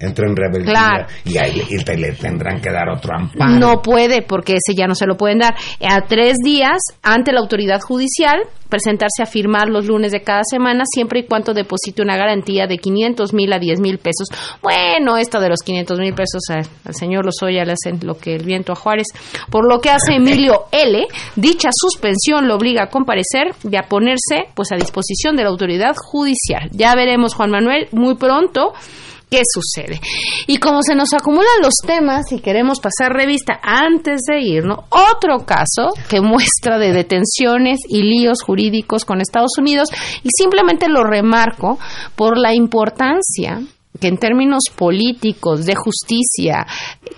entra 0.00 0.26
en 0.28 0.34
rebeldía 0.36 0.72
Claro. 0.72 1.06
y 1.24 1.38
ahí 1.38 1.52
le, 1.54 1.64
y 1.68 1.84
te- 1.84 1.96
le 1.96 2.12
tendrán 2.12 2.60
que 2.60 2.70
dar 2.70 2.88
otro 2.88 3.14
amparo. 3.16 3.52
No 3.52 3.82
puede, 3.82 4.22
porque 4.22 4.54
ese 4.54 4.74
ya 4.76 4.86
no 4.86 4.94
se 4.94 5.06
lo 5.06 5.16
pueden 5.16 5.38
dar. 5.38 5.54
A 5.88 6.00
tres 6.06 6.36
días, 6.44 6.78
ante 7.02 7.32
la 7.32 7.40
autoridad 7.40 7.80
judicial, 7.80 8.40
presentarse 8.68 9.22
a 9.22 9.26
firmar 9.26 9.68
los 9.68 9.86
lunes 9.86 10.10
de 10.10 10.22
cada 10.22 10.42
semana, 10.42 10.82
siempre 10.92 11.20
y 11.20 11.22
cuando 11.26 11.54
deposite 11.54 12.02
una 12.02 12.16
garantía 12.16 12.66
de 12.66 12.78
500 12.78 13.32
mil 13.32 13.52
a 13.52 13.60
10 13.60 13.78
mil 13.78 13.98
pesos. 13.98 14.26
Bueno, 14.60 15.16
esto 15.18 15.38
de 15.38 15.48
los 15.50 15.60
500 15.60 16.00
mil 16.00 16.14
pesos 16.14 16.42
a- 16.50 16.88
al 16.88 16.94
señor 16.94 17.24
Lozoya 17.24 17.64
le 17.64 17.74
hacen 17.74 18.00
lo 18.02 18.18
que 18.18 18.34
el 18.34 18.44
viento 18.44 18.72
a 18.72 18.74
Juárez. 18.74 19.06
Por 19.52 19.70
lo 19.72 19.80
que 19.80 19.90
hace 19.90 20.14
Emilio 20.16 20.64
L., 20.72 21.06
dicha 21.36 21.68
suspensión 21.72 22.48
lo 22.48 22.56
obliga 22.56 22.82
a 22.82 22.88
comparecer 22.88 23.54
y 23.70 23.76
a 23.76 23.84
ponerse 23.84 24.48
pues 24.54 24.72
a 24.72 24.76
disposición 24.76 25.36
de 25.36 25.44
la 25.44 25.50
autoridad 25.50 25.94
judicial. 25.96 26.68
Ya 26.72 26.92
veremos, 26.96 27.34
Juan 27.34 27.50
Manuel, 27.52 27.86
muy 27.92 28.16
pronto 28.16 28.72
qué 29.30 29.40
sucede. 29.44 30.00
Y 30.46 30.58
como 30.58 30.82
se 30.82 30.94
nos 30.94 31.12
acumulan 31.12 31.62
los 31.62 31.74
temas 31.86 32.30
y 32.32 32.40
queremos 32.40 32.80
pasar 32.80 33.12
revista 33.12 33.58
antes 33.62 34.22
de 34.28 34.40
irnos, 34.40 34.80
otro 34.90 35.44
caso 35.44 35.90
que 36.08 36.20
muestra 36.20 36.78
de 36.78 36.92
detenciones 36.92 37.80
y 37.88 38.02
líos 38.02 38.42
jurídicos 38.42 39.04
con 39.04 39.20
Estados 39.20 39.58
Unidos 39.58 39.88
y 40.22 40.28
simplemente 40.36 40.88
lo 40.88 41.04
remarco 41.04 41.78
por 42.14 42.38
la 42.38 42.54
importancia 42.54 43.60
que 44.00 44.08
en 44.08 44.18
términos 44.18 44.64
políticos, 44.76 45.64
de 45.64 45.74
justicia, 45.74 46.66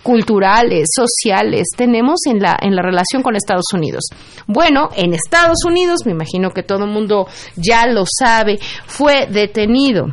culturales, 0.02 0.86
sociales, 0.94 1.66
tenemos 1.76 2.20
en 2.26 2.38
la, 2.38 2.56
en 2.60 2.76
la 2.76 2.82
relación 2.82 3.22
con 3.22 3.34
Estados 3.34 3.72
Unidos. 3.74 4.04
Bueno, 4.46 4.88
en 4.94 5.12
Estados 5.12 5.64
Unidos, 5.66 6.02
me 6.06 6.12
imagino 6.12 6.50
que 6.50 6.62
todo 6.62 6.84
el 6.84 6.90
mundo 6.90 7.26
ya 7.56 7.86
lo 7.86 8.04
sabe, 8.06 8.58
fue 8.86 9.26
detenido 9.26 10.06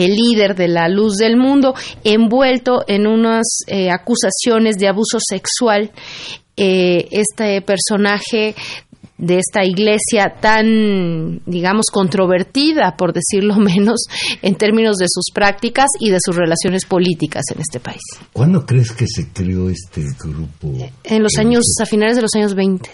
el 0.00 0.14
líder 0.14 0.54
de 0.54 0.68
la 0.68 0.88
luz 0.88 1.16
del 1.16 1.36
mundo, 1.36 1.74
envuelto 2.04 2.84
en 2.86 3.06
unas 3.06 3.46
eh, 3.66 3.90
acusaciones 3.90 4.76
de 4.76 4.88
abuso 4.88 5.18
sexual. 5.20 5.90
Eh, 6.56 7.08
este 7.12 7.62
personaje 7.62 8.56
de 9.18 9.38
esta 9.38 9.64
iglesia 9.64 10.36
tan, 10.40 11.42
digamos, 11.44 11.86
controvertida, 11.92 12.96
por 12.96 13.12
decirlo 13.12 13.56
menos, 13.58 14.00
en 14.42 14.54
términos 14.54 14.96
de 14.96 15.06
sus 15.08 15.26
prácticas 15.34 15.88
y 16.00 16.10
de 16.10 16.18
sus 16.24 16.36
relaciones 16.36 16.86
políticas 16.86 17.44
en 17.54 17.60
este 17.60 17.80
país. 17.80 18.00
¿Cuándo 18.32 18.64
crees 18.64 18.92
que 18.92 19.06
se 19.06 19.28
creó 19.28 19.68
este 19.68 20.04
grupo? 20.18 20.72
En 21.04 21.22
los 21.22 21.36
años, 21.36 21.64
a 21.82 21.86
finales 21.86 22.16
de 22.16 22.22
los 22.22 22.34
años 22.34 22.54
20. 22.54 22.90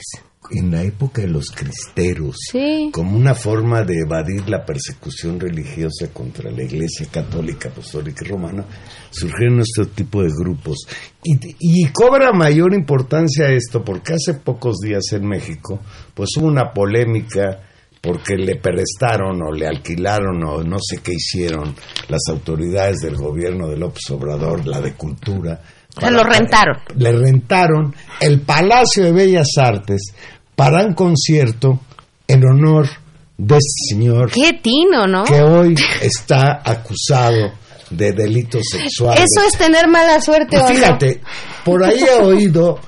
En 0.51 0.71
la 0.71 0.83
época 0.83 1.23
de 1.23 1.29
los 1.29 1.51
cristeros. 1.51 2.37
Sí. 2.51 2.91
Como 2.93 3.17
una 3.17 3.35
forma 3.35 3.83
de 3.83 4.01
evadir 4.01 4.49
la 4.49 4.65
persecución 4.65 5.41
religiosa 5.41 6.13
contra 6.13 6.51
la 6.51 6.63
Iglesia 6.63 7.07
Católica, 7.11 7.69
Apostólica 7.69 8.25
y 8.25 8.29
Romana, 8.29 8.65
surgieron 9.11 9.61
este 9.61 9.87
tipo 9.87 10.23
de 10.23 10.31
grupos. 10.39 10.87
Y, 11.23 11.39
y 11.59 11.87
cobra 11.89 12.33
mayor 12.33 12.75
importancia 12.75 13.49
esto 13.49 13.83
porque 13.85 14.15
hace 14.15 14.35
pocos 14.35 14.77
días 14.81 15.05
en 15.13 15.27
México, 15.27 15.81
pues 16.15 16.31
hubo 16.37 16.47
una 16.47 16.73
polémica 16.73 17.61
porque 18.05 18.37
le 18.37 18.57
prestaron 18.57 19.41
o 19.43 19.51
le 19.51 19.67
alquilaron 19.67 20.45
o 20.45 20.63
no 20.63 20.77
sé 20.79 20.99
qué 21.03 21.13
hicieron 21.15 21.75
las 22.09 22.21
autoridades 22.29 22.99
del 22.99 23.17
gobierno 23.17 23.67
de 23.67 23.79
López 23.79 24.11
Obrador, 24.11 24.67
la 24.67 24.81
de 24.83 24.93
Cultura. 24.93 25.59
Se 25.99 26.11
lo 26.11 26.23
rentaron. 26.23 26.77
Le 26.97 27.13
rentaron 27.13 27.95
el 28.21 28.41
Palacio 28.43 29.05
de 29.05 29.13
Bellas 29.13 29.49
Artes 29.57 30.13
para 30.57 30.85
un 30.85 30.95
concierto 30.95 31.81
en 32.27 32.45
honor 32.45 32.89
de 33.37 33.57
este 33.57 33.95
señor 33.95 34.31
Qué 34.31 34.61
tino, 34.63 35.07
¿no? 35.07 35.25
que 35.25 35.43
hoy 35.43 35.75
está 36.01 36.63
acusado 36.65 37.53
de 37.91 38.13
delitos 38.13 38.63
sexuales. 38.71 39.25
Eso 39.25 39.47
es 39.47 39.59
tener 39.59 39.89
mala 39.89 40.21
suerte, 40.21 40.57
¿o 40.57 40.61
no? 40.61 40.69
Fíjate, 40.69 41.21
por 41.65 41.85
ahí 41.85 42.01
he 42.01 42.23
oído, 42.23 42.79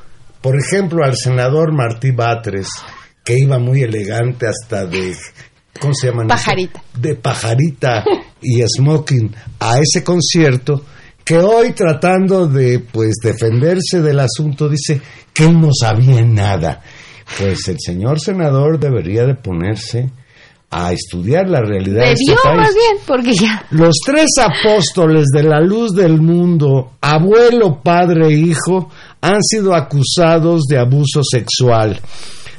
por 0.41 0.57
ejemplo, 0.57 1.05
al 1.05 1.17
senador 1.17 1.73
Martí 1.73 2.11
Batres, 2.11 2.69
que 3.25 3.39
iba 3.39 3.59
muy 3.59 3.83
elegante 3.83 4.47
hasta 4.47 4.87
de, 4.87 5.15
¿cómo 5.81 5.95
se 5.95 6.09
llama? 6.09 6.27
Pajarita. 6.27 6.83
De 6.95 7.15
pajarita 7.15 8.05
y 8.41 8.63
smoking 8.63 9.35
a 9.61 9.79
ese 9.79 10.03
concierto, 10.05 10.85
que 11.25 11.39
hoy 11.39 11.73
tratando 11.73 12.47
de, 12.47 12.79
pues, 12.79 13.17
defenderse 13.23 14.01
del 14.01 14.21
asunto, 14.21 14.69
dice 14.69 15.01
que 15.33 15.45
él 15.45 15.61
no 15.61 15.71
sabía 15.73 16.23
nada. 16.23 16.83
Pues 17.39 17.69
el 17.69 17.77
señor 17.79 18.21
senador 18.21 18.79
debería 18.79 19.27
de 19.27 19.35
ponerse 19.35 20.11
a 20.71 20.93
estudiar 20.93 21.49
la 21.49 21.61
realidad 21.61 22.03
de 22.03 22.13
este 22.13 22.35
país. 22.43 22.57
más 22.57 22.75
bien, 22.75 22.97
porque 23.07 23.35
ya. 23.35 23.65
Los 23.71 23.97
tres 24.05 24.27
apóstoles 24.41 25.27
de 25.33 25.43
la 25.43 25.61
luz 25.61 25.95
del 25.95 26.21
mundo, 26.21 26.93
abuelo, 27.01 27.81
padre 27.83 28.29
e 28.29 28.33
hijo, 28.33 28.91
han 29.21 29.43
sido 29.43 29.75
acusados 29.75 30.63
de 30.69 30.79
abuso 30.79 31.23
sexual. 31.23 32.01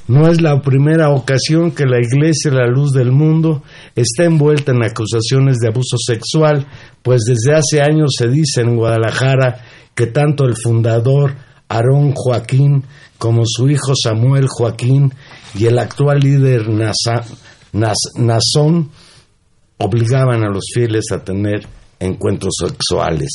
No 0.08 0.30
es 0.30 0.42
la 0.42 0.62
primera 0.62 1.10
ocasión 1.10 1.72
que 1.72 1.86
la 1.86 2.00
Iglesia 2.00 2.50
de 2.50 2.58
la 2.58 2.68
Luz 2.68 2.94
del 2.94 3.12
Mundo 3.12 3.62
está 3.94 4.24
envuelta 4.24 4.72
en 4.72 4.84
acusaciones 4.84 5.58
de 5.58 5.68
abuso 5.68 5.98
sexual, 5.98 6.66
pues 7.04 7.24
desde 7.28 7.58
hace 7.58 7.82
años 7.82 8.12
se 8.18 8.30
dice 8.30 8.62
en 8.62 8.78
Guadalajara 8.78 9.66
que 9.94 10.08
tanto 10.08 10.46
el 10.46 10.56
fundador 10.56 11.36
Aarón 11.68 12.14
Joaquín 12.14 12.86
como 13.18 13.44
su 13.46 13.68
hijo 13.70 13.94
Samuel 13.96 14.48
Joaquín 14.48 15.14
y 15.56 15.66
el 15.66 15.80
actual 15.80 16.20
líder 16.20 16.68
Nasa- 16.70 17.26
Nas- 17.74 18.14
Nazón 18.16 18.92
obligaban 19.78 20.44
a 20.44 20.50
los 20.50 20.64
fieles 20.74 21.06
a 21.12 21.24
tener 21.24 21.68
encuentros 22.00 22.54
sexuales. 22.60 23.30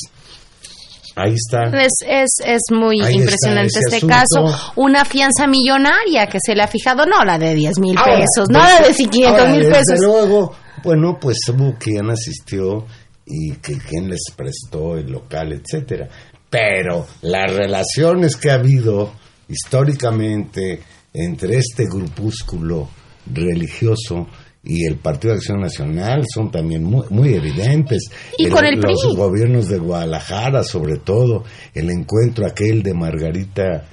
Ahí 1.14 1.34
está. 1.34 1.64
Es, 1.78 1.92
es, 2.06 2.30
es 2.44 2.60
muy 2.70 3.00
Ahí 3.02 3.16
impresionante 3.16 3.78
este 3.78 3.96
asunto. 3.96 4.14
caso. 4.14 4.72
Una 4.76 5.04
fianza 5.04 5.46
millonaria 5.46 6.26
que 6.26 6.38
se 6.44 6.54
le 6.54 6.62
ha 6.62 6.68
fijado, 6.68 7.04
no 7.04 7.22
la 7.24 7.38
de 7.38 7.54
10 7.54 7.78
mil 7.80 7.94
pesos, 7.96 8.46
pues, 8.46 8.48
nada 8.48 8.80
de 8.80 8.94
500 8.94 9.38
ahora, 9.40 9.50
mil 9.52 9.60
desde 9.60 9.72
pesos. 9.74 9.98
luego, 10.00 10.54
bueno, 10.82 11.18
pues 11.20 11.36
hubo 11.50 11.74
quien 11.78 12.08
asistió 12.10 12.86
y 13.26 13.52
que 13.56 13.76
quien 13.78 14.08
les 14.08 14.22
prestó 14.34 14.96
el 14.96 15.12
local, 15.12 15.52
etcétera. 15.52 16.08
Pero 16.48 17.06
las 17.20 17.52
relaciones 17.54 18.34
que 18.36 18.50
ha 18.50 18.54
habido 18.54 19.12
históricamente 19.48 20.80
entre 21.14 21.56
este 21.58 21.84
grupúsculo 21.86 22.88
religioso 23.32 24.26
y 24.64 24.84
el 24.86 24.96
Partido 24.96 25.32
de 25.34 25.38
Acción 25.38 25.60
Nacional 25.60 26.24
son 26.32 26.50
también 26.50 26.84
muy, 26.84 27.04
muy 27.10 27.34
evidentes. 27.34 28.10
Y 28.38 28.46
con 28.48 28.64
el 28.64 28.78
los 28.80 29.16
gobiernos 29.16 29.68
de 29.68 29.78
Guadalajara, 29.78 30.62
sobre 30.62 30.98
todo, 30.98 31.44
el 31.74 31.90
encuentro 31.90 32.46
aquel 32.46 32.82
de 32.82 32.94
Margarita 32.94 33.84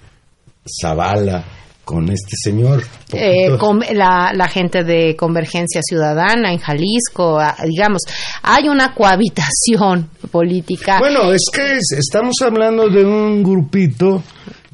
Zavala 0.81 1.43
con 1.83 2.07
este 2.11 2.35
señor. 2.43 2.83
Eh, 3.13 3.57
con 3.57 3.79
la, 3.79 4.31
la 4.35 4.47
gente 4.47 4.83
de 4.83 5.15
Convergencia 5.15 5.81
Ciudadana 5.81 6.51
en 6.53 6.59
Jalisco, 6.59 7.39
ah, 7.39 7.55
digamos, 7.67 8.03
hay 8.43 8.69
una 8.69 8.93
cohabitación 8.93 10.07
política. 10.31 10.99
Bueno, 10.99 11.33
es 11.33 11.45
que 11.51 11.77
es- 11.77 11.97
estamos 11.97 12.35
hablando 12.43 12.89
de 12.89 13.03
un 13.03 13.41
grupito 13.41 14.21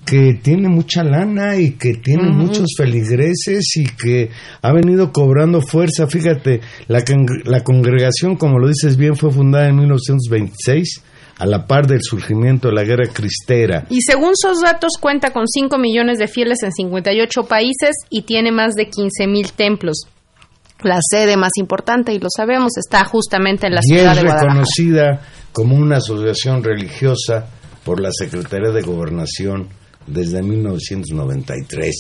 que 0.06 0.40
tiene 0.42 0.70
mucha 0.70 1.04
lana 1.04 1.58
y 1.58 1.72
que 1.72 1.96
tiene 1.96 2.30
muchos 2.30 2.76
feligreses 2.78 3.76
y 3.76 3.86
que 3.86 4.30
ha 4.62 4.72
venido 4.72 5.12
cobrando 5.12 5.62
fuerza. 5.62 6.08
Fíjate, 6.08 6.62
la, 6.88 7.04
la 7.46 7.64
congregación, 7.64 8.36
como 8.36 8.60
lo 8.60 8.68
dices 8.68 8.98
bien, 8.98 9.16
fue 9.16 9.32
fundada 9.32 9.68
en 9.68 9.78
1926 9.78 11.04
a 11.38 11.46
la 11.46 11.66
par 11.66 11.88
del 11.88 12.00
surgimiento 12.02 12.70
de 12.70 12.76
la 12.76 12.84
guerra 12.84 13.08
cristera. 13.12 13.86
Y 13.90 14.02
según 14.02 14.32
sus 14.36 14.62
datos 14.62 14.94
cuenta 15.00 15.32
con 15.32 15.48
5 15.48 15.78
millones 15.78 16.18
de 16.20 16.28
fieles 16.28 16.64
en 16.64 16.72
58 16.72 17.44
países 17.44 17.96
y 18.10 18.22
tiene 18.22 18.52
más 18.52 18.74
de 18.76 18.90
15 18.90 19.28
mil 19.28 19.52
templos. 19.52 20.08
La 20.84 21.00
sede 21.02 21.36
más 21.36 21.52
importante, 21.58 22.14
y 22.14 22.20
lo 22.20 22.28
sabemos, 22.30 22.78
está 22.78 23.06
justamente 23.06 23.68
en 23.68 23.74
la 23.74 23.82
y 23.82 23.88
ciudad 23.88 24.12
es 24.12 24.18
de 24.18 24.22
Guadalajara. 24.24 24.50
reconocida 24.50 25.22
como 25.52 25.76
una 25.76 25.98
asociación 25.98 26.64
religiosa 26.64 27.48
por 27.84 28.00
la 28.00 28.10
Secretaría 28.12 28.72
de 28.72 28.82
Gobernación 28.82 29.70
desde 30.08 30.42
1993. 30.42 31.96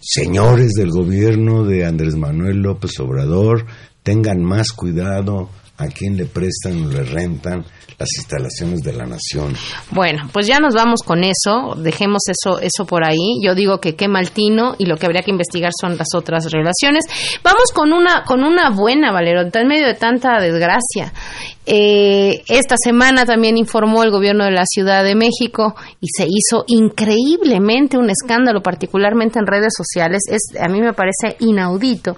Señores 0.00 0.72
del 0.72 0.90
gobierno 0.90 1.64
de 1.64 1.84
Andrés 1.84 2.16
Manuel 2.16 2.58
López 2.58 2.98
Obrador, 2.98 3.66
tengan 4.02 4.42
más 4.42 4.72
cuidado 4.72 5.48
a 5.78 5.86
quien 5.86 6.16
le 6.16 6.26
prestan 6.26 6.84
o 6.84 6.88
le 6.88 7.02
rentan 7.02 7.64
las 7.98 8.08
instalaciones 8.16 8.82
de 8.82 8.92
la 8.92 9.06
nación. 9.06 9.54
Bueno, 9.90 10.28
pues 10.32 10.46
ya 10.46 10.58
nos 10.58 10.74
vamos 10.74 11.02
con 11.02 11.22
eso, 11.24 11.74
dejemos 11.76 12.22
eso, 12.28 12.60
eso 12.60 12.84
por 12.84 13.04
ahí. 13.04 13.40
Yo 13.44 13.54
digo 13.54 13.78
que 13.78 13.94
qué 13.94 14.08
mal 14.08 14.30
tino 14.30 14.74
y 14.78 14.86
lo 14.86 14.96
que 14.96 15.06
habría 15.06 15.22
que 15.22 15.30
investigar 15.30 15.72
son 15.78 15.96
las 15.96 16.08
otras 16.14 16.50
relaciones. 16.50 17.04
Vamos 17.42 17.72
con 17.72 17.92
una, 17.92 18.24
con 18.24 18.42
una 18.42 18.70
buena, 18.70 19.12
Valero, 19.12 19.42
en 19.42 19.68
medio 19.68 19.86
de 19.86 19.94
tanta 19.94 20.40
desgracia. 20.40 21.12
Eh, 21.64 22.42
esta 22.48 22.74
semana 22.76 23.24
también 23.24 23.56
informó 23.56 24.02
el 24.02 24.10
gobierno 24.10 24.44
de 24.44 24.50
la 24.50 24.64
Ciudad 24.66 25.04
de 25.04 25.14
México 25.14 25.76
y 26.00 26.08
se 26.08 26.26
hizo 26.28 26.64
increíblemente 26.66 27.96
un 27.96 28.10
escándalo, 28.10 28.62
particularmente 28.62 29.38
en 29.38 29.46
redes 29.46 29.72
sociales. 29.76 30.22
Es, 30.28 30.60
a 30.60 30.68
mí 30.68 30.80
me 30.80 30.92
parece 30.92 31.36
inaudito. 31.38 32.16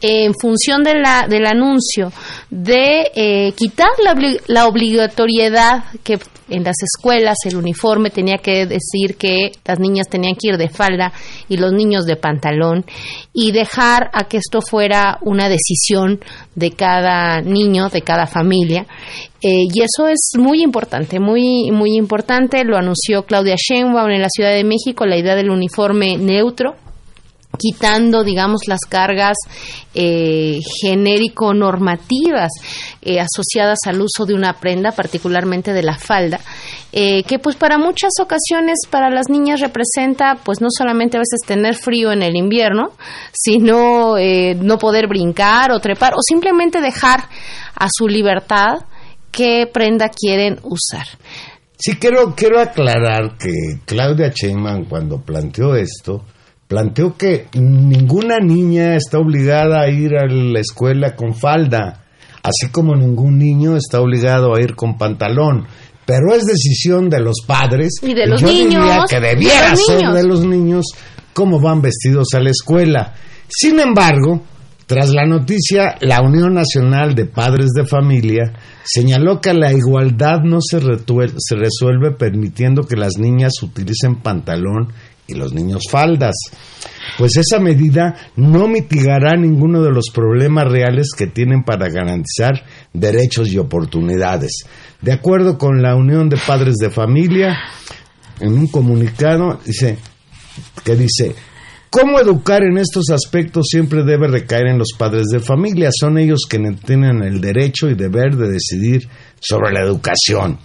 En 0.00 0.32
función 0.34 0.84
de 0.84 0.94
la, 0.94 1.26
del 1.28 1.46
anuncio 1.46 2.12
de 2.50 3.10
eh, 3.14 3.52
quitar 3.56 3.90
la, 4.02 4.14
la 4.46 4.66
obligatoriedad 4.66 5.84
que 6.04 6.18
en 6.48 6.64
las 6.64 6.76
escuelas 6.82 7.38
el 7.44 7.56
uniforme 7.56 8.10
tenía 8.10 8.38
que 8.38 8.66
decir 8.66 9.16
que 9.16 9.52
las 9.64 9.78
niñas 9.78 10.08
tenían 10.08 10.34
que 10.34 10.48
ir 10.48 10.58
de 10.58 10.68
falda 10.68 11.12
y 11.48 11.56
los 11.56 11.72
niños 11.72 12.04
de 12.04 12.16
pantalón 12.16 12.84
y 13.32 13.52
dejar 13.52 14.10
a 14.12 14.24
que 14.24 14.38
esto 14.38 14.60
fuera 14.60 15.18
una 15.22 15.48
decisión 15.48 16.20
de 16.54 16.72
cada 16.72 17.40
niño, 17.40 17.88
de 17.88 18.02
cada 18.02 18.26
familia. 18.26 18.83
Eh, 19.40 19.66
y 19.72 19.82
eso 19.82 20.08
es 20.08 20.30
muy 20.38 20.62
importante, 20.62 21.20
muy, 21.20 21.70
muy 21.70 21.96
importante. 21.96 22.64
Lo 22.64 22.78
anunció 22.78 23.24
Claudia 23.24 23.56
Sheinbaum 23.56 24.10
en 24.10 24.22
la 24.22 24.30
Ciudad 24.30 24.52
de 24.54 24.64
México, 24.64 25.04
la 25.04 25.18
idea 25.18 25.34
del 25.34 25.50
uniforme 25.50 26.16
neutro 26.16 26.76
quitando, 27.56 28.24
digamos, 28.24 28.62
las 28.66 28.80
cargas 28.80 29.36
eh, 29.94 30.58
genérico-normativas 30.82 32.50
eh, 33.00 33.20
asociadas 33.20 33.78
al 33.86 34.00
uso 34.00 34.26
de 34.26 34.34
una 34.34 34.54
prenda, 34.54 34.90
particularmente 34.90 35.72
de 35.72 35.84
la 35.84 35.96
falda, 35.96 36.40
que 36.90 37.38
pues 37.42 37.56
para 37.56 37.76
muchas 37.76 38.12
ocasiones 38.20 38.78
para 38.88 39.10
las 39.10 39.28
niñas 39.28 39.60
representa 39.60 40.36
pues 40.44 40.60
no 40.60 40.68
solamente 40.70 41.16
a 41.16 41.20
veces 41.20 41.40
tener 41.44 41.74
frío 41.74 42.12
en 42.12 42.22
el 42.22 42.36
invierno, 42.36 42.92
sino 43.32 44.14
no 44.16 44.78
poder 44.78 45.08
brincar 45.08 45.72
o 45.72 45.80
trepar 45.80 46.14
o 46.14 46.22
simplemente 46.22 46.80
dejar 46.80 47.24
a 47.76 47.88
su 47.90 48.08
libertad 48.08 48.84
qué 49.30 49.68
prenda 49.72 50.08
quieren 50.08 50.58
usar. 50.62 51.06
Sí, 51.76 51.96
quiero, 51.96 52.34
quiero 52.34 52.60
aclarar 52.60 53.36
que 53.36 53.80
Claudia 53.84 54.32
Sheinbaum 54.34 54.84
cuando 54.84 55.20
planteó 55.20 55.74
esto, 55.74 56.24
planteó 56.68 57.16
que 57.16 57.48
ninguna 57.54 58.38
niña 58.38 58.96
está 58.96 59.18
obligada 59.18 59.82
a 59.82 59.90
ir 59.90 60.16
a 60.16 60.26
la 60.26 60.60
escuela 60.60 61.16
con 61.16 61.34
falda, 61.34 62.04
así 62.42 62.70
como 62.70 62.94
ningún 62.94 63.38
niño 63.38 63.76
está 63.76 64.00
obligado 64.00 64.54
a 64.54 64.60
ir 64.60 64.74
con 64.76 64.96
pantalón. 64.96 65.66
Pero 66.06 66.34
es 66.34 66.44
decisión 66.44 67.08
de 67.08 67.20
los 67.20 67.38
padres 67.46 67.94
Y 68.02 68.12
de 68.12 68.26
los 68.26 68.40
yo 68.40 68.46
niños, 68.46 68.84
diría 68.84 69.04
que 69.08 69.20
de 69.20 69.28
debiera 69.28 69.74
ser 69.74 70.00
de 70.12 70.24
los 70.24 70.44
niños 70.44 70.84
cómo 71.32 71.60
van 71.60 71.80
vestidos 71.80 72.28
a 72.34 72.40
la 72.40 72.50
escuela. 72.50 73.14
Sin 73.48 73.80
embargo, 73.80 74.42
tras 74.86 75.10
la 75.10 75.24
noticia, 75.24 75.96
la 76.00 76.20
Unión 76.20 76.54
Nacional 76.54 77.14
de 77.14 77.24
Padres 77.24 77.70
de 77.74 77.86
Familia 77.86 78.52
señaló 78.84 79.40
que 79.40 79.54
la 79.54 79.72
igualdad 79.72 80.42
no 80.44 80.58
se, 80.60 80.78
resuelve 80.78 82.10
permitiendo 82.10 82.82
que 82.82 82.96
las 82.96 83.16
niñas 83.16 83.54
utilicen 83.62 84.16
pantalón 84.16 84.92
y 85.26 85.34
los 85.34 85.54
niños 85.54 85.84
faldas. 85.90 86.34
Pues 87.16 87.36
esa 87.38 87.58
medida 87.60 88.14
no 88.36 88.68
mitigará 88.68 89.36
ninguno 89.36 89.82
de 89.82 89.90
los 89.90 90.10
problemas 90.12 90.70
reales 90.70 91.08
que 91.16 91.28
tienen 91.28 91.62
para 91.64 91.88
garantizar 91.88 92.64
derechos 92.92 93.48
y 93.48 93.56
oportunidades. 93.56 94.64
De 95.00 95.12
acuerdo 95.12 95.56
con 95.56 95.80
la 95.80 95.96
Unión 95.96 96.28
de 96.28 96.36
Padres 96.36 96.74
de 96.74 96.90
Familia, 96.90 97.56
en 98.38 98.52
un 98.52 98.66
comunicado 98.66 99.60
dice 99.64 99.96
que 100.84 100.94
dice 100.94 101.34
cómo 101.94 102.18
educar 102.18 102.64
en 102.64 102.76
estos 102.76 103.10
aspectos 103.10 103.66
siempre 103.70 104.02
debe 104.02 104.26
recaer 104.26 104.66
en 104.66 104.78
los 104.78 104.94
padres 104.98 105.26
de 105.30 105.38
familia 105.38 105.90
son 105.96 106.18
ellos 106.18 106.40
quienes 106.48 106.80
tienen 106.80 107.22
el 107.22 107.40
derecho 107.40 107.88
y 107.88 107.94
deber 107.94 108.34
de 108.34 108.48
decidir 108.48 109.08
sobre 109.38 109.72
la 109.72 109.84
educación 109.84 110.58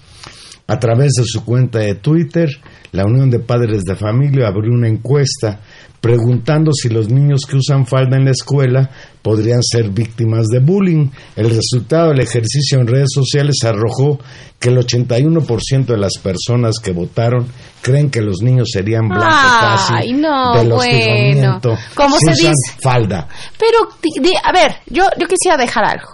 a 0.65 0.79
través 0.79 1.11
de 1.13 1.25
su 1.25 1.45
cuenta 1.45 1.77
de 1.77 1.93
Twitter 1.93 2.49
la 2.91 3.05
Unión 3.05 3.29
de 3.29 3.39
Padres 3.39 3.83
de 3.83 3.95
Familia 3.95 4.47
abrió 4.47 4.71
una 4.73 4.87
encuesta 4.87 5.59
preguntando 6.01 6.71
si 6.71 6.87
los 6.87 7.09
niños 7.09 7.41
que 7.47 7.57
usan 7.57 7.85
falda 7.85 8.15
en 8.15 8.23
la 8.25 8.31
escuela 8.31 8.89
podrían 9.21 9.61
ser 9.61 9.89
víctimas 9.89 10.45
de 10.47 10.59
bullying. 10.59 11.09
El 11.35 11.49
resultado 11.49 12.09
del 12.09 12.21
ejercicio 12.21 12.79
en 12.79 12.87
redes 12.87 13.09
sociales 13.13 13.55
arrojó 13.65 14.17
que 14.59 14.69
el 14.69 14.77
81% 14.77 15.85
de 15.85 15.97
las 15.97 16.13
personas 16.23 16.75
que 16.81 16.91
votaron 16.93 17.47
creen 17.81 18.09
que 18.09 18.21
los 18.21 18.41
niños 18.41 18.69
serían 18.71 19.09
blanco 19.09 19.27
Ay, 19.29 20.13
no, 20.13 20.53
del 20.55 20.69
bueno. 20.69 20.75
hostigamiento 20.77 21.77
¿Cómo 21.95 22.15
si 22.17 22.25
se 22.27 22.31
usan 22.31 22.53
dice? 22.53 22.77
falda. 22.81 23.27
Pero, 23.59 23.89
di- 24.23 24.35
a 24.41 24.51
ver, 24.53 24.77
yo, 24.87 25.03
yo 25.19 25.27
quisiera 25.27 25.57
dejar 25.57 25.83
algo. 25.83 26.11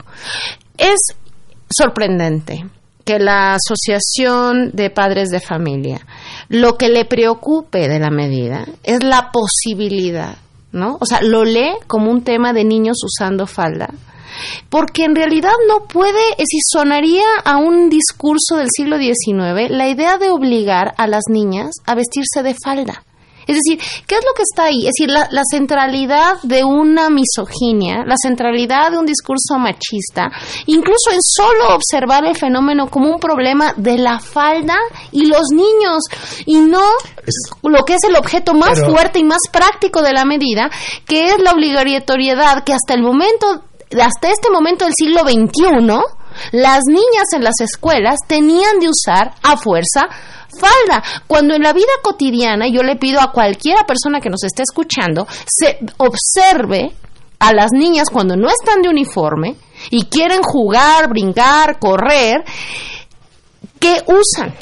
Es 0.77 0.97
sorprendente 1.69 2.65
que 3.03 3.19
la 3.19 3.53
Asociación 3.55 4.71
de 4.73 4.89
Padres 4.89 5.29
de 5.29 5.39
Familia 5.39 6.01
lo 6.49 6.77
que 6.77 6.89
le 6.89 7.05
preocupe 7.05 7.87
de 7.87 7.99
la 7.99 8.09
medida 8.09 8.65
es 8.83 9.03
la 9.03 9.31
posibilidad, 9.31 10.37
¿no? 10.71 10.97
O 10.99 11.05
sea, 11.05 11.21
lo 11.21 11.43
lee 11.43 11.73
como 11.87 12.11
un 12.11 12.23
tema 12.23 12.53
de 12.53 12.63
niños 12.63 12.97
usando 13.03 13.47
falda, 13.47 13.89
porque 14.69 15.05
en 15.05 15.15
realidad 15.15 15.53
no 15.67 15.85
puede, 15.87 16.21
es 16.31 16.37
decir, 16.37 16.61
sonaría 16.71 17.25
a 17.43 17.57
un 17.57 17.89
discurso 17.89 18.57
del 18.57 18.67
siglo 18.75 18.97
XIX 18.97 19.69
la 19.69 19.87
idea 19.89 20.17
de 20.17 20.29
obligar 20.29 20.93
a 20.97 21.07
las 21.07 21.23
niñas 21.29 21.71
a 21.85 21.95
vestirse 21.95 22.43
de 22.43 22.55
falda. 22.63 23.03
Es 23.47 23.55
decir, 23.55 23.79
¿qué 24.07 24.15
es 24.15 24.21
lo 24.25 24.33
que 24.35 24.41
está 24.43 24.65
ahí? 24.65 24.79
Es 24.87 24.93
decir, 24.97 25.09
la, 25.09 25.27
la 25.31 25.41
centralidad 25.49 26.41
de 26.43 26.63
una 26.63 27.09
misoginia, 27.09 28.03
la 28.05 28.15
centralidad 28.21 28.91
de 28.91 28.97
un 28.97 29.05
discurso 29.05 29.57
machista, 29.57 30.29
incluso 30.65 31.11
en 31.11 31.19
solo 31.21 31.75
observar 31.75 32.25
el 32.25 32.35
fenómeno 32.35 32.87
como 32.89 33.09
un 33.09 33.19
problema 33.19 33.73
de 33.77 33.97
la 33.97 34.19
falda 34.19 34.77
y 35.11 35.25
los 35.25 35.49
niños, 35.51 36.03
y 36.45 36.59
no 36.59 36.83
lo 37.63 37.83
que 37.85 37.95
es 37.95 38.03
el 38.03 38.15
objeto 38.15 38.53
más 38.53 38.79
Pero- 38.79 38.91
fuerte 38.91 39.19
y 39.19 39.23
más 39.23 39.39
práctico 39.51 40.01
de 40.01 40.13
la 40.13 40.25
medida, 40.25 40.69
que 41.05 41.27
es 41.29 41.39
la 41.39 41.51
obligatoriedad 41.51 42.63
que 42.63 42.73
hasta 42.73 42.93
el 42.93 43.01
momento, 43.01 43.63
hasta 43.91 44.29
este 44.29 44.49
momento 44.51 44.85
del 44.85 44.93
siglo 44.97 45.21
XXI, 45.21 45.99
las 46.51 46.81
niñas 46.87 47.31
en 47.33 47.43
las 47.43 47.55
escuelas 47.61 48.17
tenían 48.27 48.79
de 48.79 48.89
usar 48.89 49.33
a 49.41 49.55
fuerza 49.55 50.01
falda, 50.59 51.03
cuando 51.27 51.55
en 51.55 51.61
la 51.61 51.73
vida 51.73 51.91
cotidiana 52.03 52.67
yo 52.67 52.83
le 52.83 52.95
pido 52.95 53.19
a 53.21 53.31
cualquiera 53.31 53.85
persona 53.85 54.19
que 54.19 54.29
nos 54.29 54.43
esté 54.43 54.63
escuchando 54.63 55.27
se 55.45 55.79
observe 55.97 56.91
a 57.39 57.53
las 57.53 57.71
niñas 57.71 58.09
cuando 58.09 58.35
no 58.35 58.47
están 58.49 58.81
de 58.81 58.89
uniforme 58.89 59.55
y 59.89 60.03
quieren 60.05 60.41
jugar, 60.41 61.09
brincar, 61.09 61.79
correr, 61.79 62.43
¿qué 63.79 64.03
usan? 64.07 64.53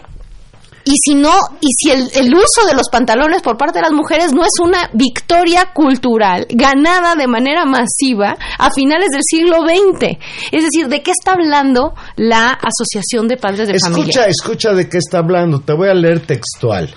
Y 0.86 0.94
si 0.98 1.16
no, 1.16 1.32
y 1.62 1.68
si 1.78 1.92
el, 1.92 2.10
el 2.14 2.34
uso 2.34 2.68
de 2.68 2.74
los 2.74 2.90
pantalones 2.92 3.42
por 3.42 3.58
parte 3.58 3.80
de 3.80 3.84
las 3.84 3.94
mujeres 3.94 4.34
no 4.34 4.44
es 4.44 4.52
una 4.62 4.90
victoria 4.94 5.72
cultural 5.74 6.46
ganada 6.50 7.16
de 7.16 7.28
manera 7.28 7.66
masiva 7.66 8.36
a 8.60 8.70
finales 8.72 9.10
del 9.12 9.22
siglo 9.24 9.60
XX. 9.62 10.18
Es 10.52 10.64
decir, 10.64 10.90
¿de 10.90 11.02
qué 11.02 11.12
está 11.12 11.34
hablando 11.34 11.94
la 12.18 12.50
Asociación 12.50 13.28
de 13.28 13.38
Padres 13.38 13.68
de 13.70 13.76
Escucha, 13.76 13.94
Familia? 13.94 14.26
escucha 14.28 14.74
de 14.74 14.90
qué 14.90 14.98
está 14.98 15.20
hablando. 15.20 15.60
Te 15.60 15.74
voy 15.74 15.88
a 15.88 15.94
leer 15.94 16.20
textual. 16.26 16.94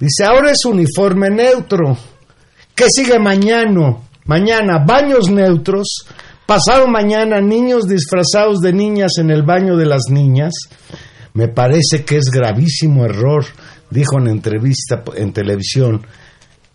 Dice, 0.00 0.24
ahora 0.24 0.50
es 0.50 0.64
uniforme 0.64 1.30
neutro. 1.30 1.96
¿Qué 2.74 2.86
sigue 2.90 3.18
mañana? 3.18 3.96
Mañana, 4.24 4.78
baños 4.84 5.28
neutros. 5.30 6.06
Pasado 6.46 6.88
mañana, 6.88 7.40
niños 7.40 7.86
disfrazados 7.86 8.58
de 8.60 8.72
niñas 8.72 9.12
en 9.18 9.30
el 9.30 9.42
baño 9.42 9.76
de 9.76 9.86
las 9.86 10.02
niñas. 10.10 10.52
Me 11.34 11.48
parece 11.48 12.04
que 12.04 12.16
es 12.16 12.30
gravísimo 12.30 13.04
error, 13.04 13.44
dijo 13.90 14.18
en 14.18 14.28
entrevista 14.28 15.02
en 15.16 15.32
televisión. 15.32 16.04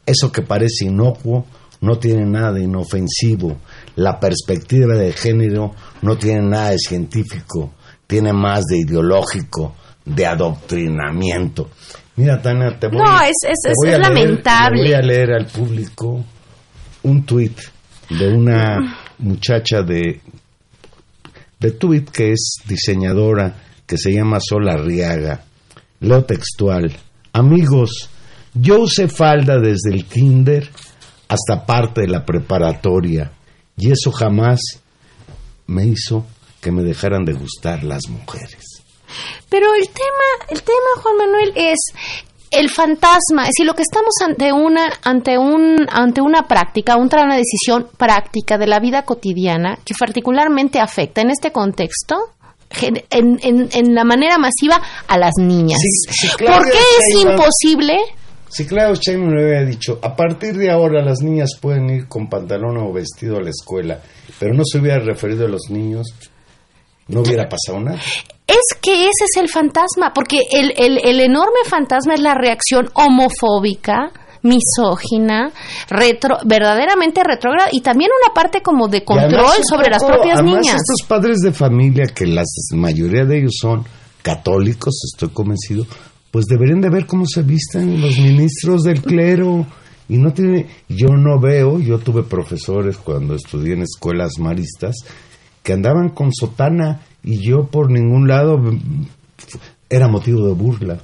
Eso 0.05 0.31
que 0.31 0.41
parece 0.43 0.85
inocuo 0.85 1.45
no 1.81 1.97
tiene 1.97 2.25
nada 2.25 2.53
de 2.53 2.63
inofensivo. 2.63 3.57
La 3.95 4.19
perspectiva 4.19 4.95
de 4.95 5.11
género 5.13 5.73
no 6.01 6.17
tiene 6.17 6.41
nada 6.47 6.69
de 6.71 6.77
científico, 6.79 7.73
tiene 8.07 8.31
más 8.33 8.63
de 8.65 8.79
ideológico, 8.79 9.75
de 10.05 10.25
adoctrinamiento. 10.25 11.69
Mira, 12.17 12.41
Tania, 12.41 12.79
te 12.79 12.87
voy, 12.87 12.97
No, 12.99 13.21
es- 13.23 13.31
es- 13.43 13.59
te 13.63 13.69
es- 13.71 13.75
voy 13.83 13.89
es 13.89 13.95
a 13.95 13.97
leer- 13.97 14.09
lamentable. 14.09 14.81
le 14.83 14.89
voy 14.89 14.93
a 14.93 15.01
leer 15.01 15.31
al 15.33 15.47
público 15.47 16.23
un 17.03 17.25
tuit 17.25 17.57
de 18.09 18.27
una 18.33 18.99
muchacha 19.17 19.81
de, 19.81 20.21
de 21.59 21.71
tuit 21.71 22.09
que 22.09 22.31
es 22.31 22.55
diseñadora, 22.67 23.53
que 23.85 23.97
se 23.97 24.11
llama 24.11 24.39
Sol 24.39 24.67
Arriaga. 24.69 25.43
Leo 25.99 26.23
textual. 26.25 26.95
Amigos, 27.33 28.09
yo 28.53 28.81
usé 28.81 29.07
falda 29.07 29.59
desde 29.59 29.91
el 29.93 30.05
kinder 30.05 30.69
hasta 31.27 31.65
parte 31.65 32.01
de 32.01 32.07
la 32.07 32.25
preparatoria 32.25 33.31
y 33.77 33.91
eso 33.91 34.11
jamás 34.11 34.59
me 35.67 35.85
hizo 35.85 36.25
que 36.61 36.71
me 36.71 36.83
dejaran 36.83 37.25
de 37.25 37.33
gustar 37.33 37.83
las 37.83 38.07
mujeres. 38.09 38.83
Pero 39.49 39.67
el 39.75 39.87
tema, 39.87 40.49
el 40.49 40.61
tema, 40.63 41.01
Juan 41.01 41.17
Manuel, 41.17 41.53
es 41.55 41.77
el 42.51 42.69
fantasma, 42.69 43.43
es 43.43 43.49
decir, 43.49 43.65
lo 43.65 43.73
que 43.73 43.81
estamos 43.81 44.13
ante 44.23 44.53
una, 44.53 44.89
ante 45.03 45.37
un, 45.37 45.85
ante 45.91 46.21
una 46.21 46.47
práctica, 46.47 46.95
un- 46.95 47.09
una 47.11 47.35
decisión 47.35 47.87
práctica 47.97 48.57
de 48.57 48.67
la 48.67 48.79
vida 48.79 49.03
cotidiana 49.03 49.77
que 49.83 49.93
particularmente 49.99 50.79
afecta 50.79 51.21
en 51.21 51.31
este 51.31 51.51
contexto. 51.51 52.15
En, 52.81 53.39
en- 53.41 53.69
en 53.71 53.95
la 53.95 54.03
manera 54.03 54.37
masiva 54.37 54.81
a 55.07 55.17
las 55.17 55.33
niñas. 55.37 55.79
Sí, 55.79 56.13
sí, 56.13 56.27
Claudia 56.37 56.57
¿Por 56.61 56.71
qué 56.71 56.77
es 56.77 57.21
imposible? 57.21 57.97
Si 58.49 58.65
Claudio 58.65 58.95
Sheinbaum 58.95 59.33
me 59.33 59.43
hubiera 59.43 59.63
dicho, 59.65 59.99
a 60.01 60.15
partir 60.15 60.55
de 60.57 60.71
ahora 60.71 61.03
las 61.03 61.19
niñas 61.21 61.51
pueden 61.61 61.89
ir 61.89 62.07
con 62.07 62.27
pantalón 62.29 62.77
o 62.77 62.91
vestido 62.93 63.37
a 63.37 63.41
la 63.41 63.49
escuela, 63.49 63.99
pero 64.39 64.53
no 64.53 64.63
se 64.65 64.79
hubiera 64.79 64.99
referido 64.99 65.45
a 65.45 65.49
los 65.49 65.69
niños, 65.69 66.07
no 67.07 67.21
hubiera 67.21 67.47
pasado 67.49 67.79
nada. 67.81 67.99
Es 68.47 68.77
que 68.81 69.03
ese 69.05 69.25
es 69.25 69.37
el 69.41 69.49
fantasma, 69.49 70.11
porque 70.13 70.39
el, 70.51 70.73
el, 70.77 70.99
el 71.03 71.19
enorme 71.19 71.59
fantasma 71.67 72.13
es 72.13 72.19
la 72.21 72.33
reacción 72.35 72.89
homofóbica, 72.93 74.11
misógina, 74.45 75.51
retro, 75.89 76.37
verdaderamente 76.45 77.21
retrógrada 77.23 77.69
y 77.71 77.81
también 77.81 78.11
una 78.23 78.33
parte 78.33 78.61
como 78.61 78.87
de 78.87 79.03
control 79.03 79.57
sobre 79.67 79.89
las 79.89 80.03
propias 80.03 80.43
niñas. 80.43 80.75
Estos 80.75 81.07
padres 81.07 81.39
de 81.39 81.51
familia, 81.51 82.05
que 82.05 82.27
la 82.27 82.43
mayoría 82.71 83.25
de 83.25 83.39
ellos 83.39 83.55
son 83.59 83.83
católicos, 84.21 84.93
estoy 85.13 85.29
convencido, 85.29 85.85
pues 86.31 86.45
deberían 86.45 86.81
de 86.81 86.89
ver 86.89 87.05
cómo 87.05 87.25
se 87.25 87.41
visten 87.41 88.01
los 88.01 88.17
ministros 88.17 88.83
del 88.83 89.01
clero. 89.01 89.65
Y 90.07 90.19
no 90.19 90.31
tiene, 90.33 90.67
yo 90.87 91.07
no 91.07 91.39
veo, 91.39 91.79
yo 91.79 91.97
tuve 91.97 92.21
profesores 92.21 92.97
cuando 92.97 93.33
estudié 93.33 93.73
en 93.73 93.81
escuelas 93.81 94.33
maristas 94.37 94.95
que 95.63 95.73
andaban 95.73 96.09
con 96.09 96.31
sotana 96.31 97.01
y 97.23 97.39
yo 97.39 97.65
por 97.65 97.89
ningún 97.89 98.27
lado 98.27 98.59
mm, 98.59 99.07
era 99.89 100.07
motivo 100.07 100.45
de 100.45 100.53
burla 100.53 100.99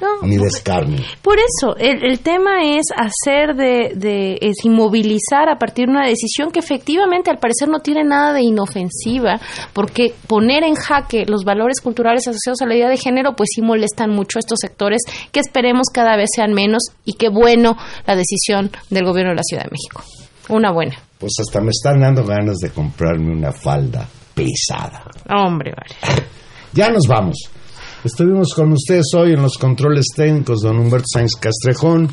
No, 0.00 0.26
ni 0.26 0.36
de 0.36 0.46
escarnio. 0.46 0.98
Por 1.22 1.36
eso, 1.38 1.76
el, 1.76 2.04
el 2.04 2.20
tema 2.20 2.64
es 2.64 2.86
hacer 2.96 3.54
de, 3.54 3.92
de 3.94 4.38
es 4.40 4.64
inmovilizar 4.64 5.48
a 5.48 5.58
partir 5.58 5.86
de 5.86 5.92
una 5.92 6.06
decisión 6.06 6.50
que 6.50 6.60
efectivamente 6.60 7.30
al 7.30 7.38
parecer 7.38 7.68
no 7.68 7.80
tiene 7.80 8.04
nada 8.04 8.32
de 8.32 8.42
inofensiva, 8.42 9.40
porque 9.72 10.14
poner 10.26 10.64
en 10.64 10.74
jaque 10.74 11.24
los 11.26 11.44
valores 11.44 11.80
culturales 11.80 12.26
asociados 12.26 12.62
a 12.62 12.66
la 12.66 12.74
idea 12.74 12.88
de 12.88 12.96
género, 12.96 13.34
pues 13.36 13.50
sí 13.54 13.62
molestan 13.62 14.10
mucho 14.10 14.38
a 14.38 14.40
estos 14.40 14.58
sectores 14.60 15.02
que 15.32 15.40
esperemos 15.40 15.88
cada 15.92 16.16
vez 16.16 16.28
sean 16.34 16.52
menos 16.52 16.82
y 17.04 17.14
qué 17.14 17.28
bueno 17.28 17.76
la 18.06 18.16
decisión 18.16 18.70
del 18.90 19.04
gobierno 19.04 19.30
de 19.32 19.36
la 19.36 19.42
Ciudad 19.42 19.64
de 19.64 19.70
México. 19.70 20.02
Una 20.48 20.72
buena. 20.72 20.96
Pues 21.18 21.32
hasta 21.40 21.60
me 21.60 21.70
están 21.70 22.00
dando 22.00 22.24
ganas 22.24 22.58
de 22.58 22.70
comprarme 22.70 23.32
una 23.32 23.52
falda 23.52 24.06
pesada. 24.34 25.04
Hombre, 25.30 25.72
vale. 25.72 26.22
Ya 26.72 26.90
nos 26.90 27.06
vamos. 27.06 27.36
Estuvimos 28.04 28.52
con 28.52 28.70
ustedes 28.72 29.06
hoy 29.16 29.32
en 29.32 29.40
los 29.40 29.56
controles 29.56 30.04
técnicos, 30.14 30.60
don 30.60 30.78
Humberto 30.78 31.06
Sáenz 31.10 31.36
Castrejón, 31.36 32.10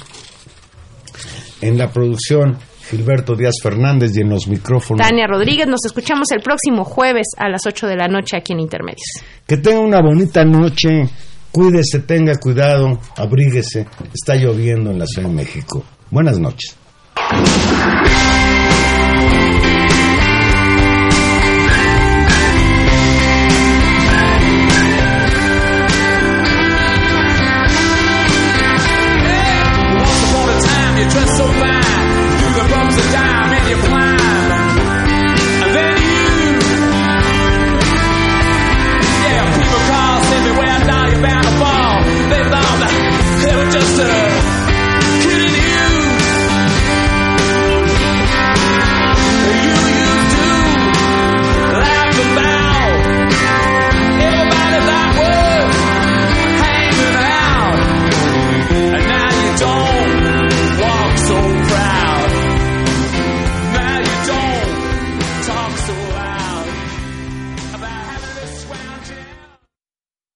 en 1.59 1.77
la 1.77 1.91
producción 1.91 2.57
Gilberto 2.89 3.35
Díaz 3.35 3.55
Fernández 3.61 4.15
y 4.15 4.21
en 4.21 4.29
los 4.29 4.47
micrófonos. 4.47 5.05
Tania 5.05 5.27
Rodríguez, 5.27 5.67
nos 5.67 5.83
escuchamos 5.85 6.31
el 6.31 6.41
próximo 6.41 6.85
jueves 6.85 7.27
a 7.37 7.49
las 7.49 7.65
8 7.67 7.87
de 7.87 7.97
la 7.97 8.07
noche 8.07 8.37
aquí 8.37 8.53
en 8.53 8.61
Intermedios. 8.61 9.21
Que 9.45 9.57
tenga 9.57 9.81
una 9.81 10.01
bonita 10.01 10.45
noche, 10.45 11.09
cuídese, 11.51 11.99
tenga 11.99 12.37
cuidado, 12.37 12.97
abríguese. 13.17 13.85
Está 14.13 14.35
lloviendo 14.35 14.91
en 14.91 14.99
la 14.99 15.05
Ciudad 15.05 15.27
de 15.27 15.35
México. 15.35 15.83
Buenas 16.09 16.39
noches. 16.39 16.77